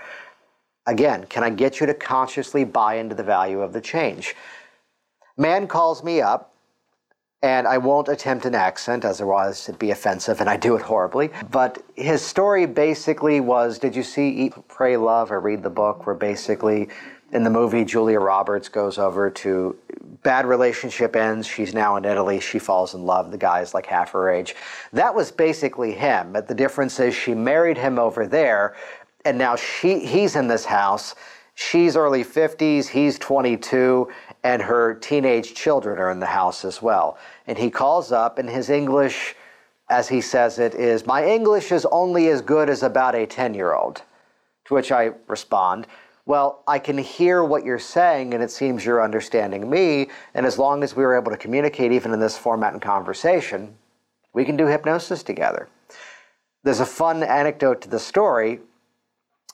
Again, 0.85 1.25
can 1.27 1.43
I 1.43 1.49
get 1.49 1.79
you 1.79 1.85
to 1.85 1.93
consciously 1.93 2.65
buy 2.65 2.95
into 2.95 3.15
the 3.15 3.23
value 3.23 3.61
of 3.61 3.71
the 3.71 3.81
change? 3.81 4.35
Man 5.37 5.67
calls 5.67 6.03
me 6.03 6.19
up 6.19 6.53
and 7.43 7.67
I 7.67 7.77
won't 7.77 8.07
attempt 8.07 8.45
an 8.45 8.55
accent, 8.55 9.05
otherwise 9.05 9.69
it'd 9.69 9.79
be 9.79 9.91
offensive, 9.91 10.41
and 10.41 10.49
I 10.49 10.57
do 10.57 10.75
it 10.75 10.81
horribly. 10.81 11.29
But 11.51 11.83
his 11.95 12.21
story 12.21 12.65
basically 12.65 13.39
was 13.39 13.77
Did 13.77 13.95
you 13.95 14.03
see 14.03 14.29
Eat, 14.29 14.53
Pray, 14.67 14.97
Love, 14.97 15.31
or 15.31 15.39
read 15.39 15.61
the 15.61 15.69
book? 15.69 16.07
Where 16.07 16.15
basically 16.15 16.89
in 17.31 17.43
the 17.43 17.49
movie, 17.49 17.85
Julia 17.85 18.19
Roberts 18.19 18.69
goes 18.69 18.97
over 18.97 19.29
to 19.29 19.77
bad 20.23 20.45
relationship 20.45 21.15
ends. 21.15 21.45
She's 21.45 21.73
now 21.73 21.95
in 21.97 22.05
Italy. 22.05 22.39
She 22.39 22.57
falls 22.57 22.95
in 22.95 23.05
love. 23.05 23.31
The 23.31 23.37
guy's 23.37 23.73
like 23.73 23.85
half 23.85 24.11
her 24.11 24.29
age. 24.29 24.55
That 24.93 25.13
was 25.13 25.31
basically 25.31 25.91
him. 25.91 26.33
But 26.33 26.47
the 26.47 26.55
difference 26.55 26.99
is 26.99 27.13
she 27.13 27.35
married 27.35 27.77
him 27.77 27.99
over 27.99 28.25
there, 28.25 28.75
and 29.25 29.37
now 29.37 29.55
she 29.55 29.99
he's 30.05 30.35
in 30.35 30.47
this 30.47 30.65
house. 30.65 31.13
She's 31.59 31.95
early 31.95 32.23
50s, 32.23 32.87
he's 32.87 33.17
22, 33.17 34.07
and 34.43 34.61
her 34.61 34.93
teenage 34.93 35.55
children 35.55 35.97
are 35.97 36.11
in 36.11 36.19
the 36.19 36.27
house 36.27 36.63
as 36.63 36.83
well. 36.83 37.17
And 37.47 37.57
he 37.57 37.71
calls 37.71 38.11
up, 38.11 38.37
and 38.37 38.47
his 38.47 38.69
English, 38.69 39.35
as 39.89 40.07
he 40.07 40.21
says 40.21 40.59
it, 40.59 40.75
is 40.75 41.07
My 41.07 41.25
English 41.25 41.71
is 41.71 41.87
only 41.87 42.27
as 42.27 42.43
good 42.43 42.69
as 42.69 42.83
about 42.83 43.15
a 43.15 43.25
10 43.25 43.55
year 43.55 43.73
old. 43.73 44.03
To 44.65 44.75
which 44.75 44.91
I 44.91 45.13
respond, 45.27 45.87
well, 46.27 46.61
I 46.67 46.77
can 46.77 46.95
hear 46.95 47.43
what 47.43 47.65
you're 47.65 47.79
saying, 47.79 48.35
and 48.35 48.43
it 48.43 48.51
seems 48.51 48.85
you're 48.85 49.03
understanding 49.03 49.67
me. 49.67 50.09
And 50.35 50.45
as 50.45 50.59
long 50.59 50.83
as 50.83 50.95
we 50.95 51.01
were 51.03 51.17
able 51.17 51.31
to 51.31 51.37
communicate, 51.37 51.91
even 51.91 52.13
in 52.13 52.19
this 52.19 52.37
format 52.37 52.73
and 52.73 52.81
conversation, 52.83 53.75
we 54.31 54.45
can 54.45 54.57
do 54.57 54.67
hypnosis 54.67 55.23
together. 55.23 55.67
There's 56.63 56.81
a 56.81 56.85
fun 56.85 57.23
anecdote 57.23 57.81
to 57.81 57.89
the 57.89 57.99
story, 57.99 58.59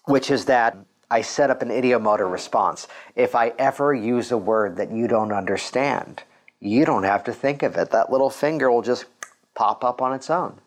which 0.03 0.29
is 0.29 0.43
that 0.45 0.75
I 1.09 1.21
set 1.21 1.49
up 1.49 1.61
an 1.61 1.69
ideomotor 1.69 2.31
response. 2.31 2.87
If 3.15 3.35
I 3.35 3.53
ever 3.59 3.93
use 3.93 4.31
a 4.31 4.37
word 4.37 4.77
that 4.77 4.91
you 4.91 5.07
don't 5.07 5.31
understand, 5.31 6.23
you 6.59 6.85
don't 6.85 7.03
have 7.03 7.23
to 7.25 7.33
think 7.33 7.61
of 7.61 7.75
it. 7.75 7.91
That 7.91 8.11
little 8.11 8.29
finger 8.29 8.71
will 8.71 8.81
just 8.81 9.05
pop 9.53 9.83
up 9.83 10.01
on 10.01 10.13
its 10.13 10.29
own. 10.29 10.59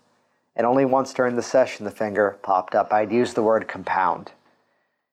And 0.54 0.66
only 0.66 0.84
once 0.84 1.12
during 1.12 1.36
the 1.36 1.42
session 1.42 1.84
the 1.84 1.90
finger 1.90 2.38
popped 2.42 2.74
up. 2.74 2.92
I'd 2.92 3.12
use 3.12 3.34
the 3.34 3.42
word 3.42 3.68
compound. 3.68 4.32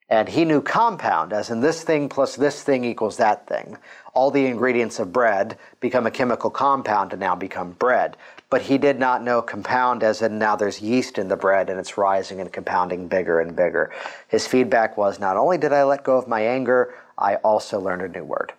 And 0.10 0.30
he 0.30 0.46
knew 0.46 0.62
compound, 0.62 1.34
as 1.34 1.50
in 1.50 1.62
this 1.62 1.84
thing 1.84 2.08
plus 2.08 2.36
this 2.36 2.62
thing 2.62 2.84
equals 2.84 3.18
that 3.18 3.48
thing. 3.48 3.78
All 4.14 4.30
the 4.30 4.46
ingredients 4.46 5.00
of 5.00 5.12
bread 5.12 5.58
become 5.80 6.06
a 6.06 6.12
chemical 6.12 6.50
compound 6.50 7.14
and 7.14 7.20
now 7.20 7.36
become 7.36 7.72
bread. 7.72 8.16
But 8.54 8.62
he 8.62 8.78
did 8.78 9.00
not 9.00 9.24
know 9.24 9.42
compound, 9.42 10.04
as 10.04 10.22
in 10.22 10.38
now 10.38 10.56
there's 10.56 10.80
yeast 10.80 11.18
in 11.18 11.28
the 11.28 11.36
bread 11.36 11.72
and 11.72 11.80
it's 11.80 11.98
rising 11.98 12.40
and 12.40 12.54
compounding 12.54 13.08
bigger 13.08 13.40
and 13.40 13.56
bigger. 13.56 13.92
His 14.28 14.46
feedback 14.46 14.96
was 14.96 15.20
not 15.20 15.38
only 15.38 15.58
did 15.58 15.74
I 15.74 15.84
let 15.86 16.04
go 16.04 16.20
of 16.20 16.28
my 16.28 16.42
anger, 16.42 16.94
I 17.18 17.38
also 17.38 17.80
learned 17.80 18.04
a 18.04 18.10
new 18.10 18.24
word. 18.24 18.54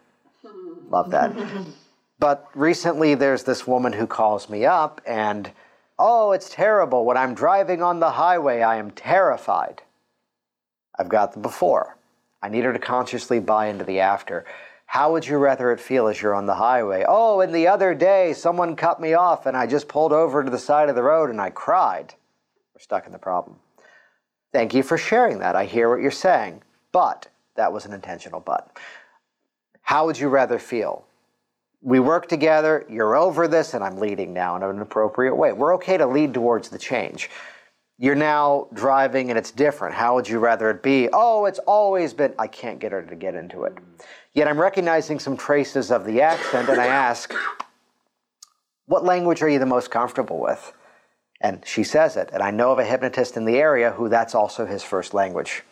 Love 0.91 1.13
that. 1.13 1.33
but 2.19 2.51
recently 2.55 3.15
there's 3.15 3.45
this 3.45 3.69
woman 3.69 3.93
who 3.93 4.09
calls 4.09 4.49
me 4.49 4.65
up 4.65 5.01
and, 5.07 5.53
oh, 5.97 6.33
it's 6.33 6.51
terrible. 6.51 7.05
When 7.05 7.17
I'm 7.17 7.33
driving 7.33 7.81
on 7.81 8.01
the 8.01 8.11
highway, 8.11 8.63
I 8.63 8.79
am 8.79 8.91
terrified. 8.91 9.83
I've 10.99 11.09
got 11.09 11.35
the 11.35 11.39
before. 11.39 11.97
I 12.43 12.49
need 12.49 12.65
her 12.65 12.73
to 12.73 12.81
consciously 12.81 13.39
buy 13.39 13.69
into 13.69 13.85
the 13.85 14.01
after. 14.01 14.45
How 14.87 15.13
would 15.13 15.27
you 15.27 15.39
rather 15.39 15.73
it 15.73 15.81
feel 15.81 16.07
as 16.07 16.21
you're 16.21 16.35
on 16.35 16.47
the 16.47 16.55
highway? 16.55 17.05
Oh, 17.07 17.41
and 17.41 17.55
the 17.55 17.67
other 17.67 17.95
day 17.95 18.33
someone 18.33 18.77
cut 18.77 19.01
me 19.01 19.15
off 19.15 19.47
and 19.47 19.57
I 19.57 19.67
just 19.67 19.89
pulled 19.89 20.13
over 20.13 20.45
to 20.45 20.51
the 20.51 20.59
side 20.59 20.89
of 20.89 20.95
the 20.95 21.03
road 21.03 21.31
and 21.31 21.41
I 21.41 21.51
cried. 21.51 22.15
We're 22.75 22.81
stuck 22.81 23.07
in 23.07 23.13
the 23.13 23.19
problem. 23.19 23.57
Thank 24.53 24.73
you 24.73 24.83
for 24.83 24.97
sharing 24.97 25.41
that. 25.41 25.57
I 25.57 25.65
hear 25.65 25.91
what 25.91 26.01
you're 26.01 26.11
saying. 26.11 26.63
But, 26.93 27.29
that 27.57 27.73
was 27.73 27.87
an 27.87 27.93
intentional 27.93 28.41
but. 28.41 28.79
How 29.83 30.07
would 30.07 30.19
you 30.19 30.29
rather 30.29 30.59
feel? 30.59 31.05
We 31.83 32.01
work 32.01 32.29
together, 32.29 32.87
you're 32.89 33.17
over 33.17 33.47
this, 33.49 33.75
and 33.75 33.85
I'm 33.85 33.99
leading 33.99 34.33
now 34.33 34.57
in 34.57 34.63
an 34.63 34.81
appropriate 34.81 35.35
way. 35.35 35.53
We're 35.53 35.75
okay 35.75 35.99
to 35.99 36.07
lead 36.07 36.33
towards 36.33 36.69
the 36.69 36.79
change 36.79 37.31
you're 37.99 38.15
now 38.15 38.67
driving 38.73 39.31
and 39.31 39.39
it's 39.39 39.51
different. 39.51 39.95
How 39.95 40.15
would 40.15 40.29
you 40.29 40.39
rather 40.39 40.71
it 40.71 40.83
be? 40.83 41.09
Oh, 41.13 41.45
it's 41.45 41.61
always 41.61 42.13
been, 42.13 42.35
I 42.39 42.47
can't 42.49 42.81
get 42.81 42.93
her 42.93 43.03
to 43.03 43.15
get 43.15 43.35
into 43.35 43.65
it. 43.65 43.75
Yet 44.33 44.49
I'm 44.49 44.61
recognizing 44.61 45.21
some 45.21 45.37
traces 45.37 45.93
of 45.93 46.05
the 46.05 46.21
accent 46.21 46.69
and 46.69 46.81
I 46.81 46.87
ask, 46.87 47.33
what 48.87 49.05
language 49.05 49.43
are 49.43 49.49
you 49.49 49.59
the 49.59 49.67
most 49.67 49.91
comfortable 49.91 50.41
with? 50.41 50.73
And 51.41 51.63
she 51.65 51.85
says 51.85 52.17
it. 52.17 52.31
And 52.33 52.43
I 52.43 52.51
know 52.51 52.73
of 52.73 52.79
a 52.79 52.85
hypnotist 52.85 53.37
in 53.37 53.45
the 53.45 53.57
area 53.57 53.93
who 53.93 54.09
that's 54.09 54.35
also 54.35 54.67
his 54.67 54.83
first 54.83 55.15
language. 55.15 55.63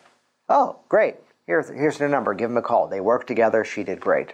Oh, 0.47 0.77
great. 0.87 1.15
Here's, 1.45 1.67
here's 1.67 1.97
their 1.97 2.09
number. 2.09 2.33
Give 2.33 2.49
them 2.49 2.57
a 2.57 2.61
call. 2.61 2.87
They 2.87 3.01
worked 3.01 3.27
together. 3.27 3.65
She 3.65 3.83
did 3.83 3.99
great. 3.99 4.33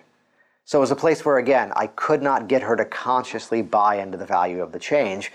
So 0.66 0.78
it 0.78 0.82
was 0.82 0.92
a 0.92 0.96
place 0.96 1.26
where, 1.26 1.38
again, 1.38 1.72
I 1.76 1.88
could 1.88 2.22
not 2.22 2.48
get 2.48 2.62
her 2.62 2.76
to 2.76 2.86
consciously 2.86 3.64
buy 3.64 3.96
into 3.96 4.18
the 4.18 4.26
value 4.26 4.62
of 4.62 4.72
the 4.72 4.80
change 4.80 5.32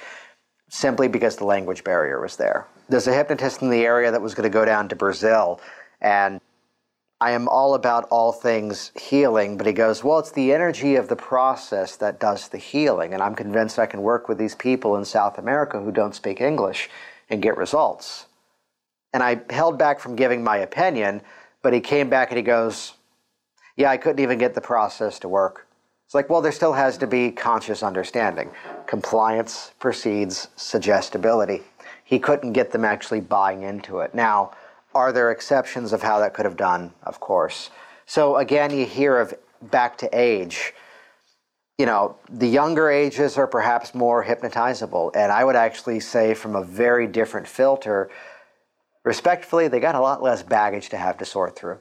simply 0.74 1.06
because 1.06 1.36
the 1.36 1.44
language 1.44 1.84
barrier 1.84 2.20
was 2.20 2.36
there. 2.36 2.66
There's 2.88 3.06
a 3.06 3.14
hypnotist 3.14 3.62
in 3.62 3.70
the 3.70 3.84
area 3.84 4.10
that 4.10 4.20
was 4.20 4.34
going 4.34 4.50
to 4.50 4.52
go 4.52 4.64
down 4.64 4.88
to 4.88 4.96
Brazil, 4.96 5.60
and 6.00 6.40
I 7.20 7.30
am 7.30 7.48
all 7.48 7.74
about 7.74 8.08
all 8.10 8.32
things 8.32 8.90
healing, 9.00 9.56
but 9.56 9.68
he 9.68 9.72
goes, 9.72 10.02
Well, 10.02 10.18
it's 10.18 10.32
the 10.32 10.52
energy 10.52 10.96
of 10.96 11.08
the 11.08 11.16
process 11.16 11.94
that 11.96 12.18
does 12.18 12.48
the 12.48 12.58
healing. 12.58 13.14
And 13.14 13.22
I'm 13.22 13.36
convinced 13.36 13.78
I 13.78 13.86
can 13.86 14.02
work 14.02 14.28
with 14.28 14.36
these 14.36 14.56
people 14.56 14.96
in 14.96 15.04
South 15.04 15.38
America 15.38 15.80
who 15.80 15.92
don't 15.92 16.14
speak 16.14 16.40
English 16.40 16.90
and 17.30 17.40
get 17.40 17.56
results. 17.56 18.26
And 19.12 19.22
I 19.22 19.40
held 19.50 19.78
back 19.78 20.00
from 20.00 20.16
giving 20.16 20.42
my 20.42 20.56
opinion, 20.56 21.22
but 21.62 21.72
he 21.72 21.80
came 21.80 22.10
back 22.10 22.30
and 22.30 22.36
he 22.36 22.42
goes, 22.42 22.94
Yeah, 23.76 23.90
I 23.90 23.96
couldn't 23.96 24.22
even 24.22 24.38
get 24.38 24.54
the 24.54 24.60
process 24.60 25.20
to 25.20 25.28
work. 25.28 25.68
It's 26.06 26.14
like, 26.14 26.30
well, 26.30 26.42
there 26.42 26.52
still 26.52 26.74
has 26.74 26.98
to 26.98 27.06
be 27.06 27.30
conscious 27.30 27.82
understanding. 27.82 28.50
Compliance 28.86 29.72
precedes 29.78 30.48
suggestibility. 30.56 31.62
He 32.04 32.18
couldn't 32.18 32.52
get 32.52 32.70
them 32.70 32.84
actually 32.84 33.20
buying 33.20 33.62
into 33.62 34.00
it. 34.00 34.14
Now, 34.14 34.52
are 34.94 35.12
there 35.12 35.30
exceptions 35.30 35.92
of 35.92 36.02
how 36.02 36.20
that 36.20 36.34
could 36.34 36.44
have 36.44 36.56
done? 36.56 36.92
Of 37.02 37.18
course. 37.18 37.70
So 38.06 38.36
again, 38.36 38.70
you 38.70 38.86
hear 38.86 39.18
of 39.18 39.34
back 39.62 39.98
to 39.98 40.10
age. 40.12 40.74
You 41.78 41.86
know, 41.86 42.16
the 42.30 42.46
younger 42.46 42.90
ages 42.90 43.36
are 43.36 43.48
perhaps 43.48 43.94
more 43.94 44.24
hypnotizable. 44.24 45.10
And 45.16 45.32
I 45.32 45.44
would 45.44 45.56
actually 45.56 45.98
say, 46.00 46.34
from 46.34 46.54
a 46.54 46.62
very 46.62 47.08
different 47.08 47.48
filter, 47.48 48.10
respectfully, 49.02 49.66
they 49.66 49.80
got 49.80 49.96
a 49.96 50.00
lot 50.00 50.22
less 50.22 50.42
baggage 50.42 50.90
to 50.90 50.96
have 50.96 51.18
to 51.18 51.24
sort 51.24 51.56
through. 51.56 51.78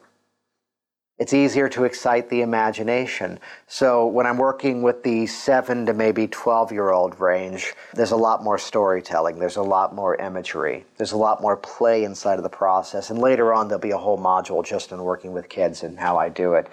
It's 1.16 1.32
easier 1.32 1.68
to 1.68 1.84
excite 1.84 2.28
the 2.28 2.42
imagination. 2.42 3.38
So 3.68 4.04
when 4.04 4.26
I'm 4.26 4.36
working 4.36 4.82
with 4.82 5.04
the 5.04 5.26
7 5.26 5.86
to 5.86 5.94
maybe 5.94 6.26
12 6.26 6.72
year 6.72 6.90
old 6.90 7.20
range, 7.20 7.72
there's 7.92 8.10
a 8.10 8.16
lot 8.16 8.42
more 8.42 8.58
storytelling, 8.58 9.38
there's 9.38 9.54
a 9.54 9.62
lot 9.62 9.94
more 9.94 10.16
imagery, 10.16 10.84
there's 10.96 11.12
a 11.12 11.16
lot 11.16 11.40
more 11.40 11.56
play 11.56 12.02
inside 12.02 12.38
of 12.38 12.42
the 12.42 12.48
process. 12.48 13.10
And 13.10 13.20
later 13.20 13.54
on, 13.54 13.68
there'll 13.68 13.80
be 13.80 13.92
a 13.92 13.96
whole 13.96 14.18
module 14.18 14.64
just 14.64 14.90
in 14.90 15.00
working 15.04 15.32
with 15.32 15.48
kids 15.48 15.84
and 15.84 16.00
how 16.00 16.18
I 16.18 16.30
do 16.30 16.54
it. 16.54 16.66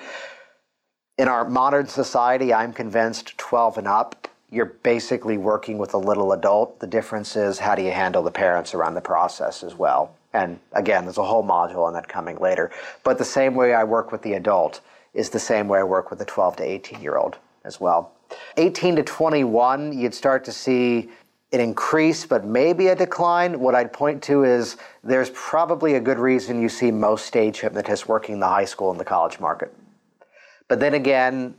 In 1.19 1.27
our 1.27 1.47
modern 1.47 1.85
society, 1.85 2.51
I'm 2.51 2.73
convinced 2.73 3.37
12 3.37 3.77
and 3.77 3.87
up, 3.87 4.27
you're 4.49 4.73
basically 4.81 5.37
working 5.37 5.77
with 5.77 5.93
a 5.93 5.99
little 5.99 6.31
adult. 6.31 6.79
The 6.79 6.87
difference 6.87 7.35
is 7.35 7.59
how 7.59 7.75
do 7.75 7.83
you 7.83 7.91
handle 7.91 8.23
the 8.23 8.31
parents 8.31 8.73
around 8.73 8.95
the 8.95 9.01
process 9.01 9.61
as 9.61 9.75
well. 9.75 10.15
And 10.33 10.59
again, 10.73 11.03
there's 11.05 11.17
a 11.17 11.23
whole 11.23 11.43
module 11.43 11.85
on 11.85 11.93
that 11.93 12.07
coming 12.07 12.37
later. 12.37 12.71
But 13.03 13.17
the 13.17 13.25
same 13.25 13.55
way 13.55 13.73
I 13.73 13.83
work 13.83 14.11
with 14.11 14.21
the 14.21 14.33
adult 14.33 14.81
is 15.13 15.29
the 15.29 15.39
same 15.39 15.67
way 15.67 15.79
I 15.79 15.83
work 15.83 16.09
with 16.09 16.19
the 16.19 16.25
12 16.25 16.57
to 16.57 16.63
18 16.63 17.01
year 17.01 17.17
old 17.17 17.37
as 17.65 17.79
well. 17.79 18.13
18 18.57 18.95
to 18.95 19.03
21, 19.03 19.97
you'd 19.97 20.13
start 20.13 20.45
to 20.45 20.51
see 20.51 21.09
an 21.51 21.59
increase, 21.59 22.25
but 22.25 22.45
maybe 22.45 22.87
a 22.87 22.95
decline. 22.95 23.59
What 23.59 23.75
I'd 23.75 23.91
point 23.91 24.23
to 24.23 24.45
is 24.45 24.77
there's 25.03 25.29
probably 25.31 25.95
a 25.95 25.99
good 25.99 26.17
reason 26.17 26.61
you 26.61 26.69
see 26.69 26.91
most 26.91 27.25
stage 27.25 27.59
hypnotists 27.59 28.07
working 28.07 28.39
the 28.39 28.47
high 28.47 28.65
school 28.65 28.89
and 28.89 28.99
the 28.99 29.05
college 29.05 29.39
market. 29.39 29.73
But 30.69 30.79
then 30.79 30.93
again, 30.93 31.55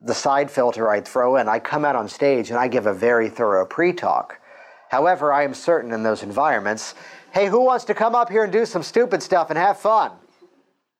the 0.00 0.14
side 0.14 0.50
filter 0.50 0.90
I'd 0.90 1.06
throw 1.06 1.36
in, 1.36 1.48
I 1.48 1.60
come 1.60 1.84
out 1.84 1.94
on 1.94 2.08
stage 2.08 2.50
and 2.50 2.58
I 2.58 2.66
give 2.66 2.86
a 2.86 2.94
very 2.94 3.28
thorough 3.28 3.64
pre 3.64 3.92
talk. 3.92 4.40
However, 4.88 5.32
I 5.32 5.44
am 5.44 5.54
certain 5.54 5.92
in 5.92 6.02
those 6.02 6.22
environments 6.22 6.94
hey, 7.32 7.46
who 7.46 7.60
wants 7.60 7.84
to 7.86 7.94
come 7.94 8.14
up 8.14 8.30
here 8.30 8.44
and 8.44 8.52
do 8.52 8.66
some 8.66 8.82
stupid 8.82 9.22
stuff 9.22 9.50
and 9.50 9.58
have 9.58 9.78
fun? 9.78 10.12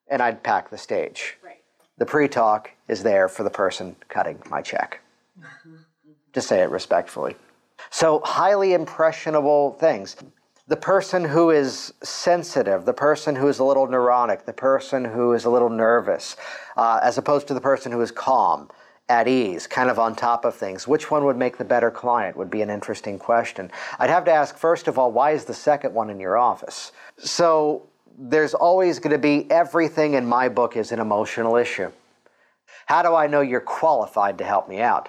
And 0.09 0.23
I'd 0.23 0.43
pack 0.43 0.71
the 0.71 0.79
stage. 0.79 1.37
Right. 1.43 1.63
The 1.99 2.07
pre 2.07 2.29
talk 2.29 2.71
is 2.89 3.03
there 3.03 3.29
for 3.29 3.43
the 3.43 3.51
person 3.51 3.97
cutting 4.09 4.41
my 4.51 4.63
check. 4.63 5.01
to 6.33 6.41
say 6.41 6.63
it 6.63 6.71
respectfully. 6.71 7.37
So, 7.91 8.21
highly 8.25 8.75
impressionable 8.75 9.73
things. 9.75 10.17
The 10.67 10.77
person 10.77 11.25
who 11.25 11.51
is 11.51 11.95
sensitive, 12.03 12.85
the 12.85 12.93
person 12.93 13.35
who 13.35 13.49
is 13.49 13.59
a 13.59 13.65
little 13.65 13.87
neurotic, 13.87 14.45
the 14.45 14.53
person 14.53 15.05
who 15.05 15.33
is 15.33 15.47
a 15.47 15.51
little 15.51 15.71
nervous, 15.71 16.37
uh, 16.77 17.01
as 17.03 17.17
opposed 17.17 17.49
to 17.49 17.55
the 17.55 17.61
person 17.61 17.91
who 17.91 18.01
is 18.01 18.11
calm 18.11 18.69
at 19.09 19.27
ease, 19.27 19.67
kind 19.67 19.91
of 19.91 19.99
on 19.99 20.15
top 20.15 20.45
of 20.45 20.55
things. 20.55 20.87
Which 20.87 21.11
one 21.11 21.25
would 21.25 21.37
make 21.37 21.57
the 21.57 21.65
better 21.65 21.91
client 21.91 22.37
would 22.37 22.51
be 22.51 22.63
an 22.63 22.71
interesting 22.71 23.19
question. 23.19 23.71
I'd 23.99 24.11
have 24.11 24.25
to 24.27 24.33
ask, 24.33 24.57
first 24.57 24.89
of 24.89 24.99
all, 24.99 25.11
why 25.11 25.31
is 25.33 25.45
the 25.45 25.55
second 25.55 25.95
one 25.95 26.11
in 26.11 26.21
your 26.21 26.37
office? 26.37 26.93
So 27.17 27.89
there's 28.19 28.55
always 28.55 28.99
going 28.99 29.13
to 29.13 29.19
be 29.19 29.51
everything 29.51 30.15
in 30.15 30.27
my 30.27 30.49
book 30.49 30.77
is 30.77 30.93
an 30.93 31.01
emotional 31.01 31.57
issue. 31.57 31.91
How 32.87 33.03
do 33.03 33.15
I 33.15 33.27
know 33.27 33.41
you're 33.41 33.61
qualified 33.61 34.39
to 34.39 34.45
help 34.45 34.69
me 34.69 34.81
out? 34.81 35.09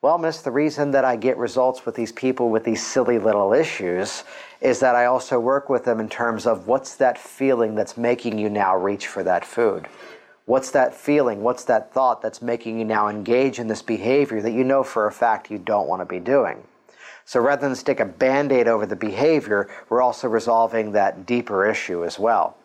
Well, 0.00 0.18
miss, 0.18 0.42
the 0.42 0.52
reason 0.52 0.92
that 0.92 1.04
I 1.04 1.16
get 1.16 1.36
results 1.36 1.84
with 1.84 1.96
these 1.96 2.12
people 2.12 2.50
with 2.50 2.62
these 2.62 2.84
silly 2.84 3.18
little 3.18 3.52
issues 3.52 4.22
is 4.60 4.78
that 4.80 4.94
I 4.94 5.06
also 5.06 5.40
work 5.40 5.68
with 5.68 5.84
them 5.84 5.98
in 5.98 6.08
terms 6.08 6.46
of 6.46 6.68
what's 6.68 6.94
that 6.96 7.18
feeling 7.18 7.74
that's 7.74 7.96
making 7.96 8.38
you 8.38 8.48
now 8.48 8.76
reach 8.76 9.08
for 9.08 9.24
that 9.24 9.44
food 9.44 9.88
What's 10.48 10.70
that 10.70 10.94
feeling? 10.94 11.42
What's 11.42 11.64
that 11.64 11.92
thought 11.92 12.22
that's 12.22 12.40
making 12.40 12.78
you 12.78 12.84
now 12.86 13.08
engage 13.08 13.58
in 13.58 13.68
this 13.68 13.82
behavior 13.82 14.40
that 14.40 14.52
you 14.52 14.64
know 14.64 14.82
for 14.82 15.06
a 15.06 15.12
fact 15.12 15.50
you 15.50 15.58
don't 15.58 15.86
want 15.86 16.00
to 16.00 16.06
be 16.06 16.18
doing? 16.18 16.62
So 17.26 17.38
rather 17.38 17.66
than 17.66 17.76
stick 17.76 18.00
a 18.00 18.06
band 18.06 18.50
aid 18.50 18.66
over 18.66 18.86
the 18.86 18.96
behavior, 18.96 19.68
we're 19.90 20.00
also 20.00 20.26
resolving 20.26 20.92
that 20.92 21.26
deeper 21.26 21.66
issue 21.66 22.02
as 22.02 22.18
well. 22.18 22.56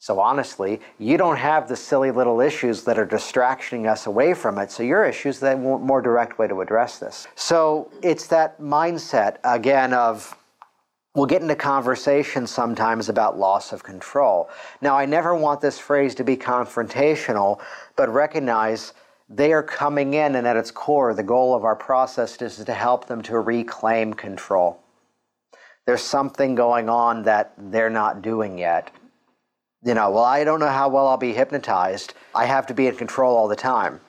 So 0.00 0.18
honestly, 0.18 0.80
you 0.98 1.16
don't 1.16 1.36
have 1.36 1.68
the 1.68 1.76
silly 1.76 2.10
little 2.10 2.40
issues 2.40 2.82
that 2.82 2.98
are 2.98 3.06
distracting 3.06 3.86
us 3.86 4.06
away 4.06 4.34
from 4.34 4.58
it. 4.58 4.72
So 4.72 4.82
your 4.82 5.04
issues, 5.04 5.38
the 5.38 5.56
more 5.56 6.02
direct 6.02 6.40
way 6.40 6.48
to 6.48 6.60
address 6.60 6.98
this. 6.98 7.28
So 7.36 7.88
it's 8.02 8.26
that 8.26 8.60
mindset 8.60 9.36
again 9.44 9.92
of 9.92 10.36
We'll 11.16 11.24
get 11.24 11.40
into 11.40 11.56
conversations 11.56 12.50
sometimes 12.50 13.08
about 13.08 13.38
loss 13.38 13.72
of 13.72 13.82
control. 13.82 14.50
Now, 14.82 14.98
I 14.98 15.06
never 15.06 15.34
want 15.34 15.62
this 15.62 15.78
phrase 15.78 16.14
to 16.16 16.24
be 16.24 16.36
confrontational, 16.36 17.62
but 17.96 18.10
recognize 18.10 18.92
they 19.30 19.54
are 19.54 19.62
coming 19.62 20.12
in, 20.12 20.34
and 20.34 20.46
at 20.46 20.58
its 20.58 20.70
core, 20.70 21.14
the 21.14 21.22
goal 21.22 21.54
of 21.54 21.64
our 21.64 21.74
process 21.74 22.42
is 22.42 22.62
to 22.62 22.74
help 22.74 23.06
them 23.06 23.22
to 23.22 23.40
reclaim 23.40 24.12
control. 24.12 24.78
There's 25.86 26.02
something 26.02 26.54
going 26.54 26.90
on 26.90 27.22
that 27.22 27.54
they're 27.56 27.88
not 27.88 28.20
doing 28.20 28.58
yet. 28.58 28.90
You 29.82 29.94
know, 29.94 30.10
well, 30.10 30.24
I 30.24 30.44
don't 30.44 30.60
know 30.60 30.68
how 30.68 30.90
well 30.90 31.08
I'll 31.08 31.16
be 31.16 31.32
hypnotized. 31.32 32.12
I 32.34 32.44
have 32.44 32.66
to 32.66 32.74
be 32.74 32.88
in 32.88 32.96
control 32.96 33.34
all 33.34 33.48
the 33.48 33.56
time 33.56 34.00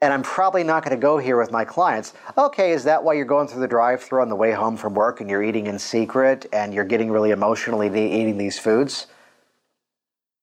and 0.00 0.12
I'm 0.12 0.22
probably 0.22 0.62
not 0.62 0.84
going 0.84 0.96
to 0.96 1.00
go 1.00 1.18
here 1.18 1.36
with 1.38 1.50
my 1.50 1.64
clients. 1.64 2.14
Okay, 2.36 2.70
is 2.70 2.84
that 2.84 3.02
why 3.02 3.14
you're 3.14 3.24
going 3.24 3.48
through 3.48 3.60
the 3.60 3.68
drive 3.68 4.02
through 4.02 4.22
on 4.22 4.28
the 4.28 4.36
way 4.36 4.52
home 4.52 4.76
from 4.76 4.94
work 4.94 5.20
and 5.20 5.28
you're 5.28 5.42
eating 5.42 5.66
in 5.66 5.78
secret 5.78 6.46
and 6.52 6.72
you're 6.72 6.84
getting 6.84 7.10
really 7.10 7.30
emotionally 7.30 7.88
eating 7.88 8.38
these 8.38 8.58
foods? 8.58 9.08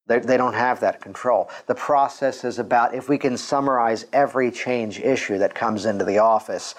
They, 0.07 0.19
they 0.19 0.37
don't 0.37 0.53
have 0.53 0.81
that 0.81 1.01
control. 1.01 1.49
The 1.67 1.75
process 1.75 2.43
is 2.43 2.59
about 2.59 2.93
if 2.93 3.09
we 3.09 3.17
can 3.17 3.37
summarize 3.37 4.05
every 4.13 4.51
change 4.51 4.99
issue 4.99 5.37
that 5.39 5.55
comes 5.55 5.85
into 5.85 6.05
the 6.05 6.19
office, 6.19 6.75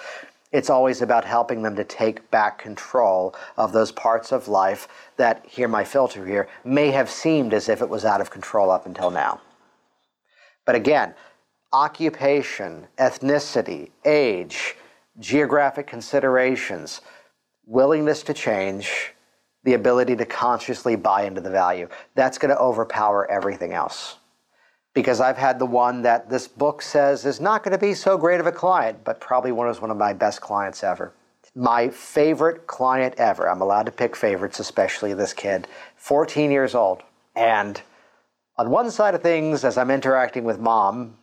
it's 0.51 0.69
always 0.69 1.01
about 1.01 1.25
helping 1.25 1.61
them 1.61 1.75
to 1.75 1.83
take 1.83 2.29
back 2.31 2.57
control 2.57 3.35
of 3.57 3.73
those 3.73 3.91
parts 3.91 4.31
of 4.31 4.47
life 4.47 4.87
that, 5.17 5.45
here 5.45 5.67
my 5.67 5.83
filter 5.83 6.25
here, 6.25 6.47
may 6.63 6.89
have 6.91 7.09
seemed 7.09 7.53
as 7.53 7.67
if 7.67 7.81
it 7.81 7.89
was 7.89 8.05
out 8.05 8.21
of 8.21 8.29
control 8.29 8.71
up 8.71 8.85
until 8.85 9.11
now. 9.11 9.41
But 10.65 10.75
again, 10.75 11.13
occupation, 11.77 12.87
ethnicity, 12.97 13.91
age, 14.03 14.75
geographic 15.19 15.85
considerations, 15.85 17.01
willingness 17.67 18.23
to 18.23 18.33
change, 18.33 19.13
the 19.63 19.75
ability 19.75 20.15
to 20.15 20.25
consciously 20.25 20.95
buy 20.95 21.21
into 21.23 21.39
the 21.39 21.51
value. 21.51 21.87
That's 22.15 22.39
going 22.39 22.49
to 22.49 22.59
overpower 22.59 23.29
everything 23.29 23.73
else. 23.73 24.15
Because 24.95 25.21
I've 25.21 25.37
had 25.37 25.59
the 25.59 25.67
one 25.67 26.01
that 26.01 26.31
this 26.31 26.47
book 26.47 26.81
says 26.81 27.25
is 27.25 27.39
not 27.39 27.63
going 27.63 27.77
to 27.77 27.85
be 27.85 27.93
so 27.93 28.17
great 28.17 28.39
of 28.39 28.47
a 28.47 28.51
client, 28.51 29.03
but 29.03 29.21
probably 29.21 29.51
one 29.51 29.67
was 29.67 29.79
one 29.79 29.91
of 29.91 29.97
my 29.97 30.13
best 30.13 30.41
clients 30.41 30.83
ever. 30.83 31.13
My 31.53 31.89
favorite 31.89 32.65
client 32.65 33.13
ever. 33.19 33.47
I'm 33.47 33.61
allowed 33.61 33.85
to 33.85 33.91
pick 33.91 34.15
favorites, 34.15 34.59
especially 34.59 35.13
this 35.13 35.31
kid, 35.31 35.67
14 35.95 36.49
years 36.49 36.73
old. 36.73 37.03
And 37.35 37.79
on 38.57 38.71
one 38.71 38.89
side 38.89 39.13
of 39.13 39.21
things, 39.21 39.63
as 39.63 39.77
I'm 39.77 39.91
interacting 39.91 40.43
with 40.43 40.59
mom, 40.59 41.13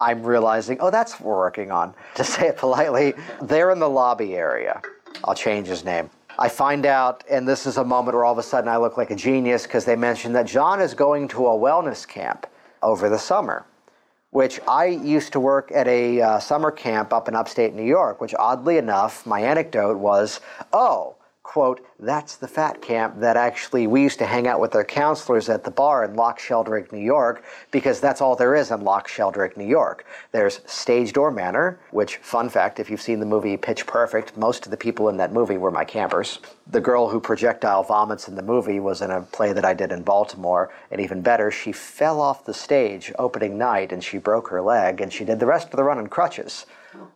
I'm 0.00 0.22
realizing, 0.22 0.76
oh, 0.80 0.90
that's 0.90 1.12
what 1.14 1.22
we're 1.22 1.38
working 1.38 1.70
on. 1.70 1.94
To 2.16 2.24
say 2.24 2.48
it 2.48 2.58
politely, 2.58 3.14
they're 3.42 3.70
in 3.70 3.78
the 3.78 3.88
lobby 3.88 4.34
area. 4.34 4.82
I'll 5.24 5.34
change 5.34 5.68
his 5.68 5.84
name. 5.84 6.10
I 6.38 6.50
find 6.50 6.84
out, 6.84 7.24
and 7.30 7.48
this 7.48 7.64
is 7.64 7.78
a 7.78 7.84
moment 7.84 8.14
where 8.14 8.24
all 8.26 8.32
of 8.32 8.38
a 8.38 8.42
sudden 8.42 8.68
I 8.68 8.76
look 8.76 8.98
like 8.98 9.10
a 9.10 9.16
genius 9.16 9.62
because 9.62 9.86
they 9.86 9.96
mentioned 9.96 10.34
that 10.34 10.46
John 10.46 10.82
is 10.82 10.92
going 10.92 11.28
to 11.28 11.46
a 11.46 11.50
wellness 11.50 12.06
camp 12.06 12.46
over 12.82 13.08
the 13.08 13.18
summer, 13.18 13.64
which 14.30 14.60
I 14.68 14.84
used 14.84 15.32
to 15.32 15.40
work 15.40 15.72
at 15.72 15.88
a 15.88 16.20
uh, 16.20 16.38
summer 16.40 16.70
camp 16.70 17.14
up 17.14 17.26
in 17.26 17.34
upstate 17.34 17.72
New 17.72 17.86
York, 17.86 18.20
which 18.20 18.34
oddly 18.38 18.76
enough, 18.76 19.24
my 19.24 19.40
anecdote 19.40 19.96
was, 19.96 20.40
oh, 20.74 21.15
quote, 21.46 21.86
that's 22.00 22.34
the 22.34 22.48
fat 22.48 22.82
camp 22.82 23.20
that 23.20 23.36
actually 23.36 23.86
we 23.86 24.02
used 24.02 24.18
to 24.18 24.26
hang 24.26 24.48
out 24.48 24.60
with 24.60 24.74
our 24.74 24.84
counselors 24.84 25.48
at 25.48 25.62
the 25.62 25.70
bar 25.70 26.04
in 26.04 26.16
Loch 26.16 26.40
Sheldrake, 26.40 26.92
New 26.92 26.98
York, 26.98 27.44
because 27.70 28.00
that's 28.00 28.20
all 28.20 28.34
there 28.34 28.56
is 28.56 28.72
in 28.72 28.80
Loch 28.80 29.06
Sheldrake, 29.06 29.56
New 29.56 29.64
York. 29.64 30.04
There's 30.32 30.60
Stage 30.66 31.12
Door 31.12 31.30
Manor, 31.30 31.78
which, 31.92 32.16
fun 32.16 32.48
fact, 32.48 32.80
if 32.80 32.90
you've 32.90 33.00
seen 33.00 33.20
the 33.20 33.26
movie 33.26 33.56
Pitch 33.56 33.86
Perfect, 33.86 34.36
most 34.36 34.66
of 34.66 34.72
the 34.72 34.76
people 34.76 35.08
in 35.08 35.18
that 35.18 35.32
movie 35.32 35.56
were 35.56 35.70
my 35.70 35.84
campers. 35.84 36.40
The 36.66 36.80
girl 36.80 37.08
who 37.08 37.20
projectile 37.20 37.84
vomits 37.84 38.26
in 38.26 38.34
the 38.34 38.42
movie 38.42 38.80
was 38.80 39.00
in 39.00 39.12
a 39.12 39.22
play 39.22 39.52
that 39.52 39.64
I 39.64 39.72
did 39.72 39.92
in 39.92 40.02
Baltimore, 40.02 40.72
and 40.90 41.00
even 41.00 41.22
better, 41.22 41.52
she 41.52 41.70
fell 41.70 42.20
off 42.20 42.44
the 42.44 42.54
stage 42.54 43.12
opening 43.20 43.56
night 43.56 43.92
and 43.92 44.02
she 44.02 44.18
broke 44.18 44.48
her 44.48 44.60
leg, 44.60 45.00
and 45.00 45.12
she 45.12 45.24
did 45.24 45.38
the 45.38 45.46
rest 45.46 45.68
of 45.68 45.76
the 45.76 45.84
run 45.84 46.00
in 46.00 46.08
crutches. 46.08 46.66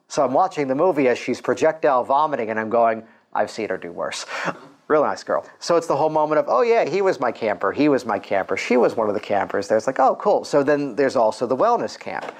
So 0.06 0.24
I'm 0.24 0.32
watching 0.32 0.68
the 0.68 0.74
movie 0.74 1.08
as 1.08 1.18
she's 1.18 1.40
projectile 1.40 2.04
vomiting, 2.04 2.50
and 2.50 2.60
I'm 2.60 2.70
going, 2.70 3.02
I've 3.32 3.50
seen 3.50 3.68
her 3.68 3.76
do 3.76 3.92
worse. 3.92 4.26
Real 4.88 5.04
nice 5.04 5.22
girl. 5.22 5.46
So 5.60 5.76
it's 5.76 5.86
the 5.86 5.96
whole 5.96 6.10
moment 6.10 6.40
of, 6.40 6.46
oh 6.48 6.62
yeah, 6.62 6.88
he 6.88 7.00
was 7.00 7.20
my 7.20 7.30
camper, 7.30 7.70
he 7.70 7.88
was 7.88 8.04
my 8.04 8.18
camper, 8.18 8.56
she 8.56 8.76
was 8.76 8.96
one 8.96 9.08
of 9.08 9.14
the 9.14 9.20
campers. 9.20 9.68
There's 9.68 9.86
like, 9.86 10.00
oh 10.00 10.16
cool. 10.16 10.44
So 10.44 10.62
then 10.62 10.96
there's 10.96 11.14
also 11.14 11.46
the 11.46 11.56
wellness 11.56 11.98
camp. 11.98 12.34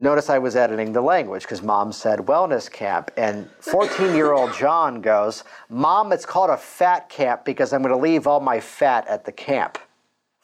Notice 0.00 0.30
I 0.30 0.38
was 0.38 0.54
editing 0.54 0.92
the 0.92 1.00
language 1.00 1.42
because 1.42 1.60
mom 1.60 1.90
said 1.90 2.20
wellness 2.20 2.70
camp. 2.70 3.10
And 3.16 3.50
14 3.60 4.14
year 4.14 4.32
old 4.32 4.54
John 4.54 5.00
goes, 5.00 5.42
Mom, 5.68 6.12
it's 6.12 6.24
called 6.24 6.50
a 6.50 6.56
fat 6.56 7.08
camp 7.08 7.44
because 7.44 7.72
I'm 7.72 7.82
going 7.82 7.94
to 7.94 8.00
leave 8.00 8.26
all 8.26 8.38
my 8.38 8.60
fat 8.60 9.08
at 9.08 9.24
the 9.24 9.32
camp. 9.32 9.78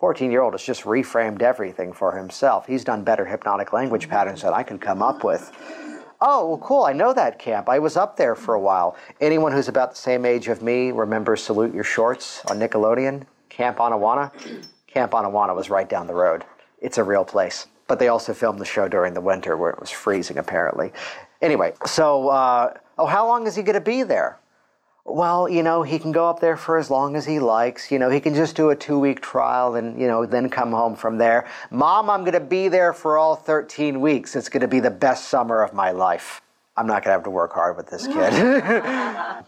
14 0.01 0.31
year 0.33 0.43
old 0.43 0.55
has 0.55 0.63
just 0.63 0.83
reframed 0.83 1.41
everything 1.41 1.93
for 1.93 2.17
himself. 2.17 2.67
He's 2.67 2.83
done 2.83 3.05
better 3.05 3.25
hypnotic 3.25 3.73
language 3.73 4.09
patterns 4.09 4.43
than 4.43 4.53
I 4.53 4.65
could 4.65 4.81
come 4.81 5.03
up 5.03 5.23
with. 5.23 5.53
Oh, 6.27 6.49
well, 6.49 6.59
cool. 6.59 6.85
I 6.85 6.95
know 6.95 7.13
that 7.13 7.39
camp. 7.39 7.69
I 7.69 7.79
was 7.79 7.99
up 7.99 8.17
there 8.17 8.35
for 8.35 8.55
a 8.55 8.61
while. 8.61 8.97
Anyone 9.21 9.53
who's 9.53 9.69
about 9.69 9.91
the 9.91 9.99
same 9.99 10.25
age 10.25 10.49
of 10.49 10.63
me 10.63 10.91
remembers 10.91 11.43
Salute 11.43 11.75
Your 11.75 11.85
Shorts 11.85 12.43
on 12.47 12.59
Nickelodeon? 12.59 13.27
Camp 13.51 13.77
Anawanna? 13.77 14.33
Camp 14.87 15.13
Anawanna 15.13 15.55
was 15.55 15.69
right 15.69 15.87
down 15.87 16.07
the 16.07 16.15
road. 16.15 16.47
It's 16.81 16.97
a 16.97 17.05
real 17.05 17.27
place. 17.27 17.67
But 17.89 17.99
they 17.99 18.09
also 18.09 18.33
filmed 18.33 18.59
the 18.59 18.65
show 18.65 18.89
during 18.89 19.13
the 19.13 19.21
winter 19.21 19.59
where 19.59 19.71
it 19.71 19.79
was 19.79 19.91
freezing, 19.91 20.39
apparently. 20.39 20.93
Anyway, 21.43 21.75
so, 21.85 22.31
uh, 22.31 22.73
oh, 22.97 23.05
how 23.05 23.27
long 23.27 23.47
is 23.47 23.55
he 23.55 23.63
going 23.63 23.75
to 23.75 23.81
be 23.83 24.03
there? 24.03 24.39
Well, 25.05 25.49
you 25.49 25.63
know, 25.63 25.83
he 25.83 25.99
can 25.99 26.13
go 26.13 26.29
up 26.29 26.41
there 26.41 26.57
for 26.57 26.79
as 26.79 26.91
long 26.91 27.15
as 27.15 27.27
he 27.27 27.39
likes. 27.39 27.91
You 27.93 27.99
know, 27.99 28.09
he 28.09 28.21
can 28.21 28.35
just 28.35 28.57
do 28.57 28.71
a 28.71 28.77
two 28.77 28.99
week 28.99 29.21
trial 29.21 29.75
and, 29.75 30.01
you 30.01 30.07
know, 30.07 30.25
then 30.25 30.49
come 30.49 30.73
home 30.73 30.97
from 30.97 31.19
there. 31.19 31.47
Mom, 31.71 32.09
I'm 32.09 32.21
going 32.21 32.33
to 32.33 32.41
be 32.41 32.69
there 32.69 32.93
for 32.93 33.19
all 33.19 33.37
13 33.37 34.01
weeks. 34.01 34.35
It's 34.35 34.49
going 34.49 34.63
to 34.63 34.69
be 34.69 34.81
the 34.81 34.91
best 34.91 35.29
summer 35.29 35.63
of 35.63 35.75
my 35.75 35.91
life. 35.91 36.41
I'm 36.77 36.87
not 36.87 37.05
going 37.05 37.11
to 37.11 37.13
have 37.13 37.25
to 37.25 37.31
work 37.31 37.53
hard 37.53 37.77
with 37.77 37.89
this 37.89 38.07
kid. 38.07 38.83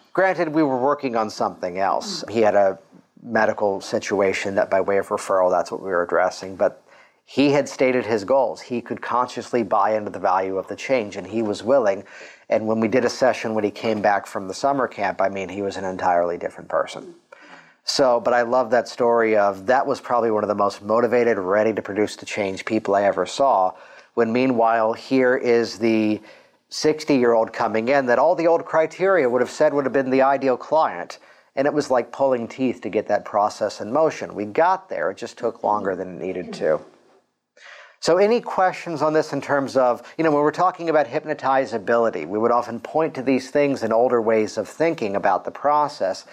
Granted, 0.13 0.51
we 0.51 0.63
were 0.63 0.79
working 0.79 1.17
on 1.17 1.31
something 1.31 1.79
else. 1.79 2.23
He 2.31 2.41
had 2.41 2.55
a 2.55 2.79
medical 3.23 3.81
situation 3.81 4.55
that, 4.55 4.71
by 4.71 4.81
way 4.81 4.99
of 4.99 5.09
referral, 5.09 5.51
that's 5.51 5.73
what 5.73 5.83
we 5.83 5.89
were 5.89 6.03
addressing. 6.03 6.55
But 6.55 6.81
he 7.29 7.51
had 7.51 7.69
stated 7.69 8.07
his 8.07 8.25
goals. 8.25 8.61
He 8.61 8.81
could 8.81 9.03
consciously 9.03 9.65
buy 9.65 9.97
into 9.97 10.11
the 10.11 10.21
value 10.21 10.57
of 10.57 10.69
the 10.69 10.77
change, 10.77 11.17
and 11.17 11.27
he 11.27 11.43
was 11.43 11.63
willing. 11.63 12.05
And 12.49 12.69
when 12.69 12.79
we 12.79 12.87
did 12.87 13.05
a 13.05 13.11
session 13.11 13.53
when 13.53 13.65
he 13.65 13.71
came 13.73 14.01
back 14.01 14.27
from 14.27 14.47
the 14.47 14.55
summer 14.55 14.87
camp, 14.87 15.21
I 15.21 15.29
mean, 15.29 15.49
he 15.49 15.61
was 15.61 15.77
an 15.77 15.85
entirely 15.85 16.39
different 16.39 16.71
person. 16.71 17.17
So, 17.85 18.21
but 18.21 18.33
I 18.33 18.43
love 18.43 18.71
that 18.71 18.89
story 18.89 19.37
of 19.37 19.67
that 19.67 19.85
was 19.85 20.01
probably 20.01 20.31
one 20.31 20.45
of 20.45 20.49
the 20.49 20.55
most 20.55 20.83
motivated, 20.83 21.37
ready 21.37 21.73
to 21.73 21.83
produce 21.83 22.15
the 22.15 22.27
change 22.27 22.65
people 22.65 22.95
I 22.95 23.03
ever 23.03 23.27
saw. 23.27 23.73
When 24.15 24.33
meanwhile, 24.33 24.93
here 24.93 25.37
is 25.37 25.79
the 25.79 26.21
60 26.69 27.17
year 27.17 27.33
old 27.33 27.53
coming 27.53 27.89
in 27.89 28.07
that 28.07 28.21
all 28.21 28.37
the 28.37 28.47
old 28.47 28.65
criteria 28.65 29.29
would 29.29 29.41
have 29.41 29.51
said 29.51 29.75
would 29.75 29.85
have 29.85 29.93
been 29.93 30.11
the 30.11 30.23
ideal 30.23 30.57
client. 30.57 31.19
And 31.57 31.67
it 31.67 31.73
was 31.73 31.91
like 31.91 32.13
pulling 32.13 32.47
teeth 32.47 32.81
to 32.83 32.89
get 32.89 33.09
that 33.09 33.25
process 33.25 33.81
in 33.81 33.93
motion. 33.93 34.35
We 34.35 34.45
got 34.45 34.89
there, 34.89 35.11
it 35.11 35.17
just 35.17 35.39
took 35.39 35.65
longer 35.65 35.97
than 35.97 36.17
it 36.17 36.25
needed 36.25 36.53
to. 36.55 36.81
So, 38.01 38.19
any 38.19 38.41
questions 38.41 39.03
on 39.03 39.13
this 39.13 39.33
in 39.33 39.41
terms 39.41 39.77
of, 39.77 40.03
you 40.19 40.25
know, 40.25 40.31
when 40.31 40.43
we're 40.43 40.51
talking 40.51 40.91
about 40.91 41.07
hypnotizability, 41.07 42.27
we 42.27 42.39
would 42.39 42.53
often 42.53 42.79
point 42.79 43.15
to 43.15 43.23
these 43.23 43.51
things 43.51 43.83
in 43.83 43.93
older 43.93 44.21
ways 44.21 44.59
of 44.59 44.69
thinking 44.69 45.17
about 45.17 45.45
the 45.45 45.51
process. 45.51 46.27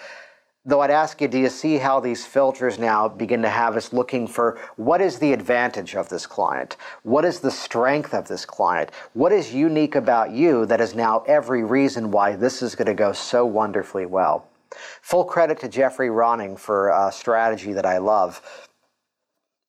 Though 0.65 0.79
I'd 0.79 0.91
ask 0.91 1.19
you, 1.19 1.27
do 1.27 1.37
you 1.37 1.49
see 1.49 1.77
how 1.77 1.99
these 1.99 2.25
filters 2.25 2.79
now 2.79 3.09
begin 3.09 3.41
to 3.41 3.49
have 3.49 3.75
us 3.75 3.91
looking 3.91 4.27
for 4.27 4.57
what 4.77 5.01
is 5.01 5.19
the 5.19 5.33
advantage 5.33 5.93
of 5.93 6.07
this 6.07 6.25
client? 6.25 6.77
What 7.03 7.25
is 7.25 7.41
the 7.41 7.51
strength 7.51 8.13
of 8.13 8.29
this 8.29 8.45
client? 8.45 8.91
What 9.13 9.33
is 9.33 9.53
unique 9.53 9.95
about 9.95 10.31
you 10.31 10.65
that 10.67 10.79
is 10.79 10.95
now 10.95 11.23
every 11.27 11.65
reason 11.65 12.11
why 12.11 12.37
this 12.37 12.61
is 12.61 12.75
going 12.75 12.87
to 12.87 12.93
go 12.93 13.11
so 13.11 13.45
wonderfully 13.45 14.05
well? 14.05 14.47
Full 15.01 15.25
credit 15.25 15.59
to 15.59 15.67
Jeffrey 15.67 16.09
Ronning 16.09 16.57
for 16.57 16.89
a 16.89 17.11
strategy 17.11 17.73
that 17.73 17.85
I 17.85 17.97
love. 17.97 18.41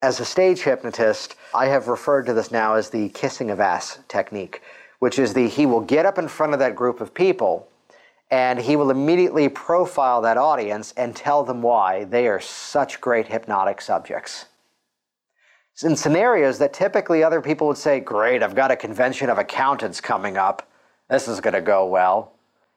As 0.04 0.20
a 0.20 0.24
stage 0.26 0.60
hypnotist, 0.60 1.34
I 1.54 1.68
have 1.68 1.88
referred 1.88 2.26
to 2.26 2.34
this 2.34 2.50
now 2.50 2.74
as 2.74 2.90
the 2.90 3.08
kissing 3.08 3.50
of 3.50 3.58
ass 3.58 4.00
technique, 4.06 4.60
which 4.98 5.18
is 5.18 5.32
the 5.32 5.48
he 5.48 5.64
will 5.64 5.80
get 5.80 6.04
up 6.04 6.18
in 6.18 6.28
front 6.28 6.52
of 6.52 6.58
that 6.58 6.76
group 6.76 7.00
of 7.00 7.14
people 7.14 7.70
and 8.30 8.58
he 8.58 8.76
will 8.76 8.90
immediately 8.90 9.48
profile 9.48 10.20
that 10.20 10.36
audience 10.36 10.92
and 10.98 11.16
tell 11.16 11.42
them 11.42 11.62
why 11.62 12.04
they 12.04 12.28
are 12.28 12.38
such 12.38 13.00
great 13.00 13.28
hypnotic 13.28 13.80
subjects. 13.80 14.44
in 15.82 15.96
scenarios 15.96 16.58
that 16.58 16.74
typically 16.74 17.24
other 17.24 17.40
people 17.40 17.66
would 17.68 17.78
say, 17.78 17.98
Great, 17.98 18.42
I've 18.42 18.54
got 18.54 18.70
a 18.70 18.76
convention 18.76 19.30
of 19.30 19.38
accountants 19.38 20.02
coming 20.02 20.36
up. 20.36 20.68
This 21.08 21.28
is 21.28 21.40
going 21.40 21.54
to 21.54 21.62
go 21.62 21.86
well. 21.86 22.34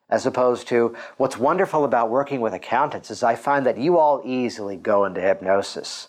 As 0.09 0.25
opposed 0.25 0.69
to 0.69 0.95
what's 1.17 1.37
wonderful 1.37 1.83
about 1.83 2.09
working 2.09 2.39
with 2.39 2.53
accountants 2.53 3.11
is 3.11 3.21
I 3.21 3.35
find 3.35 3.65
that 3.65 3.77
you 3.77 3.97
all 3.97 4.21
easily 4.23 4.77
go 4.77 5.03
into 5.03 5.19
hypnosis. 5.19 6.07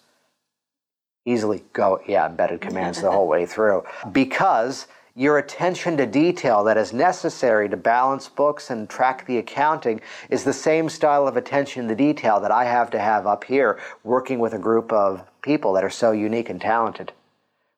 Easily 1.29 1.63
go, 1.75 2.01
yeah, 2.09 2.27
embedded 2.27 2.63
commands 2.63 3.03
the 3.03 3.11
whole 3.11 3.29
way 3.29 3.45
through. 3.45 3.85
Because 4.13 4.87
your 5.15 5.37
attention 5.37 5.99
to 5.99 6.07
detail 6.07 6.65
that 6.65 6.79
is 6.79 6.95
necessary 6.95 7.69
to 7.69 7.77
balance 7.77 8.29
books 8.29 8.71
and 8.71 8.89
track 8.89 9.27
the 9.27 9.37
accounting 9.37 10.01
is 10.31 10.45
the 10.45 10.55
same 10.55 10.89
style 10.89 11.29
of 11.29 11.37
attention 11.37 11.87
to 11.89 11.95
detail 11.95 12.41
that 12.41 12.51
I 12.51 12.65
have 12.65 12.89
to 12.93 12.99
have 12.99 13.27
up 13.27 13.45
here 13.45 13.79
working 14.05 14.39
with 14.39 14.55
a 14.55 14.59
group 14.59 14.91
of 14.91 15.23
people 15.43 15.75
that 15.75 15.85
are 15.85 15.91
so 15.91 16.13
unique 16.13 16.49
and 16.49 16.61
talented. 16.61 17.13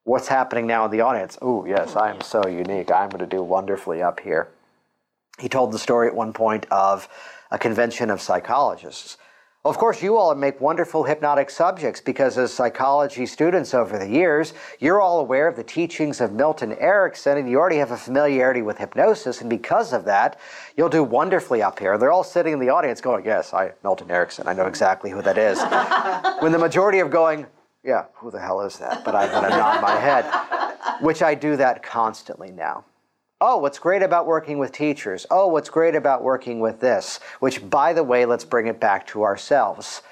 What's 0.04 0.28
happening 0.28 0.68
now 0.68 0.84
in 0.84 0.92
the 0.92 1.00
audience? 1.00 1.36
Oh, 1.42 1.64
yes, 1.64 1.96
I 1.96 2.10
am 2.10 2.20
so 2.20 2.46
unique. 2.46 2.92
I'm 2.92 3.10
going 3.10 3.18
to 3.18 3.36
do 3.36 3.42
wonderfully 3.42 4.00
up 4.00 4.20
here. 4.20 4.48
He 5.40 5.48
told 5.48 5.72
the 5.72 5.78
story 5.78 6.06
at 6.06 6.14
one 6.14 6.32
point 6.32 6.66
of 6.70 7.08
a 7.50 7.58
convention 7.58 8.10
of 8.10 8.20
psychologists 8.20 9.16
of 9.62 9.76
course, 9.76 10.02
you 10.02 10.16
all 10.16 10.34
make 10.34 10.58
wonderful 10.58 11.04
hypnotic 11.04 11.50
subjects 11.50 12.00
because, 12.00 12.38
as 12.38 12.50
psychology 12.50 13.26
students 13.26 13.74
over 13.74 13.98
the 13.98 14.08
years, 14.08 14.54
you're 14.78 15.02
all 15.02 15.20
aware 15.20 15.46
of 15.46 15.54
the 15.54 15.62
teachings 15.62 16.22
of 16.22 16.32
Milton 16.32 16.72
Erickson 16.78 17.36
and 17.36 17.46
you 17.46 17.58
already 17.58 17.76
have 17.76 17.90
a 17.90 17.96
familiarity 17.98 18.62
with 18.62 18.78
hypnosis. 18.78 19.42
And 19.42 19.50
because 19.50 19.92
of 19.92 20.06
that, 20.06 20.40
you'll 20.78 20.88
do 20.88 21.04
wonderfully 21.04 21.60
up 21.60 21.78
here. 21.78 21.98
They're 21.98 22.10
all 22.10 22.24
sitting 22.24 22.54
in 22.54 22.58
the 22.58 22.70
audience 22.70 23.02
going, 23.02 23.22
Yes, 23.26 23.52
I, 23.52 23.72
Milton 23.82 24.10
Erickson, 24.10 24.48
I 24.48 24.54
know 24.54 24.66
exactly 24.66 25.10
who 25.10 25.20
that 25.20 25.36
is. 25.36 25.58
when 26.42 26.52
the 26.52 26.58
majority 26.58 27.00
of 27.00 27.10
going, 27.10 27.46
Yeah, 27.84 28.06
who 28.14 28.30
the 28.30 28.40
hell 28.40 28.62
is 28.62 28.78
that? 28.78 29.04
But 29.04 29.14
I'm 29.14 29.30
going 29.30 29.44
to 29.44 29.50
nod 29.50 29.82
my 29.82 29.96
head, 29.96 30.24
which 31.02 31.20
I 31.22 31.34
do 31.34 31.56
that 31.56 31.82
constantly 31.82 32.50
now. 32.50 32.86
Oh, 33.40 33.56
what's 33.56 33.78
great 33.78 34.02
about 34.02 34.26
working 34.26 34.58
with 34.58 34.72
teachers? 34.72 35.26
Oh, 35.30 35.46
what's 35.46 35.70
great 35.70 35.94
about 35.94 36.22
working 36.22 36.60
with 36.60 36.80
this? 36.80 37.20
Which, 37.38 37.68
by 37.70 37.94
the 37.94 38.04
way, 38.04 38.26
let's 38.26 38.44
bring 38.44 38.66
it 38.66 38.78
back 38.78 39.06
to 39.08 39.22
ourselves. 39.22 40.02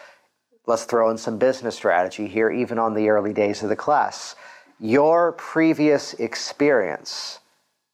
Let's 0.67 0.85
throw 0.85 1.11
in 1.11 1.19
some 1.19 1.37
business 1.37 1.77
strategy 1.77 2.27
here, 2.27 2.51
even 2.51 2.79
on 2.79 2.95
the 2.95 3.11
early 3.11 3.35
days 3.35 3.63
of 3.63 3.69
the 3.69 3.77
class. 3.77 4.35
Your 4.81 5.33
previous 5.33 6.15
experience 6.15 7.41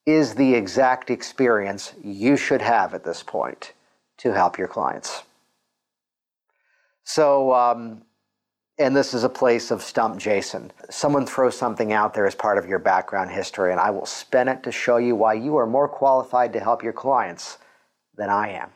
is 0.06 0.34
the 0.34 0.54
exact 0.54 1.10
experience 1.10 1.94
you 2.02 2.36
should 2.36 2.62
have 2.62 2.94
at 2.94 3.04
this 3.04 3.22
point 3.22 3.72
to 4.18 4.32
help 4.32 4.58
your 4.58 4.68
clients. 4.68 5.22
So, 7.04 7.52
um, 7.52 8.02
and 8.78 8.94
this 8.94 9.14
is 9.14 9.24
a 9.24 9.28
place 9.28 9.70
of 9.70 9.82
stump 9.82 10.18
Jason. 10.18 10.72
Someone 10.90 11.26
throws 11.26 11.56
something 11.56 11.92
out 11.92 12.14
there 12.14 12.26
as 12.26 12.34
part 12.34 12.58
of 12.58 12.66
your 12.66 12.78
background 12.78 13.30
history, 13.30 13.70
and 13.70 13.80
I 13.80 13.90
will 13.90 14.06
spin 14.06 14.48
it 14.48 14.62
to 14.64 14.72
show 14.72 14.96
you 14.96 15.14
why 15.14 15.34
you 15.34 15.56
are 15.56 15.66
more 15.66 15.88
qualified 15.88 16.52
to 16.54 16.60
help 16.60 16.82
your 16.82 16.92
clients 16.92 17.58
than 18.16 18.30
I 18.30 18.50
am. 18.50 18.70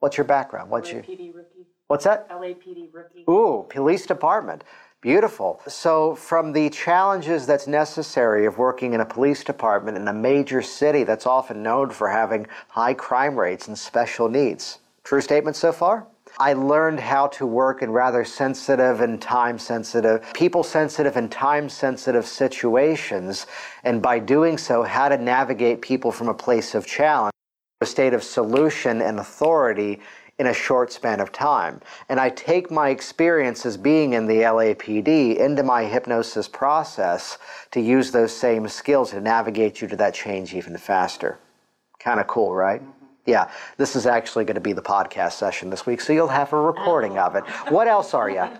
What's 0.00 0.16
your 0.16 0.24
background? 0.24 0.70
What's 0.70 0.90
LAPD 0.90 1.18
your 1.18 1.34
rookie. 1.34 1.66
What's 1.86 2.04
that? 2.04 2.28
LAPD 2.30 2.88
rookie. 2.92 3.24
Ooh, 3.28 3.66
police 3.68 4.06
department. 4.06 4.64
Beautiful. 5.00 5.62
So, 5.66 6.14
from 6.14 6.52
the 6.52 6.68
challenges 6.70 7.46
that's 7.46 7.66
necessary 7.66 8.44
of 8.46 8.58
working 8.58 8.92
in 8.92 9.00
a 9.00 9.06
police 9.06 9.42
department 9.42 9.96
in 9.96 10.06
a 10.08 10.12
major 10.12 10.60
city 10.60 11.04
that's 11.04 11.26
often 11.26 11.62
known 11.62 11.90
for 11.90 12.08
having 12.08 12.46
high 12.68 12.94
crime 12.94 13.38
rates 13.38 13.68
and 13.68 13.78
special 13.78 14.28
needs. 14.28 14.78
True 15.04 15.22
statement 15.22 15.56
so 15.56 15.72
far? 15.72 16.06
I 16.40 16.54
learned 16.54 17.00
how 17.00 17.26
to 17.26 17.44
work 17.44 17.82
in 17.82 17.90
rather 17.90 18.24
sensitive 18.24 19.02
and 19.02 19.20
time 19.20 19.58
sensitive, 19.58 20.32
people 20.32 20.62
sensitive 20.62 21.18
and 21.18 21.30
time 21.30 21.68
sensitive 21.68 22.26
situations, 22.26 23.46
and 23.84 24.00
by 24.00 24.20
doing 24.20 24.56
so, 24.56 24.82
how 24.82 25.10
to 25.10 25.18
navigate 25.18 25.82
people 25.82 26.10
from 26.10 26.28
a 26.28 26.34
place 26.34 26.74
of 26.74 26.86
challenge, 26.86 27.34
a 27.82 27.86
state 27.86 28.14
of 28.14 28.24
solution 28.24 29.02
and 29.02 29.20
authority 29.20 30.00
in 30.38 30.46
a 30.46 30.54
short 30.54 30.90
span 30.90 31.20
of 31.20 31.30
time. 31.30 31.78
And 32.08 32.18
I 32.18 32.30
take 32.30 32.70
my 32.70 32.88
experience 32.88 33.66
as 33.66 33.76
being 33.76 34.14
in 34.14 34.24
the 34.24 34.40
LAPD 34.40 35.36
into 35.36 35.62
my 35.62 35.84
hypnosis 35.84 36.48
process 36.48 37.36
to 37.72 37.82
use 37.82 38.12
those 38.12 38.34
same 38.34 38.66
skills 38.66 39.10
to 39.10 39.20
navigate 39.20 39.82
you 39.82 39.88
to 39.88 39.96
that 39.96 40.14
change 40.14 40.54
even 40.54 40.78
faster. 40.78 41.38
Kind 41.98 42.18
of 42.18 42.26
cool, 42.26 42.54
right? 42.54 42.80
Yeah, 43.30 43.48
this 43.76 43.94
is 43.94 44.06
actually 44.06 44.44
going 44.44 44.56
to 44.56 44.60
be 44.60 44.72
the 44.72 44.82
podcast 44.82 45.34
session 45.34 45.70
this 45.70 45.86
week, 45.86 46.00
so 46.00 46.12
you'll 46.12 46.26
have 46.42 46.52
a 46.52 46.60
recording 46.60 47.16
of 47.16 47.36
it. 47.36 47.44
What 47.70 47.86
else 47.86 48.12
are 48.12 48.28
you? 48.28 48.42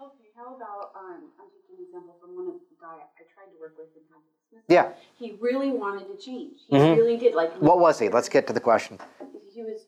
Okay, 0.00 0.28
how 0.36 0.56
about 0.56 0.92
um, 0.96 1.28
I'm 1.38 1.48
taking 1.52 1.76
an 1.78 1.84
example 1.86 2.16
from 2.20 2.36
one 2.36 2.46
of 2.48 2.54
the 2.54 2.76
guy 2.80 2.96
I 3.04 3.22
tried 3.34 3.52
to 3.52 3.60
work 3.60 3.74
with 3.78 3.88
in 3.96 4.02
Smith. 4.08 4.62
Yeah. 4.68 4.92
He 5.18 5.36
really 5.40 5.70
wanted 5.72 6.06
to 6.08 6.16
change. 6.16 6.58
He 6.68 6.76
Mhm. 6.76 6.96
really 6.96 7.16
did. 7.18 7.34
Like 7.34 7.52
What 7.60 7.78
was 7.80 7.98
he? 7.98 8.08
Let's 8.08 8.28
get 8.30 8.46
to 8.46 8.52
the 8.54 8.60
question. 8.60 8.98
he 9.52 9.62
was. 9.62 9.80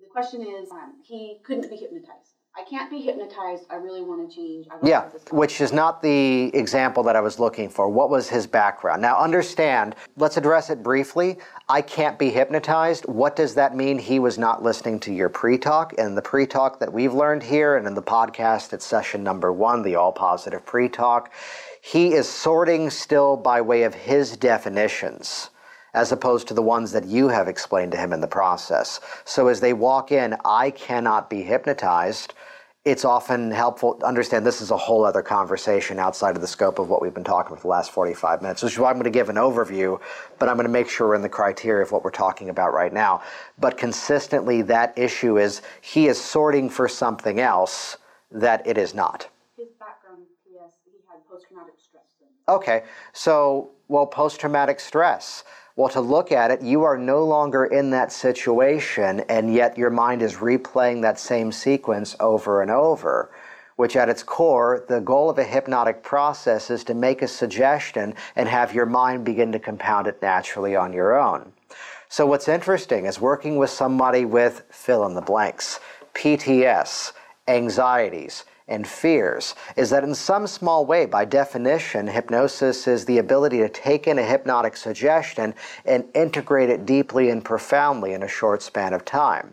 The 0.00 0.08
question 0.12 0.42
is, 0.42 0.70
um, 0.70 1.00
he 1.02 1.40
couldn't 1.44 1.68
be 1.70 1.76
hypnotized. 1.76 2.31
I 2.54 2.64
can't 2.64 2.90
be 2.90 3.00
hypnotized. 3.00 3.64
I 3.70 3.76
really 3.76 4.02
want 4.02 4.28
to 4.28 4.36
change. 4.36 4.66
I 4.70 4.74
want 4.74 4.86
Yeah, 4.86 5.08
which 5.30 5.62
is 5.62 5.72
not 5.72 6.02
the 6.02 6.54
example 6.54 7.02
that 7.04 7.16
I 7.16 7.20
was 7.20 7.38
looking 7.38 7.70
for. 7.70 7.88
What 7.88 8.10
was 8.10 8.28
his 8.28 8.46
background? 8.46 9.00
Now, 9.00 9.18
understand, 9.18 9.96
let's 10.18 10.36
address 10.36 10.68
it 10.68 10.82
briefly. 10.82 11.38
I 11.70 11.80
can't 11.80 12.18
be 12.18 12.28
hypnotized. 12.28 13.06
What 13.06 13.36
does 13.36 13.54
that 13.54 13.74
mean? 13.74 13.98
He 13.98 14.18
was 14.18 14.36
not 14.36 14.62
listening 14.62 15.00
to 15.00 15.14
your 15.14 15.30
pre 15.30 15.56
talk. 15.56 15.94
And 15.96 16.14
the 16.14 16.20
pre 16.20 16.46
talk 16.46 16.78
that 16.80 16.92
we've 16.92 17.14
learned 17.14 17.42
here 17.42 17.76
and 17.78 17.86
in 17.86 17.94
the 17.94 18.02
podcast 18.02 18.74
at 18.74 18.82
session 18.82 19.22
number 19.22 19.50
one, 19.50 19.80
the 19.80 19.94
all 19.94 20.12
positive 20.12 20.66
pre 20.66 20.90
talk, 20.90 21.32
he 21.80 22.12
is 22.12 22.28
sorting 22.28 22.90
still 22.90 23.34
by 23.34 23.62
way 23.62 23.84
of 23.84 23.94
his 23.94 24.36
definitions 24.36 25.48
as 25.94 26.12
opposed 26.12 26.48
to 26.48 26.54
the 26.54 26.62
ones 26.62 26.92
that 26.92 27.04
you 27.04 27.28
have 27.28 27.48
explained 27.48 27.92
to 27.92 27.98
him 27.98 28.12
in 28.12 28.20
the 28.20 28.26
process. 28.26 29.00
So 29.24 29.48
as 29.48 29.60
they 29.60 29.72
walk 29.72 30.12
in, 30.12 30.36
I 30.44 30.70
cannot 30.70 31.28
be 31.28 31.42
hypnotized. 31.42 32.34
It's 32.84 33.04
often 33.04 33.52
helpful 33.52 33.94
to 33.94 34.06
understand 34.06 34.44
this 34.44 34.60
is 34.60 34.72
a 34.72 34.76
whole 34.76 35.04
other 35.04 35.22
conversation 35.22 36.00
outside 36.00 36.34
of 36.34 36.40
the 36.40 36.48
scope 36.48 36.80
of 36.80 36.88
what 36.88 37.00
we've 37.00 37.14
been 37.14 37.22
talking 37.22 37.54
for 37.54 37.62
the 37.62 37.68
last 37.68 37.92
45 37.92 38.42
minutes, 38.42 38.62
which 38.62 38.72
is 38.72 38.78
why 38.78 38.90
I'm 38.90 38.96
going 38.96 39.04
to 39.04 39.10
give 39.10 39.28
an 39.28 39.36
overview, 39.36 40.00
but 40.38 40.48
I'm 40.48 40.56
going 40.56 40.66
to 40.66 40.72
make 40.72 40.88
sure 40.88 41.08
we're 41.08 41.14
in 41.14 41.22
the 41.22 41.28
criteria 41.28 41.84
of 41.84 41.92
what 41.92 42.02
we're 42.02 42.10
talking 42.10 42.48
about 42.48 42.72
right 42.72 42.92
now. 42.92 43.22
But 43.58 43.78
consistently, 43.78 44.62
that 44.62 44.98
issue 44.98 45.38
is 45.38 45.62
he 45.80 46.08
is 46.08 46.20
sorting 46.20 46.68
for 46.68 46.88
something 46.88 47.38
else 47.38 47.98
that 48.32 48.66
it 48.66 48.78
is 48.78 48.94
not. 48.94 49.28
His 49.56 49.68
background, 49.78 50.22
PS, 50.44 50.72
he 50.84 50.92
had 51.08 51.20
post-traumatic 51.30 51.74
stress 51.78 52.06
syndrome. 52.18 52.56
Okay, 52.56 52.82
so, 53.12 53.70
well, 53.86 54.06
post 54.06 54.40
traumatic 54.40 54.80
stress. 54.80 55.44
Well, 55.74 55.88
to 55.90 56.02
look 56.02 56.32
at 56.32 56.50
it, 56.50 56.60
you 56.60 56.82
are 56.82 56.98
no 56.98 57.24
longer 57.24 57.64
in 57.64 57.90
that 57.90 58.12
situation, 58.12 59.20
and 59.20 59.52
yet 59.52 59.78
your 59.78 59.88
mind 59.88 60.20
is 60.20 60.34
replaying 60.34 61.00
that 61.00 61.18
same 61.18 61.50
sequence 61.50 62.14
over 62.20 62.60
and 62.60 62.70
over. 62.70 63.30
Which, 63.76 63.96
at 63.96 64.10
its 64.10 64.22
core, 64.22 64.84
the 64.86 65.00
goal 65.00 65.30
of 65.30 65.38
a 65.38 65.44
hypnotic 65.44 66.02
process 66.02 66.70
is 66.70 66.84
to 66.84 66.94
make 66.94 67.22
a 67.22 67.28
suggestion 67.28 68.14
and 68.36 68.46
have 68.46 68.74
your 68.74 68.84
mind 68.84 69.24
begin 69.24 69.50
to 69.52 69.58
compound 69.58 70.06
it 70.06 70.20
naturally 70.20 70.76
on 70.76 70.92
your 70.92 71.18
own. 71.18 71.54
So, 72.10 72.26
what's 72.26 72.48
interesting 72.48 73.06
is 73.06 73.18
working 73.18 73.56
with 73.56 73.70
somebody 73.70 74.26
with 74.26 74.64
fill 74.70 75.06
in 75.06 75.14
the 75.14 75.22
blanks, 75.22 75.80
PTS, 76.12 77.12
anxieties, 77.48 78.44
and 78.72 78.86
fears 78.86 79.54
is 79.76 79.90
that 79.90 80.02
in 80.02 80.14
some 80.14 80.46
small 80.46 80.86
way, 80.86 81.04
by 81.04 81.26
definition, 81.26 82.06
hypnosis 82.06 82.88
is 82.88 83.04
the 83.04 83.18
ability 83.18 83.58
to 83.58 83.68
take 83.68 84.06
in 84.06 84.18
a 84.18 84.24
hypnotic 84.24 84.76
suggestion 84.76 85.54
and 85.84 86.04
integrate 86.14 86.70
it 86.70 86.86
deeply 86.86 87.28
and 87.28 87.44
profoundly 87.44 88.14
in 88.14 88.22
a 88.22 88.28
short 88.28 88.62
span 88.62 88.94
of 88.94 89.04
time. 89.04 89.52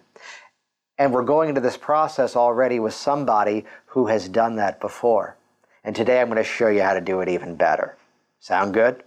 And 0.98 1.14
we're 1.14 1.24
going 1.24 1.50
into 1.50 1.62
this 1.62 1.76
process 1.76 2.38
already 2.38 2.80
with 2.80 2.94
somebody 2.94 3.66
who 3.88 4.08
has 4.08 4.30
done 4.30 4.56
that 4.56 4.80
before. 4.80 5.36
And 5.84 5.94
today 5.94 6.22
I'm 6.22 6.28
going 6.28 6.38
to 6.38 6.44
show 6.44 6.70
you 6.70 6.82
how 6.82 6.94
to 6.94 7.02
do 7.02 7.20
it 7.20 7.28
even 7.28 7.56
better. 7.56 7.98
Sound 8.40 8.74
good? 8.74 9.04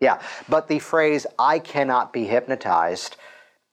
Yeah, 0.00 0.20
but 0.48 0.66
the 0.66 0.80
phrase, 0.80 1.24
I 1.38 1.60
cannot 1.60 2.12
be 2.12 2.24
hypnotized, 2.24 3.16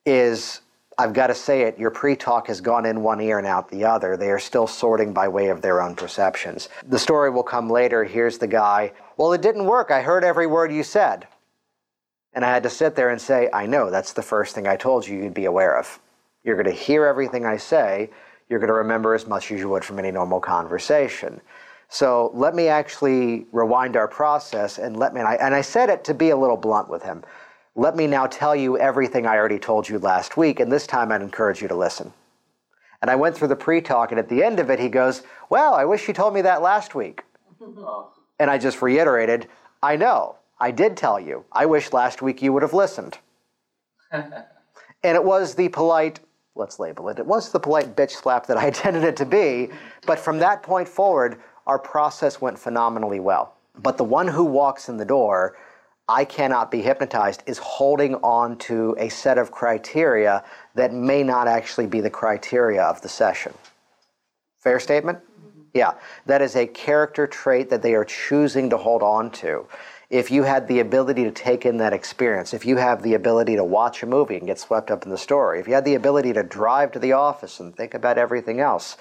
is 0.05 0.61
I've 1.01 1.13
got 1.13 1.27
to 1.27 1.35
say 1.35 1.63
it, 1.63 1.79
your 1.79 1.89
pre 1.89 2.15
talk 2.15 2.45
has 2.45 2.61
gone 2.61 2.85
in 2.85 3.01
one 3.01 3.19
ear 3.21 3.39
and 3.39 3.47
out 3.47 3.69
the 3.69 3.85
other. 3.85 4.15
They 4.15 4.29
are 4.29 4.37
still 4.37 4.67
sorting 4.67 5.13
by 5.13 5.27
way 5.27 5.47
of 5.47 5.63
their 5.63 5.81
own 5.81 5.95
perceptions. 5.95 6.69
The 6.85 6.99
story 6.99 7.31
will 7.31 7.41
come 7.41 7.71
later. 7.71 8.03
Here's 8.03 8.37
the 8.37 8.45
guy. 8.45 8.91
Well, 9.17 9.33
it 9.33 9.41
didn't 9.41 9.65
work. 9.65 9.89
I 9.89 10.03
heard 10.03 10.23
every 10.23 10.45
word 10.45 10.71
you 10.71 10.83
said. 10.83 11.27
And 12.33 12.45
I 12.45 12.53
had 12.53 12.61
to 12.61 12.69
sit 12.69 12.95
there 12.95 13.09
and 13.09 13.19
say, 13.19 13.49
I 13.51 13.65
know, 13.65 13.89
that's 13.89 14.13
the 14.13 14.21
first 14.21 14.53
thing 14.53 14.67
I 14.67 14.75
told 14.75 15.07
you 15.07 15.17
you'd 15.17 15.33
be 15.33 15.45
aware 15.45 15.75
of. 15.75 15.99
You're 16.43 16.55
going 16.55 16.73
to 16.73 16.81
hear 16.83 17.07
everything 17.07 17.47
I 17.47 17.57
say. 17.57 18.11
You're 18.47 18.59
going 18.59 18.67
to 18.67 18.73
remember 18.73 19.15
as 19.15 19.25
much 19.25 19.51
as 19.51 19.59
you 19.59 19.69
would 19.69 19.83
from 19.83 19.97
any 19.97 20.11
normal 20.11 20.39
conversation. 20.39 21.41
So 21.89 22.29
let 22.35 22.53
me 22.53 22.67
actually 22.67 23.47
rewind 23.51 23.97
our 23.97 24.07
process 24.07 24.77
and 24.77 24.95
let 24.97 25.15
me, 25.15 25.21
and 25.21 25.27
I, 25.27 25.35
and 25.35 25.55
I 25.55 25.61
said 25.61 25.89
it 25.89 26.03
to 26.03 26.13
be 26.13 26.29
a 26.29 26.37
little 26.37 26.57
blunt 26.57 26.89
with 26.89 27.01
him. 27.01 27.23
Let 27.75 27.95
me 27.95 28.05
now 28.05 28.27
tell 28.27 28.53
you 28.53 28.77
everything 28.77 29.25
I 29.25 29.37
already 29.37 29.59
told 29.59 29.87
you 29.87 29.97
last 29.97 30.35
week, 30.35 30.59
and 30.59 30.69
this 30.69 30.85
time 30.85 31.11
I'd 31.11 31.21
encourage 31.21 31.61
you 31.61 31.69
to 31.69 31.75
listen. 31.75 32.11
And 33.01 33.09
I 33.09 33.15
went 33.15 33.35
through 33.35 33.47
the 33.47 33.55
pre 33.55 33.79
talk, 33.79 34.11
and 34.11 34.19
at 34.19 34.27
the 34.27 34.43
end 34.43 34.59
of 34.59 34.69
it, 34.69 34.77
he 34.79 34.89
goes, 34.89 35.23
Well, 35.49 35.73
I 35.73 35.85
wish 35.85 36.07
you 36.07 36.13
told 36.13 36.33
me 36.33 36.41
that 36.41 36.61
last 36.61 36.95
week. 36.95 37.23
And 38.39 38.49
I 38.49 38.57
just 38.57 38.81
reiterated, 38.81 39.47
I 39.83 39.95
know, 39.95 40.37
I 40.59 40.71
did 40.71 40.97
tell 40.97 41.19
you. 41.19 41.45
I 41.51 41.67
wish 41.67 41.93
last 41.93 42.23
week 42.23 42.41
you 42.41 42.51
would 42.53 42.63
have 42.63 42.73
listened. 42.73 43.19
and 44.11 44.33
it 45.03 45.23
was 45.23 45.53
the 45.53 45.69
polite, 45.69 46.21
let's 46.55 46.79
label 46.79 47.09
it, 47.09 47.19
it 47.19 47.25
was 47.27 47.51
the 47.51 47.59
polite 47.59 47.95
bitch 47.95 48.09
slap 48.09 48.47
that 48.47 48.57
I 48.57 48.65
intended 48.73 49.03
it 49.03 49.15
to 49.17 49.27
be. 49.27 49.69
But 50.07 50.17
from 50.17 50.39
that 50.39 50.63
point 50.63 50.87
forward, 50.87 51.39
our 51.67 51.77
process 51.77 52.41
went 52.41 52.57
phenomenally 52.57 53.19
well. 53.19 53.53
But 53.77 53.97
the 53.99 54.03
one 54.03 54.27
who 54.27 54.43
walks 54.43 54.89
in 54.89 54.97
the 54.97 55.05
door, 55.05 55.55
I 56.11 56.25
cannot 56.25 56.71
be 56.71 56.81
hypnotized, 56.81 57.41
is 57.45 57.57
holding 57.57 58.15
on 58.15 58.57
to 58.57 58.97
a 58.99 59.07
set 59.07 59.37
of 59.37 59.49
criteria 59.49 60.43
that 60.75 60.93
may 60.93 61.23
not 61.23 61.47
actually 61.47 61.87
be 61.87 62.01
the 62.01 62.09
criteria 62.09 62.83
of 62.83 63.01
the 63.01 63.07
session. 63.07 63.53
Fair 64.59 64.81
statement? 64.81 65.19
Mm-hmm. 65.19 65.61
Yeah, 65.73 65.93
that 66.25 66.41
is 66.41 66.57
a 66.57 66.67
character 66.67 67.27
trait 67.27 67.69
that 67.69 67.81
they 67.81 67.95
are 67.95 68.03
choosing 68.03 68.69
to 68.71 68.77
hold 68.77 69.01
on 69.01 69.31
to. 69.31 69.65
If 70.09 70.29
you 70.29 70.43
had 70.43 70.67
the 70.67 70.81
ability 70.81 71.23
to 71.23 71.31
take 71.31 71.65
in 71.65 71.77
that 71.77 71.93
experience, 71.93 72.53
if 72.53 72.65
you 72.65 72.75
have 72.75 73.01
the 73.03 73.13
ability 73.13 73.55
to 73.55 73.63
watch 73.63 74.03
a 74.03 74.05
movie 74.05 74.35
and 74.35 74.45
get 74.45 74.59
swept 74.59 74.91
up 74.91 75.05
in 75.05 75.11
the 75.11 75.17
story, 75.17 75.61
if 75.61 75.67
you 75.69 75.75
had 75.75 75.85
the 75.85 75.95
ability 75.95 76.33
to 76.33 76.43
drive 76.43 76.91
to 76.91 76.99
the 76.99 77.13
office 77.13 77.61
and 77.61 77.73
think 77.73 77.93
about 77.93 78.17
everything 78.17 78.59
else, 78.59 78.97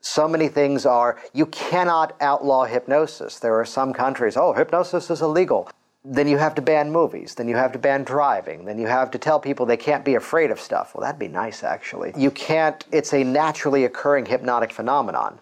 so 0.00 0.26
many 0.26 0.48
things 0.48 0.86
are, 0.86 1.20
you 1.34 1.44
cannot 1.44 2.16
outlaw 2.22 2.64
hypnosis. 2.64 3.38
There 3.38 3.60
are 3.60 3.66
some 3.66 3.92
countries, 3.92 4.38
oh, 4.38 4.54
hypnosis 4.54 5.10
is 5.10 5.20
illegal. 5.20 5.68
Then 6.04 6.28
you 6.28 6.38
have 6.38 6.54
to 6.54 6.62
ban 6.62 6.90
movies. 6.90 7.34
Then 7.34 7.48
you 7.48 7.56
have 7.56 7.72
to 7.72 7.78
ban 7.78 8.04
driving. 8.04 8.64
Then 8.64 8.78
you 8.78 8.86
have 8.86 9.10
to 9.10 9.18
tell 9.18 9.40
people 9.40 9.66
they 9.66 9.76
can't 9.76 10.04
be 10.04 10.14
afraid 10.14 10.50
of 10.50 10.60
stuff. 10.60 10.94
Well, 10.94 11.02
that'd 11.02 11.18
be 11.18 11.28
nice, 11.28 11.62
actually. 11.62 12.12
You 12.16 12.30
can't, 12.30 12.84
it's 12.92 13.12
a 13.12 13.24
naturally 13.24 13.84
occurring 13.84 14.26
hypnotic 14.26 14.72
phenomenon. 14.72 15.38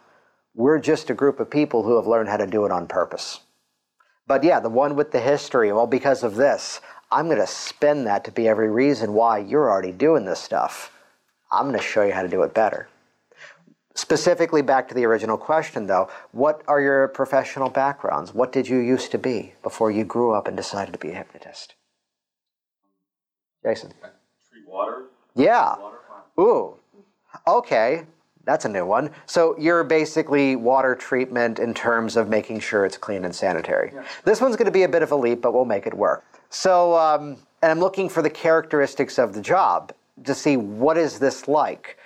We're 0.54 0.78
just 0.78 1.10
a 1.10 1.14
group 1.14 1.38
of 1.38 1.50
people 1.50 1.82
who 1.82 1.96
have 1.96 2.06
learned 2.06 2.28
how 2.30 2.38
to 2.38 2.46
do 2.46 2.64
it 2.64 2.72
on 2.72 2.86
purpose. 2.86 3.40
But 4.26 4.42
yeah, 4.42 4.58
the 4.58 4.70
one 4.70 4.96
with 4.96 5.12
the 5.12 5.20
history, 5.20 5.72
well, 5.72 5.86
because 5.86 6.22
of 6.22 6.34
this, 6.34 6.80
I'm 7.12 7.26
going 7.26 7.38
to 7.38 7.46
spin 7.46 8.04
that 8.04 8.24
to 8.24 8.32
be 8.32 8.48
every 8.48 8.70
reason 8.70 9.12
why 9.12 9.38
you're 9.38 9.70
already 9.70 9.92
doing 9.92 10.24
this 10.24 10.40
stuff. 10.40 10.90
I'm 11.52 11.66
going 11.68 11.78
to 11.78 11.84
show 11.84 12.02
you 12.02 12.12
how 12.12 12.22
to 12.22 12.28
do 12.28 12.42
it 12.42 12.54
better. 12.54 12.88
Specifically, 13.96 14.60
back 14.60 14.88
to 14.88 14.94
the 14.94 15.06
original 15.06 15.38
question 15.38 15.86
though, 15.86 16.08
what 16.32 16.62
are 16.68 16.80
your 16.80 17.08
professional 17.08 17.70
backgrounds? 17.70 18.34
What 18.34 18.52
did 18.52 18.68
you 18.68 18.78
used 18.78 19.10
to 19.12 19.18
be 19.18 19.54
before 19.62 19.90
you 19.90 20.04
grew 20.04 20.32
up 20.34 20.46
and 20.46 20.56
decided 20.56 20.92
to 20.92 20.98
be 20.98 21.10
a 21.10 21.14
hypnotist? 21.14 21.74
Jason. 23.64 23.94
Treat 24.52 24.68
water. 24.68 25.06
Yeah. 25.34 25.76
Water 25.78 25.96
Ooh. 26.38 26.76
Okay. 27.48 28.04
That's 28.44 28.66
a 28.66 28.68
new 28.68 28.84
one. 28.84 29.10
So 29.24 29.58
you're 29.58 29.82
basically 29.82 30.56
water 30.56 30.94
treatment 30.94 31.58
in 31.58 31.72
terms 31.72 32.16
of 32.16 32.28
making 32.28 32.60
sure 32.60 32.84
it's 32.84 32.98
clean 32.98 33.24
and 33.24 33.34
sanitary. 33.34 33.92
This 34.24 34.42
one's 34.42 34.56
going 34.56 34.66
to 34.66 34.72
be 34.72 34.84
a 34.84 34.88
bit 34.88 35.02
of 35.02 35.10
a 35.10 35.16
leap, 35.16 35.40
but 35.40 35.52
we'll 35.52 35.64
make 35.64 35.86
it 35.86 35.94
work. 35.94 36.24
So, 36.50 36.94
um, 36.96 37.38
and 37.62 37.72
I'm 37.72 37.80
looking 37.80 38.08
for 38.08 38.22
the 38.22 38.30
characteristics 38.30 39.18
of 39.18 39.32
the 39.32 39.42
job 39.42 39.92
to 40.24 40.34
see 40.34 40.56
what 40.56 40.96
is 40.96 41.18
this 41.18 41.48
like. 41.48 41.98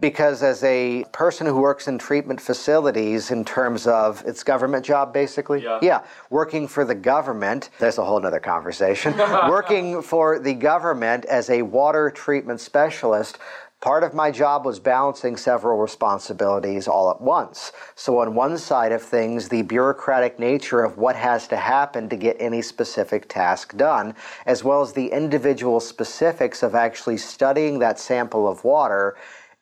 Because 0.00 0.42
as 0.42 0.64
a 0.64 1.04
person 1.12 1.46
who 1.46 1.60
works 1.60 1.86
in 1.86 1.98
treatment 1.98 2.40
facilities 2.40 3.30
in 3.30 3.44
terms 3.44 3.86
of 3.86 4.24
its 4.26 4.42
government 4.42 4.84
job, 4.84 5.12
basically, 5.12 5.62
Yeah. 5.62 5.78
yeah, 5.80 6.00
working 6.30 6.66
for 6.66 6.84
the 6.84 6.96
government, 6.96 7.70
there's 7.78 7.98
a 7.98 8.04
whole 8.04 8.24
other 8.26 8.40
conversation. 8.40 9.14
working 9.48 10.02
for 10.02 10.40
the 10.40 10.54
government 10.54 11.24
as 11.26 11.48
a 11.48 11.62
water 11.62 12.10
treatment 12.10 12.60
specialist, 12.60 13.38
part 13.80 14.02
of 14.02 14.14
my 14.14 14.32
job 14.32 14.64
was 14.64 14.80
balancing 14.80 15.36
several 15.36 15.78
responsibilities 15.78 16.88
all 16.88 17.10
at 17.10 17.20
once. 17.20 17.70
So, 17.94 18.18
on 18.18 18.34
one 18.34 18.58
side 18.58 18.90
of 18.92 19.00
things, 19.02 19.48
the 19.48 19.62
bureaucratic 19.62 20.40
nature 20.40 20.82
of 20.82 20.98
what 20.98 21.14
has 21.16 21.46
to 21.48 21.56
happen 21.56 22.08
to 22.08 22.16
get 22.16 22.36
any 22.40 22.62
specific 22.62 23.28
task 23.28 23.76
done, 23.76 24.14
as 24.44 24.64
well 24.64 24.80
as 24.80 24.92
the 24.92 25.06
individual 25.12 25.78
specifics 25.78 26.62
of 26.64 26.74
actually 26.74 27.18
studying 27.18 27.78
that 27.78 28.00
sample 28.00 28.48
of 28.48 28.64
water 28.64 29.14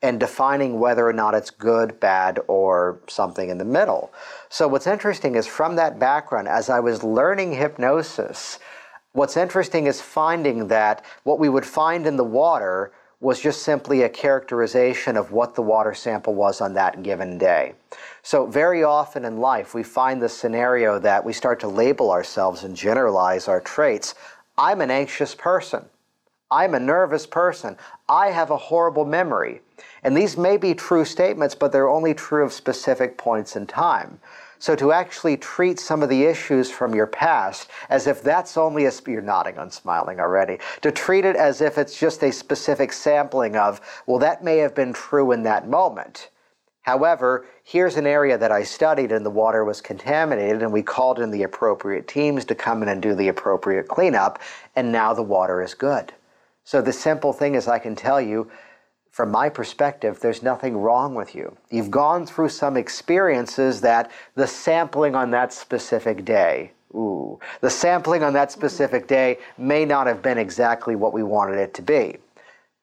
and 0.03 0.19
defining 0.19 0.81
whether 0.81 1.07
or 1.07 1.13
not 1.13 1.35
it's 1.35 1.51
good, 1.51 1.99
bad, 2.01 2.41
or 2.49 2.99
something 3.07 3.49
in 3.49 3.59
the 3.59 3.65
middle. 3.65 4.13
So, 4.49 4.67
what's 4.67 4.87
interesting 4.87 5.37
is 5.37 5.47
from 5.47 5.77
that 5.77 5.99
background, 5.99 6.49
as 6.49 6.69
I 6.69 6.81
was 6.81 7.05
learning 7.05 7.53
hypnosis, 7.53 8.59
what's 9.13 9.37
interesting 9.37 9.87
is 9.87 10.01
finding 10.01 10.69
that 10.69 11.05
what 11.23 11.39
we 11.39 11.49
would 11.49 11.67
find 11.67 12.07
in 12.07 12.17
the 12.17 12.25
water 12.25 12.93
was 13.21 13.41
just 13.41 13.63
simply 13.63 14.03
a 14.03 14.09
characterization 14.09 15.17
of 15.17 15.31
what 15.31 15.55
the 15.55 15.63
water 15.63 15.95
sample 15.95 16.35
was 16.35 16.61
on 16.61 16.75
that 16.75 17.05
given 17.05 17.39
day. 17.39 17.73
So, 18.25 18.47
very 18.47 18.83
often 18.83 19.25
in 19.25 19.39
life, 19.39 19.73
we 19.73 19.85
find 19.85 20.21
the 20.21 20.29
scenario 20.29 20.99
that 20.99 21.25
we 21.25 21.33
start 21.33 21.61
to 21.61 21.69
label 21.69 22.11
ourselves 22.11 22.65
and 22.65 22.77
generalize 22.77 23.47
our 23.47 23.61
traits. 23.61 24.17
I'm 24.59 24.81
an 24.81 24.91
anxious 24.91 25.37
person. 25.37 25.85
I'm 26.51 26.75
a 26.75 26.81
nervous 26.81 27.27
person. 27.27 27.79
I 28.09 28.27
have 28.29 28.51
a 28.51 28.57
horrible 28.59 29.07
memory. 29.07 29.63
And 30.03 30.17
these 30.17 30.37
may 30.37 30.57
be 30.57 30.75
true 30.75 31.05
statements, 31.05 31.55
but 31.55 31.73
they're 31.73 31.89
only 31.89 32.15
true 32.15 32.45
of 32.45 32.53
specific 32.53 33.17
points 33.17 33.57
in 33.57 33.67
time. 33.67 34.21
So 34.59 34.77
to 34.77 34.93
actually 34.93 35.37
treat 35.39 35.81
some 35.81 36.05
of 36.05 36.09
the 36.09 36.23
issues 36.23 36.71
from 36.71 36.95
your 36.95 37.09
past 37.09 37.69
as 37.91 38.07
if 38.07 38.23
that's 38.23 38.57
only 38.57 38.85
a, 38.85 38.93
you're 39.09 39.21
nodding 39.21 39.57
and 39.57 39.73
smiling 39.73 40.21
already, 40.21 40.59
to 40.83 40.93
treat 40.93 41.25
it 41.25 41.35
as 41.35 41.61
if 41.61 41.79
it's 41.79 41.99
just 41.99 42.23
a 42.23 42.31
specific 42.31 42.93
sampling 42.93 43.57
of, 43.57 43.81
well, 44.07 44.21
that 44.21 44.45
may 44.45 44.59
have 44.59 44.75
been 44.75 44.93
true 44.93 45.33
in 45.33 45.43
that 45.43 45.69
moment. 45.69 46.29
However, 46.83 47.47
here's 47.65 47.97
an 47.97 48.07
area 48.07 48.39
that 48.39 48.53
I 48.53 48.65
studied 48.65 49.13
and 49.13 49.27
the 49.27 49.31
water 49.31 49.65
was 49.65 49.81
contaminated, 49.81 50.63
and 50.63 50.73
we 50.73 50.83
called 50.83 51.19
in 51.19 51.31
the 51.31 51.45
appropriate 51.45 52.07
teams 52.07 52.45
to 52.45 52.55
come 52.55 52.83
in 52.83 52.89
and 52.89 53.03
do 53.03 53.15
the 53.15 53.29
appropriate 53.29 53.89
cleanup, 53.89 54.41
and 54.77 54.93
now 54.93 55.13
the 55.13 55.23
water 55.23 55.63
is 55.63 55.75
good. 55.75 56.13
So 56.65 56.81
the 56.81 56.93
simple 56.93 57.33
thing 57.33 57.57
is, 57.57 57.67
I 57.67 57.79
can 57.81 57.97
tell 57.97 58.21
you, 58.21 58.51
from 59.13 59.31
my 59.31 59.51
perspective, 59.51 60.21
there's 60.21 60.43
nothing 60.43 60.75
wrong 60.79 61.15
with 61.15 61.35
you. 61.35 61.55
You've 61.71 61.91
gone 61.91 62.25
through 62.25 62.49
some 62.49 62.79
experiences 62.79 63.83
that 63.83 64.11
the 64.35 64.47
sampling 64.47 65.15
on 65.15 65.31
that 65.33 65.53
specific 65.53 66.25
day, 66.25 66.73
ooh, 66.95 67.39
the 67.61 67.69
sampling 67.69 68.23
on 68.23 68.33
that 68.33 68.49
mm-hmm. 68.49 68.59
specific 68.59 69.07
day 69.07 69.39
may 69.59 69.85
not 69.85 70.07
have 70.07 70.23
been 70.23 70.39
exactly 70.39 70.97
what 70.97 71.13
we 71.13 71.23
wanted 71.23 71.59
it 71.59 71.75
to 71.75 71.83
be. 71.83 72.17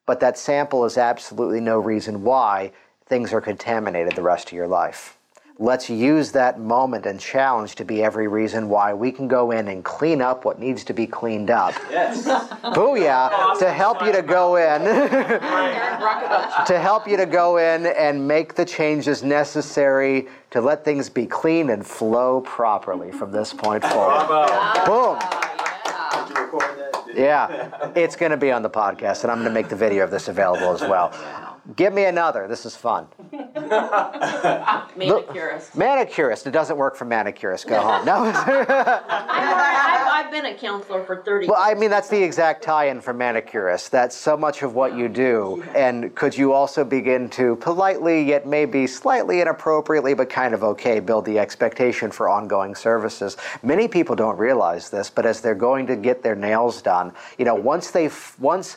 But 0.06 0.20
that 0.20 0.38
sample 0.38 0.84
is 0.84 0.96
absolutely 0.96 1.60
no 1.60 1.80
reason 1.80 2.22
why 2.22 2.72
things 3.06 3.32
are 3.32 3.40
contaminated 3.40 4.14
the 4.14 4.22
rest 4.22 4.48
of 4.48 4.52
your 4.52 4.68
life. 4.68 5.18
Let's 5.62 5.90
use 5.90 6.32
that 6.32 6.58
moment 6.58 7.04
and 7.04 7.20
challenge 7.20 7.74
to 7.74 7.84
be 7.84 8.02
every 8.02 8.28
reason 8.28 8.70
why 8.70 8.94
we 8.94 9.12
can 9.12 9.28
go 9.28 9.50
in 9.50 9.68
and 9.68 9.84
clean 9.84 10.22
up 10.22 10.46
what 10.46 10.58
needs 10.58 10.84
to 10.84 10.94
be 10.94 11.06
cleaned 11.06 11.50
up. 11.50 11.74
Yes. 11.90 12.24
Booyah! 12.74 13.58
To 13.58 13.70
help 13.70 14.02
you 14.02 14.10
to 14.10 14.22
go 14.22 14.56
in. 14.56 14.80
to 16.66 16.78
help 16.80 17.06
you 17.06 17.18
to 17.18 17.26
go 17.26 17.58
in 17.58 17.84
and 17.84 18.26
make 18.26 18.54
the 18.54 18.64
changes 18.64 19.22
necessary 19.22 20.28
to 20.50 20.62
let 20.62 20.82
things 20.82 21.10
be 21.10 21.26
clean 21.26 21.68
and 21.68 21.86
flow 21.86 22.40
properly 22.40 23.12
from 23.12 23.30
this 23.30 23.52
point 23.52 23.84
forward. 23.84 24.28
Boom. 24.86 25.18
Did 25.18 26.36
you 26.36 26.42
record 26.42 26.78
that? 26.78 27.04
Did- 27.06 27.16
Yeah, 27.18 27.92
it's 27.94 28.16
going 28.16 28.30
to 28.30 28.38
be 28.38 28.50
on 28.50 28.62
the 28.62 28.70
podcast, 28.70 29.24
and 29.24 29.30
I'm 29.30 29.40
going 29.40 29.50
to 29.50 29.54
make 29.54 29.68
the 29.68 29.76
video 29.76 30.04
of 30.04 30.10
this 30.10 30.28
available 30.28 30.72
as 30.72 30.80
well. 30.80 31.12
Give 31.76 31.92
me 31.92 32.04
another. 32.04 32.48
This 32.48 32.66
is 32.66 32.74
fun. 32.74 33.06
Manicurist. 34.96 35.76
Manicurist. 35.76 36.46
It 36.46 36.50
doesn't 36.50 36.76
work 36.76 36.96
for 36.96 37.04
manicurist. 37.04 37.68
Go 37.68 37.80
home. 37.80 38.04
No. 38.04 38.14
I've, 38.24 38.66
I've 40.26 40.30
been 40.30 40.46
a 40.46 40.54
counselor 40.54 41.04
for 41.04 41.22
30 41.22 41.48
Well, 41.48 41.60
I 41.60 41.74
mean, 41.74 41.90
that's 41.90 42.08
the 42.08 42.22
exact 42.22 42.62
tie-in 42.62 43.00
for 43.00 43.12
manicurist. 43.12 43.90
That's 43.90 44.16
so 44.16 44.36
much 44.36 44.62
of 44.62 44.74
what 44.74 44.96
you 44.96 45.08
do. 45.08 45.62
And 45.74 46.14
could 46.14 46.36
you 46.36 46.52
also 46.52 46.84
begin 46.84 47.28
to 47.30 47.56
politely, 47.56 48.22
yet 48.22 48.46
maybe 48.46 48.86
slightly 48.86 49.40
inappropriately, 49.40 50.14
but 50.14 50.30
kind 50.30 50.54
of 50.54 50.64
okay, 50.64 51.00
build 51.00 51.24
the 51.24 51.38
expectation 51.38 52.10
for 52.10 52.28
ongoing 52.28 52.74
services? 52.74 53.36
Many 53.62 53.88
people 53.88 54.16
don't 54.16 54.38
realize 54.38 54.90
this, 54.90 55.10
but 55.10 55.26
as 55.26 55.40
they're 55.40 55.54
going 55.54 55.86
to 55.86 55.96
get 55.96 56.22
their 56.22 56.36
nails 56.36 56.82
done, 56.82 57.12
you 57.38 57.44
know, 57.44 57.54
once 57.54 57.90
they've 57.90 58.34
once 58.38 58.76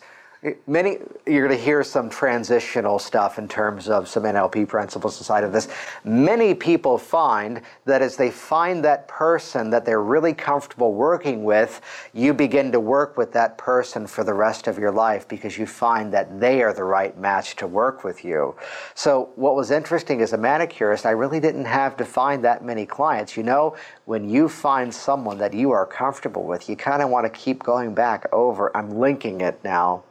many 0.67 0.97
you're 1.25 1.47
going 1.47 1.57
to 1.57 1.63
hear 1.63 1.83
some 1.83 2.09
transitional 2.09 2.99
stuff 2.99 3.37
in 3.37 3.47
terms 3.47 3.87
of 3.87 4.07
some 4.07 4.23
NLP 4.23 4.67
principles 4.67 5.17
inside 5.19 5.43
of 5.43 5.53
this. 5.53 5.69
Many 6.03 6.53
people 6.53 6.97
find 6.97 7.61
that 7.85 8.01
as 8.01 8.17
they 8.17 8.29
find 8.29 8.83
that 8.83 9.07
person 9.07 9.69
that 9.69 9.85
they're 9.85 10.01
really 10.01 10.33
comfortable 10.33 10.93
working 10.93 11.43
with, 11.43 11.81
you 12.13 12.33
begin 12.33 12.71
to 12.73 12.79
work 12.79 13.15
with 13.17 13.31
that 13.33 13.57
person 13.57 14.05
for 14.05 14.23
the 14.23 14.33
rest 14.33 14.67
of 14.67 14.77
your 14.77 14.91
life 14.91 15.27
because 15.27 15.57
you 15.57 15.65
find 15.65 16.13
that 16.13 16.39
they 16.39 16.61
are 16.61 16.73
the 16.73 16.83
right 16.83 17.17
match 17.17 17.55
to 17.57 17.67
work 17.67 18.03
with 18.03 18.25
you. 18.25 18.55
So 18.95 19.29
what 19.35 19.55
was 19.55 19.71
interesting 19.71 20.21
as 20.21 20.33
a 20.33 20.37
manicurist, 20.37 21.05
I 21.05 21.11
really 21.11 21.39
didn't 21.39 21.65
have 21.65 21.95
to 21.97 22.05
find 22.05 22.43
that 22.43 22.65
many 22.65 22.85
clients. 22.85 23.37
You 23.37 23.43
know, 23.43 23.75
when 24.05 24.29
you 24.29 24.49
find 24.49 24.93
someone 24.93 25.37
that 25.37 25.53
you 25.53 25.71
are 25.71 25.85
comfortable 25.85 26.43
with, 26.43 26.67
you 26.67 26.75
kind 26.75 27.01
of 27.01 27.09
want 27.09 27.25
to 27.25 27.29
keep 27.29 27.63
going 27.63 27.93
back 27.93 28.27
over. 28.33 28.75
I'm 28.75 28.99
linking 28.99 29.41
it 29.41 29.63
now 29.63 30.03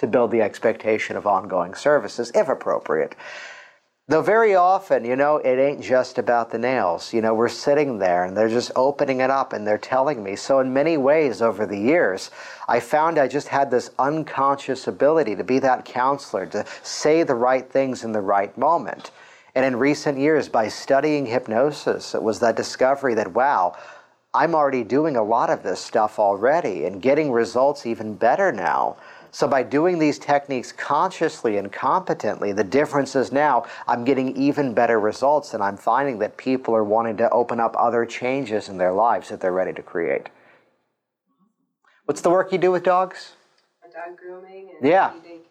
to 0.00 0.06
build 0.06 0.30
the 0.30 0.42
expectation 0.42 1.16
of 1.16 1.26
ongoing 1.26 1.74
services 1.74 2.32
if 2.34 2.48
appropriate. 2.48 3.14
Though 4.08 4.22
very 4.22 4.56
often, 4.56 5.04
you 5.04 5.14
know, 5.14 5.36
it 5.36 5.56
ain't 5.56 5.80
just 5.80 6.18
about 6.18 6.50
the 6.50 6.58
nails. 6.58 7.14
You 7.14 7.20
know, 7.20 7.32
we're 7.32 7.48
sitting 7.48 7.98
there 7.98 8.24
and 8.24 8.36
they're 8.36 8.48
just 8.48 8.72
opening 8.74 9.20
it 9.20 9.30
up 9.30 9.52
and 9.52 9.64
they're 9.64 9.78
telling 9.78 10.24
me. 10.24 10.34
So, 10.34 10.58
in 10.58 10.72
many 10.72 10.96
ways, 10.96 11.40
over 11.40 11.64
the 11.64 11.78
years, 11.78 12.32
I 12.66 12.80
found 12.80 13.18
I 13.18 13.28
just 13.28 13.46
had 13.46 13.70
this 13.70 13.92
unconscious 14.00 14.88
ability 14.88 15.36
to 15.36 15.44
be 15.44 15.60
that 15.60 15.84
counselor, 15.84 16.46
to 16.46 16.66
say 16.82 17.22
the 17.22 17.36
right 17.36 17.70
things 17.70 18.02
in 18.02 18.10
the 18.10 18.20
right 18.20 18.56
moment. 18.58 19.12
And 19.54 19.64
in 19.64 19.76
recent 19.76 20.18
years, 20.18 20.48
by 20.48 20.66
studying 20.66 21.26
hypnosis, 21.26 22.12
it 22.12 22.22
was 22.22 22.40
that 22.40 22.56
discovery 22.56 23.14
that, 23.14 23.32
wow, 23.32 23.76
I'm 24.34 24.56
already 24.56 24.82
doing 24.82 25.16
a 25.16 25.22
lot 25.22 25.50
of 25.50 25.62
this 25.62 25.80
stuff 25.80 26.18
already 26.18 26.84
and 26.84 27.02
getting 27.02 27.30
results 27.30 27.86
even 27.86 28.14
better 28.14 28.50
now. 28.50 28.96
So 29.32 29.46
by 29.46 29.62
doing 29.62 29.98
these 29.98 30.18
techniques 30.18 30.72
consciously 30.72 31.56
and 31.56 31.70
competently, 31.72 32.52
the 32.52 32.64
difference 32.64 33.14
is 33.14 33.30
now 33.30 33.64
I'm 33.86 34.04
getting 34.04 34.36
even 34.36 34.74
better 34.74 34.98
results 34.98 35.54
and 35.54 35.62
I'm 35.62 35.76
finding 35.76 36.18
that 36.18 36.36
people 36.36 36.74
are 36.74 36.84
wanting 36.84 37.16
to 37.18 37.30
open 37.30 37.60
up 37.60 37.74
other 37.78 38.04
changes 38.04 38.68
in 38.68 38.76
their 38.76 38.92
lives 38.92 39.28
that 39.28 39.40
they're 39.40 39.52
ready 39.52 39.72
to 39.72 39.82
create. 39.82 40.28
What's 42.06 42.22
the 42.22 42.30
work 42.30 42.50
you 42.50 42.58
do 42.58 42.72
with 42.72 42.82
dogs? 42.82 43.32
Dog 43.82 44.16
grooming 44.16 44.70
and 44.78 44.88
yeah. 44.88 45.10
daycare. 45.10 45.50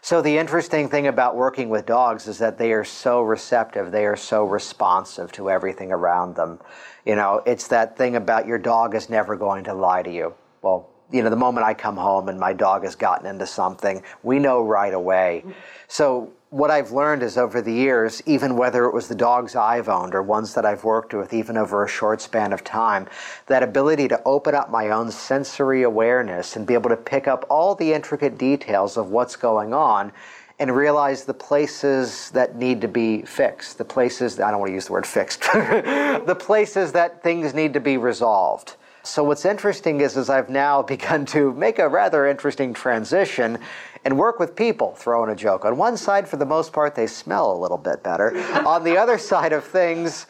So 0.00 0.22
the 0.22 0.38
interesting 0.38 0.88
thing 0.88 1.06
about 1.06 1.36
working 1.36 1.68
with 1.68 1.84
dogs 1.84 2.26
is 2.26 2.38
that 2.38 2.56
they 2.56 2.72
are 2.72 2.84
so 2.84 3.20
receptive, 3.20 3.92
they 3.92 4.06
are 4.06 4.16
so 4.16 4.44
responsive 4.44 5.32
to 5.32 5.50
everything 5.50 5.92
around 5.92 6.36
them. 6.36 6.60
You 7.04 7.16
know, 7.16 7.42
it's 7.44 7.68
that 7.68 7.96
thing 7.96 8.16
about 8.16 8.46
your 8.46 8.56
dog 8.56 8.94
is 8.94 9.10
never 9.10 9.36
going 9.36 9.64
to 9.64 9.74
lie 9.74 10.02
to 10.02 10.10
you. 10.10 10.34
Well, 10.62 10.88
you 11.12 11.22
know, 11.22 11.30
the 11.30 11.36
moment 11.36 11.66
I 11.66 11.74
come 11.74 11.96
home 11.96 12.28
and 12.28 12.38
my 12.38 12.52
dog 12.52 12.84
has 12.84 12.96
gotten 12.96 13.26
into 13.26 13.46
something, 13.46 14.02
we 14.22 14.38
know 14.38 14.62
right 14.62 14.94
away. 14.94 15.44
So 15.88 16.32
what 16.50 16.70
I've 16.70 16.92
learned 16.92 17.22
is 17.22 17.36
over 17.36 17.60
the 17.60 17.72
years, 17.72 18.22
even 18.26 18.56
whether 18.56 18.84
it 18.86 18.94
was 18.94 19.08
the 19.08 19.14
dogs 19.14 19.56
I've 19.56 19.88
owned 19.88 20.14
or 20.14 20.22
ones 20.22 20.54
that 20.54 20.64
I've 20.64 20.84
worked 20.84 21.12
with, 21.12 21.32
even 21.32 21.56
over 21.56 21.84
a 21.84 21.88
short 21.88 22.20
span 22.20 22.52
of 22.52 22.64
time, 22.64 23.08
that 23.46 23.62
ability 23.62 24.08
to 24.08 24.22
open 24.24 24.54
up 24.54 24.70
my 24.70 24.90
own 24.90 25.10
sensory 25.10 25.82
awareness 25.82 26.56
and 26.56 26.66
be 26.66 26.74
able 26.74 26.90
to 26.90 26.96
pick 26.96 27.28
up 27.28 27.44
all 27.50 27.74
the 27.74 27.92
intricate 27.92 28.38
details 28.38 28.96
of 28.96 29.10
what's 29.10 29.36
going 29.36 29.74
on 29.74 30.12
and 30.58 30.74
realize 30.74 31.24
the 31.24 31.34
places 31.34 32.30
that 32.30 32.56
need 32.56 32.80
to 32.80 32.88
be 32.88 33.22
fixed, 33.22 33.76
the 33.76 33.84
places, 33.84 34.40
I 34.40 34.50
don't 34.50 34.60
want 34.60 34.70
to 34.70 34.74
use 34.74 34.86
the 34.86 34.92
word 34.92 35.06
fixed, 35.06 35.42
the 35.52 36.36
places 36.38 36.92
that 36.92 37.22
things 37.22 37.52
need 37.52 37.74
to 37.74 37.80
be 37.80 37.98
resolved. 37.98 38.76
So 39.06 39.22
what's 39.22 39.44
interesting 39.44 40.00
is, 40.00 40.16
is 40.16 40.28
I've 40.28 40.50
now 40.50 40.82
begun 40.94 41.24
to 41.26 41.52
make 41.54 41.78
a 41.78 41.88
rather 41.88 42.26
interesting 42.26 42.74
transition 42.74 43.58
and 44.04 44.18
work 44.18 44.38
with 44.38 44.56
people, 44.56 44.94
throwing 44.96 45.30
a 45.30 45.36
joke. 45.36 45.64
On 45.64 45.76
one 45.76 45.96
side, 45.96 46.28
for 46.28 46.36
the 46.36 46.46
most 46.46 46.72
part, 46.72 46.94
they 46.94 47.06
smell 47.06 47.52
a 47.52 47.58
little 47.58 47.78
bit 47.78 48.02
better. 48.02 48.36
On 48.66 48.82
the 48.82 48.96
other 48.96 49.16
side 49.16 49.52
of 49.52 49.64
things, 49.64 50.26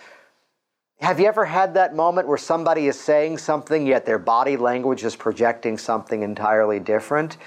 have 1.00 1.18
you 1.20 1.26
ever 1.26 1.44
had 1.44 1.74
that 1.74 1.94
moment 1.94 2.28
where 2.28 2.38
somebody 2.38 2.86
is 2.86 2.98
saying 2.98 3.38
something, 3.38 3.86
yet 3.86 4.06
their 4.06 4.18
body 4.18 4.56
language 4.56 5.04
is 5.04 5.16
projecting 5.16 5.76
something 5.78 6.22
entirely 6.22 6.80
different? 6.80 7.38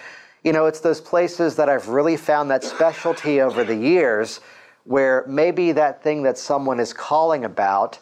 You 0.43 0.51
know, 0.51 0.65
it's 0.65 0.79
those 0.79 1.01
places 1.01 1.55
that 1.55 1.69
I've 1.69 1.89
really 1.89 2.17
found 2.17 2.49
that 2.51 2.63
specialty 2.63 3.41
over 3.41 3.63
the 3.63 3.75
years 3.75 4.39
where 4.83 5.25
maybe 5.27 5.71
that 5.73 6.01
thing 6.01 6.23
that 6.23 6.37
someone 6.37 6.79
is 6.79 6.93
calling 6.93 7.45
about 7.45 7.99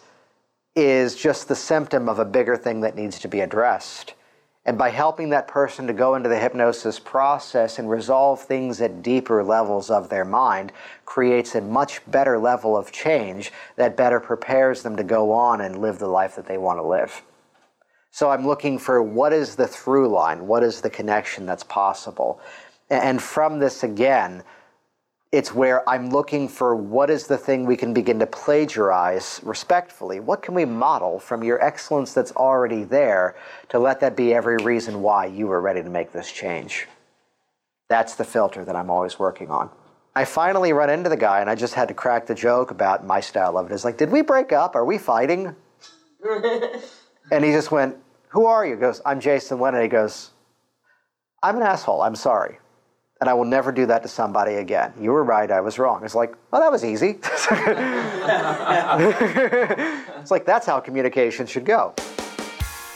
is 0.77 1.15
just 1.15 1.47
the 1.47 1.55
symptom 1.55 2.07
of 2.07 2.19
a 2.19 2.25
bigger 2.25 2.55
thing 2.55 2.81
that 2.81 2.95
needs 2.95 3.17
to 3.19 3.27
be 3.27 3.39
addressed. 3.39 4.13
And 4.63 4.77
by 4.77 4.91
helping 4.91 5.29
that 5.29 5.47
person 5.47 5.87
to 5.87 5.93
go 5.93 6.13
into 6.13 6.29
the 6.29 6.37
hypnosis 6.37 6.99
process 6.99 7.79
and 7.79 7.89
resolve 7.89 8.41
things 8.41 8.79
at 8.79 9.01
deeper 9.01 9.43
levels 9.43 9.89
of 9.89 10.09
their 10.09 10.25
mind 10.25 10.71
creates 11.05 11.55
a 11.55 11.61
much 11.61 11.99
better 12.11 12.37
level 12.37 12.77
of 12.77 12.91
change 12.91 13.51
that 13.75 13.97
better 13.97 14.19
prepares 14.19 14.83
them 14.83 14.95
to 14.97 15.03
go 15.03 15.31
on 15.31 15.61
and 15.61 15.81
live 15.81 15.97
the 15.97 16.07
life 16.07 16.35
that 16.35 16.45
they 16.45 16.59
want 16.59 16.77
to 16.77 16.83
live. 16.83 17.23
So 18.11 18.29
I'm 18.29 18.45
looking 18.45 18.77
for 18.77 19.01
what 19.01 19.33
is 19.33 19.55
the 19.55 19.67
through 19.67 20.09
line, 20.09 20.45
what 20.45 20.63
is 20.63 20.81
the 20.81 20.91
connection 20.91 21.47
that's 21.47 21.63
possible. 21.63 22.39
And 22.89 23.19
from 23.19 23.57
this 23.57 23.83
again, 23.83 24.43
it's 25.31 25.53
where 25.53 25.87
I'm 25.89 26.09
looking 26.09 26.47
for 26.47 26.75
what 26.75 27.09
is 27.09 27.27
the 27.27 27.37
thing 27.37 27.65
we 27.65 27.75
can 27.75 27.93
begin 27.93 28.19
to 28.19 28.25
plagiarize 28.25 29.41
respectfully. 29.43 30.19
What 30.21 30.41
can 30.41 30.53
we 30.53 30.63
model 30.63 31.19
from 31.19 31.43
your 31.43 31.61
excellence 31.63 32.13
that's 32.13 32.31
already 32.31 32.83
there 32.85 33.35
to 33.69 33.79
let 33.79 33.99
that 33.99 34.15
be 34.15 34.33
every 34.33 34.57
reason 34.57 35.01
why 35.01 35.25
you 35.25 35.47
were 35.47 35.59
ready 35.59 35.83
to 35.83 35.89
make 35.89 36.13
this 36.13 36.31
change? 36.31 36.87
That's 37.89 38.15
the 38.15 38.23
filter 38.23 38.63
that 38.63 38.75
I'm 38.75 38.89
always 38.89 39.19
working 39.19 39.49
on. 39.49 39.69
I 40.15 40.23
finally 40.25 40.73
run 40.73 40.89
into 40.89 41.09
the 41.09 41.17
guy 41.17 41.41
and 41.41 41.49
I 41.49 41.55
just 41.55 41.73
had 41.73 41.89
to 41.89 41.93
crack 41.93 42.25
the 42.25 42.35
joke 42.35 42.71
about 42.71 43.05
my 43.05 43.19
style 43.19 43.57
of 43.57 43.69
it. 43.69 43.73
It's 43.73 43.85
like, 43.85 43.97
did 43.97 44.09
we 44.09 44.21
break 44.21 44.51
up? 44.51 44.75
Are 44.75 44.85
we 44.85 44.97
fighting? 44.97 45.55
and 47.31 47.45
he 47.45 47.51
just 47.51 47.69
went, 47.69 47.95
Who 48.29 48.45
are 48.45 48.65
you? 48.65 48.75
He 48.75 48.79
goes, 48.79 49.01
I'm 49.05 49.19
Jason 49.19 49.59
Linett. 49.59 49.83
He 49.83 49.87
goes, 49.89 50.31
I'm 51.43 51.57
an 51.57 51.63
asshole. 51.63 52.01
I'm 52.01 52.15
sorry 52.15 52.57
and 53.19 53.29
I 53.29 53.33
will 53.33 53.45
never 53.45 53.71
do 53.71 53.85
that 53.87 54.03
to 54.03 54.07
somebody 54.07 54.55
again. 54.55 54.93
You 54.99 55.11
were 55.11 55.23
right, 55.23 55.49
I 55.49 55.61
was 55.61 55.79
wrong. 55.79 56.03
It's 56.03 56.15
like, 56.15 56.35
oh, 56.53 56.59
that 56.59 56.71
was 56.71 56.85
easy. 56.85 57.19
it's 60.19 60.31
like, 60.31 60.45
that's 60.45 60.65
how 60.65 60.79
communication 60.79 61.45
should 61.45 61.65
go. 61.65 61.93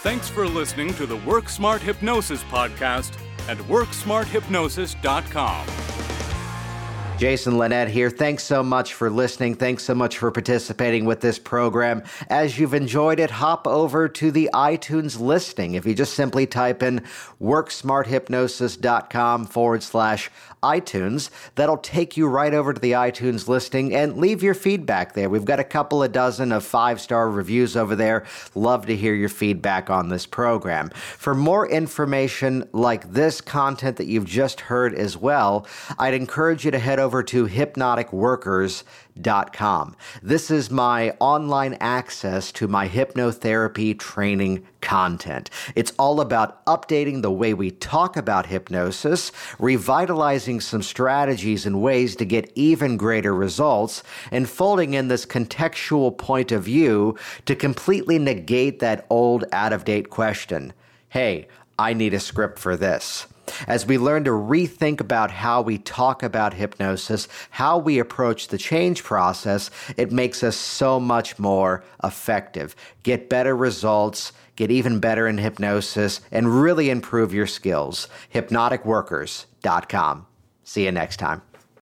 Thanks 0.03 0.29
for 0.29 0.47
listening 0.47 0.93
to 0.95 1.05
the 1.05 1.17
Work 1.17 1.49
Smart 1.49 1.81
Hypnosis 1.81 2.43
podcast 2.43 3.13
at 3.47 3.57
WorkSmartHypnosis.com. 3.57 6.00
Jason 7.21 7.57
Linett 7.59 7.87
here. 7.87 8.09
Thanks 8.09 8.43
so 8.43 8.63
much 8.63 8.95
for 8.95 9.07
listening. 9.07 9.53
Thanks 9.53 9.83
so 9.83 9.93
much 9.93 10.17
for 10.17 10.31
participating 10.31 11.05
with 11.05 11.21
this 11.21 11.37
program. 11.37 12.01
As 12.31 12.57
you've 12.57 12.73
enjoyed 12.73 13.19
it, 13.19 13.29
hop 13.29 13.67
over 13.67 14.09
to 14.09 14.31
the 14.31 14.49
iTunes 14.55 15.19
listing. 15.19 15.75
If 15.75 15.85
you 15.85 15.93
just 15.93 16.15
simply 16.15 16.47
type 16.47 16.81
in 16.81 17.01
worksmarthypnosis.com 17.39 19.45
forward 19.45 19.83
slash 19.83 20.31
iTunes. 20.63 21.29
That'll 21.55 21.77
take 21.77 22.17
you 22.17 22.27
right 22.27 22.53
over 22.53 22.73
to 22.73 22.79
the 22.79 22.91
iTunes 22.91 23.47
listing 23.47 23.95
and 23.95 24.17
leave 24.17 24.43
your 24.43 24.53
feedback 24.53 25.13
there. 25.13 25.29
We've 25.29 25.45
got 25.45 25.59
a 25.59 25.63
couple 25.63 26.03
of 26.03 26.11
dozen 26.11 26.51
of 26.51 26.63
five 26.63 27.01
star 27.01 27.29
reviews 27.29 27.75
over 27.75 27.95
there. 27.95 28.25
Love 28.53 28.85
to 28.85 28.95
hear 28.95 29.15
your 29.15 29.29
feedback 29.29 29.89
on 29.89 30.09
this 30.09 30.27
program. 30.27 30.89
For 30.89 31.33
more 31.33 31.67
information 31.67 32.69
like 32.73 33.11
this 33.11 33.41
content 33.41 33.97
that 33.97 34.05
you've 34.05 34.25
just 34.25 34.61
heard 34.61 34.93
as 34.93 35.17
well, 35.17 35.65
I'd 35.97 36.13
encourage 36.13 36.63
you 36.63 36.71
to 36.71 36.79
head 36.79 36.99
over 36.99 37.10
to 37.21 37.47
hypnoticworkers.com 37.47 39.95
This 40.23 40.51
is 40.51 40.71
my 40.71 41.11
online 41.19 41.77
access 41.81 42.51
to 42.53 42.67
my 42.67 42.87
hypnotherapy 42.87 43.99
training 43.99 44.65
content. 44.79 45.49
It's 45.75 45.91
all 45.99 46.21
about 46.21 46.65
updating 46.65 47.21
the 47.21 47.31
way 47.31 47.53
we 47.53 47.71
talk 47.71 48.15
about 48.15 48.45
hypnosis, 48.45 49.31
revitalizing 49.59 50.61
some 50.61 50.81
strategies 50.81 51.65
and 51.65 51.81
ways 51.81 52.15
to 52.15 52.25
get 52.25 52.51
even 52.55 52.97
greater 52.97 53.35
results, 53.35 54.03
and 54.31 54.49
folding 54.49 54.93
in 54.93 55.07
this 55.07 55.25
contextual 55.25 56.17
point 56.17 56.51
of 56.51 56.63
view 56.63 57.17
to 57.45 57.55
completely 57.55 58.17
negate 58.17 58.79
that 58.79 59.05
old 59.09 59.43
out 59.51 59.73
of 59.73 59.85
date 59.85 60.09
question. 60.09 60.73
Hey, 61.09 61.47
I 61.77 61.93
need 61.93 62.13
a 62.13 62.19
script 62.19 62.59
for 62.59 62.77
this 62.77 63.27
as 63.67 63.85
we 63.85 63.97
learn 63.97 64.23
to 64.23 64.31
rethink 64.31 64.99
about 64.99 65.31
how 65.31 65.61
we 65.61 65.77
talk 65.77 66.23
about 66.23 66.53
hypnosis, 66.53 67.27
how 67.49 67.77
we 67.77 67.99
approach 67.99 68.47
the 68.47 68.57
change 68.57 69.03
process, 69.03 69.69
it 69.97 70.11
makes 70.11 70.43
us 70.43 70.55
so 70.55 70.99
much 70.99 71.39
more 71.39 71.83
effective. 72.03 72.75
Get 73.03 73.29
better 73.29 73.55
results, 73.55 74.33
get 74.55 74.71
even 74.71 74.99
better 74.99 75.27
in 75.27 75.37
hypnosis, 75.37 76.21
and 76.31 76.61
really 76.61 76.89
improve 76.89 77.33
your 77.33 77.47
skills. 77.47 78.07
HypnoticWorkers.com. 78.33 80.27
See 80.63 80.85
you 80.85 80.91
next 80.91 81.17
time. 81.17 81.41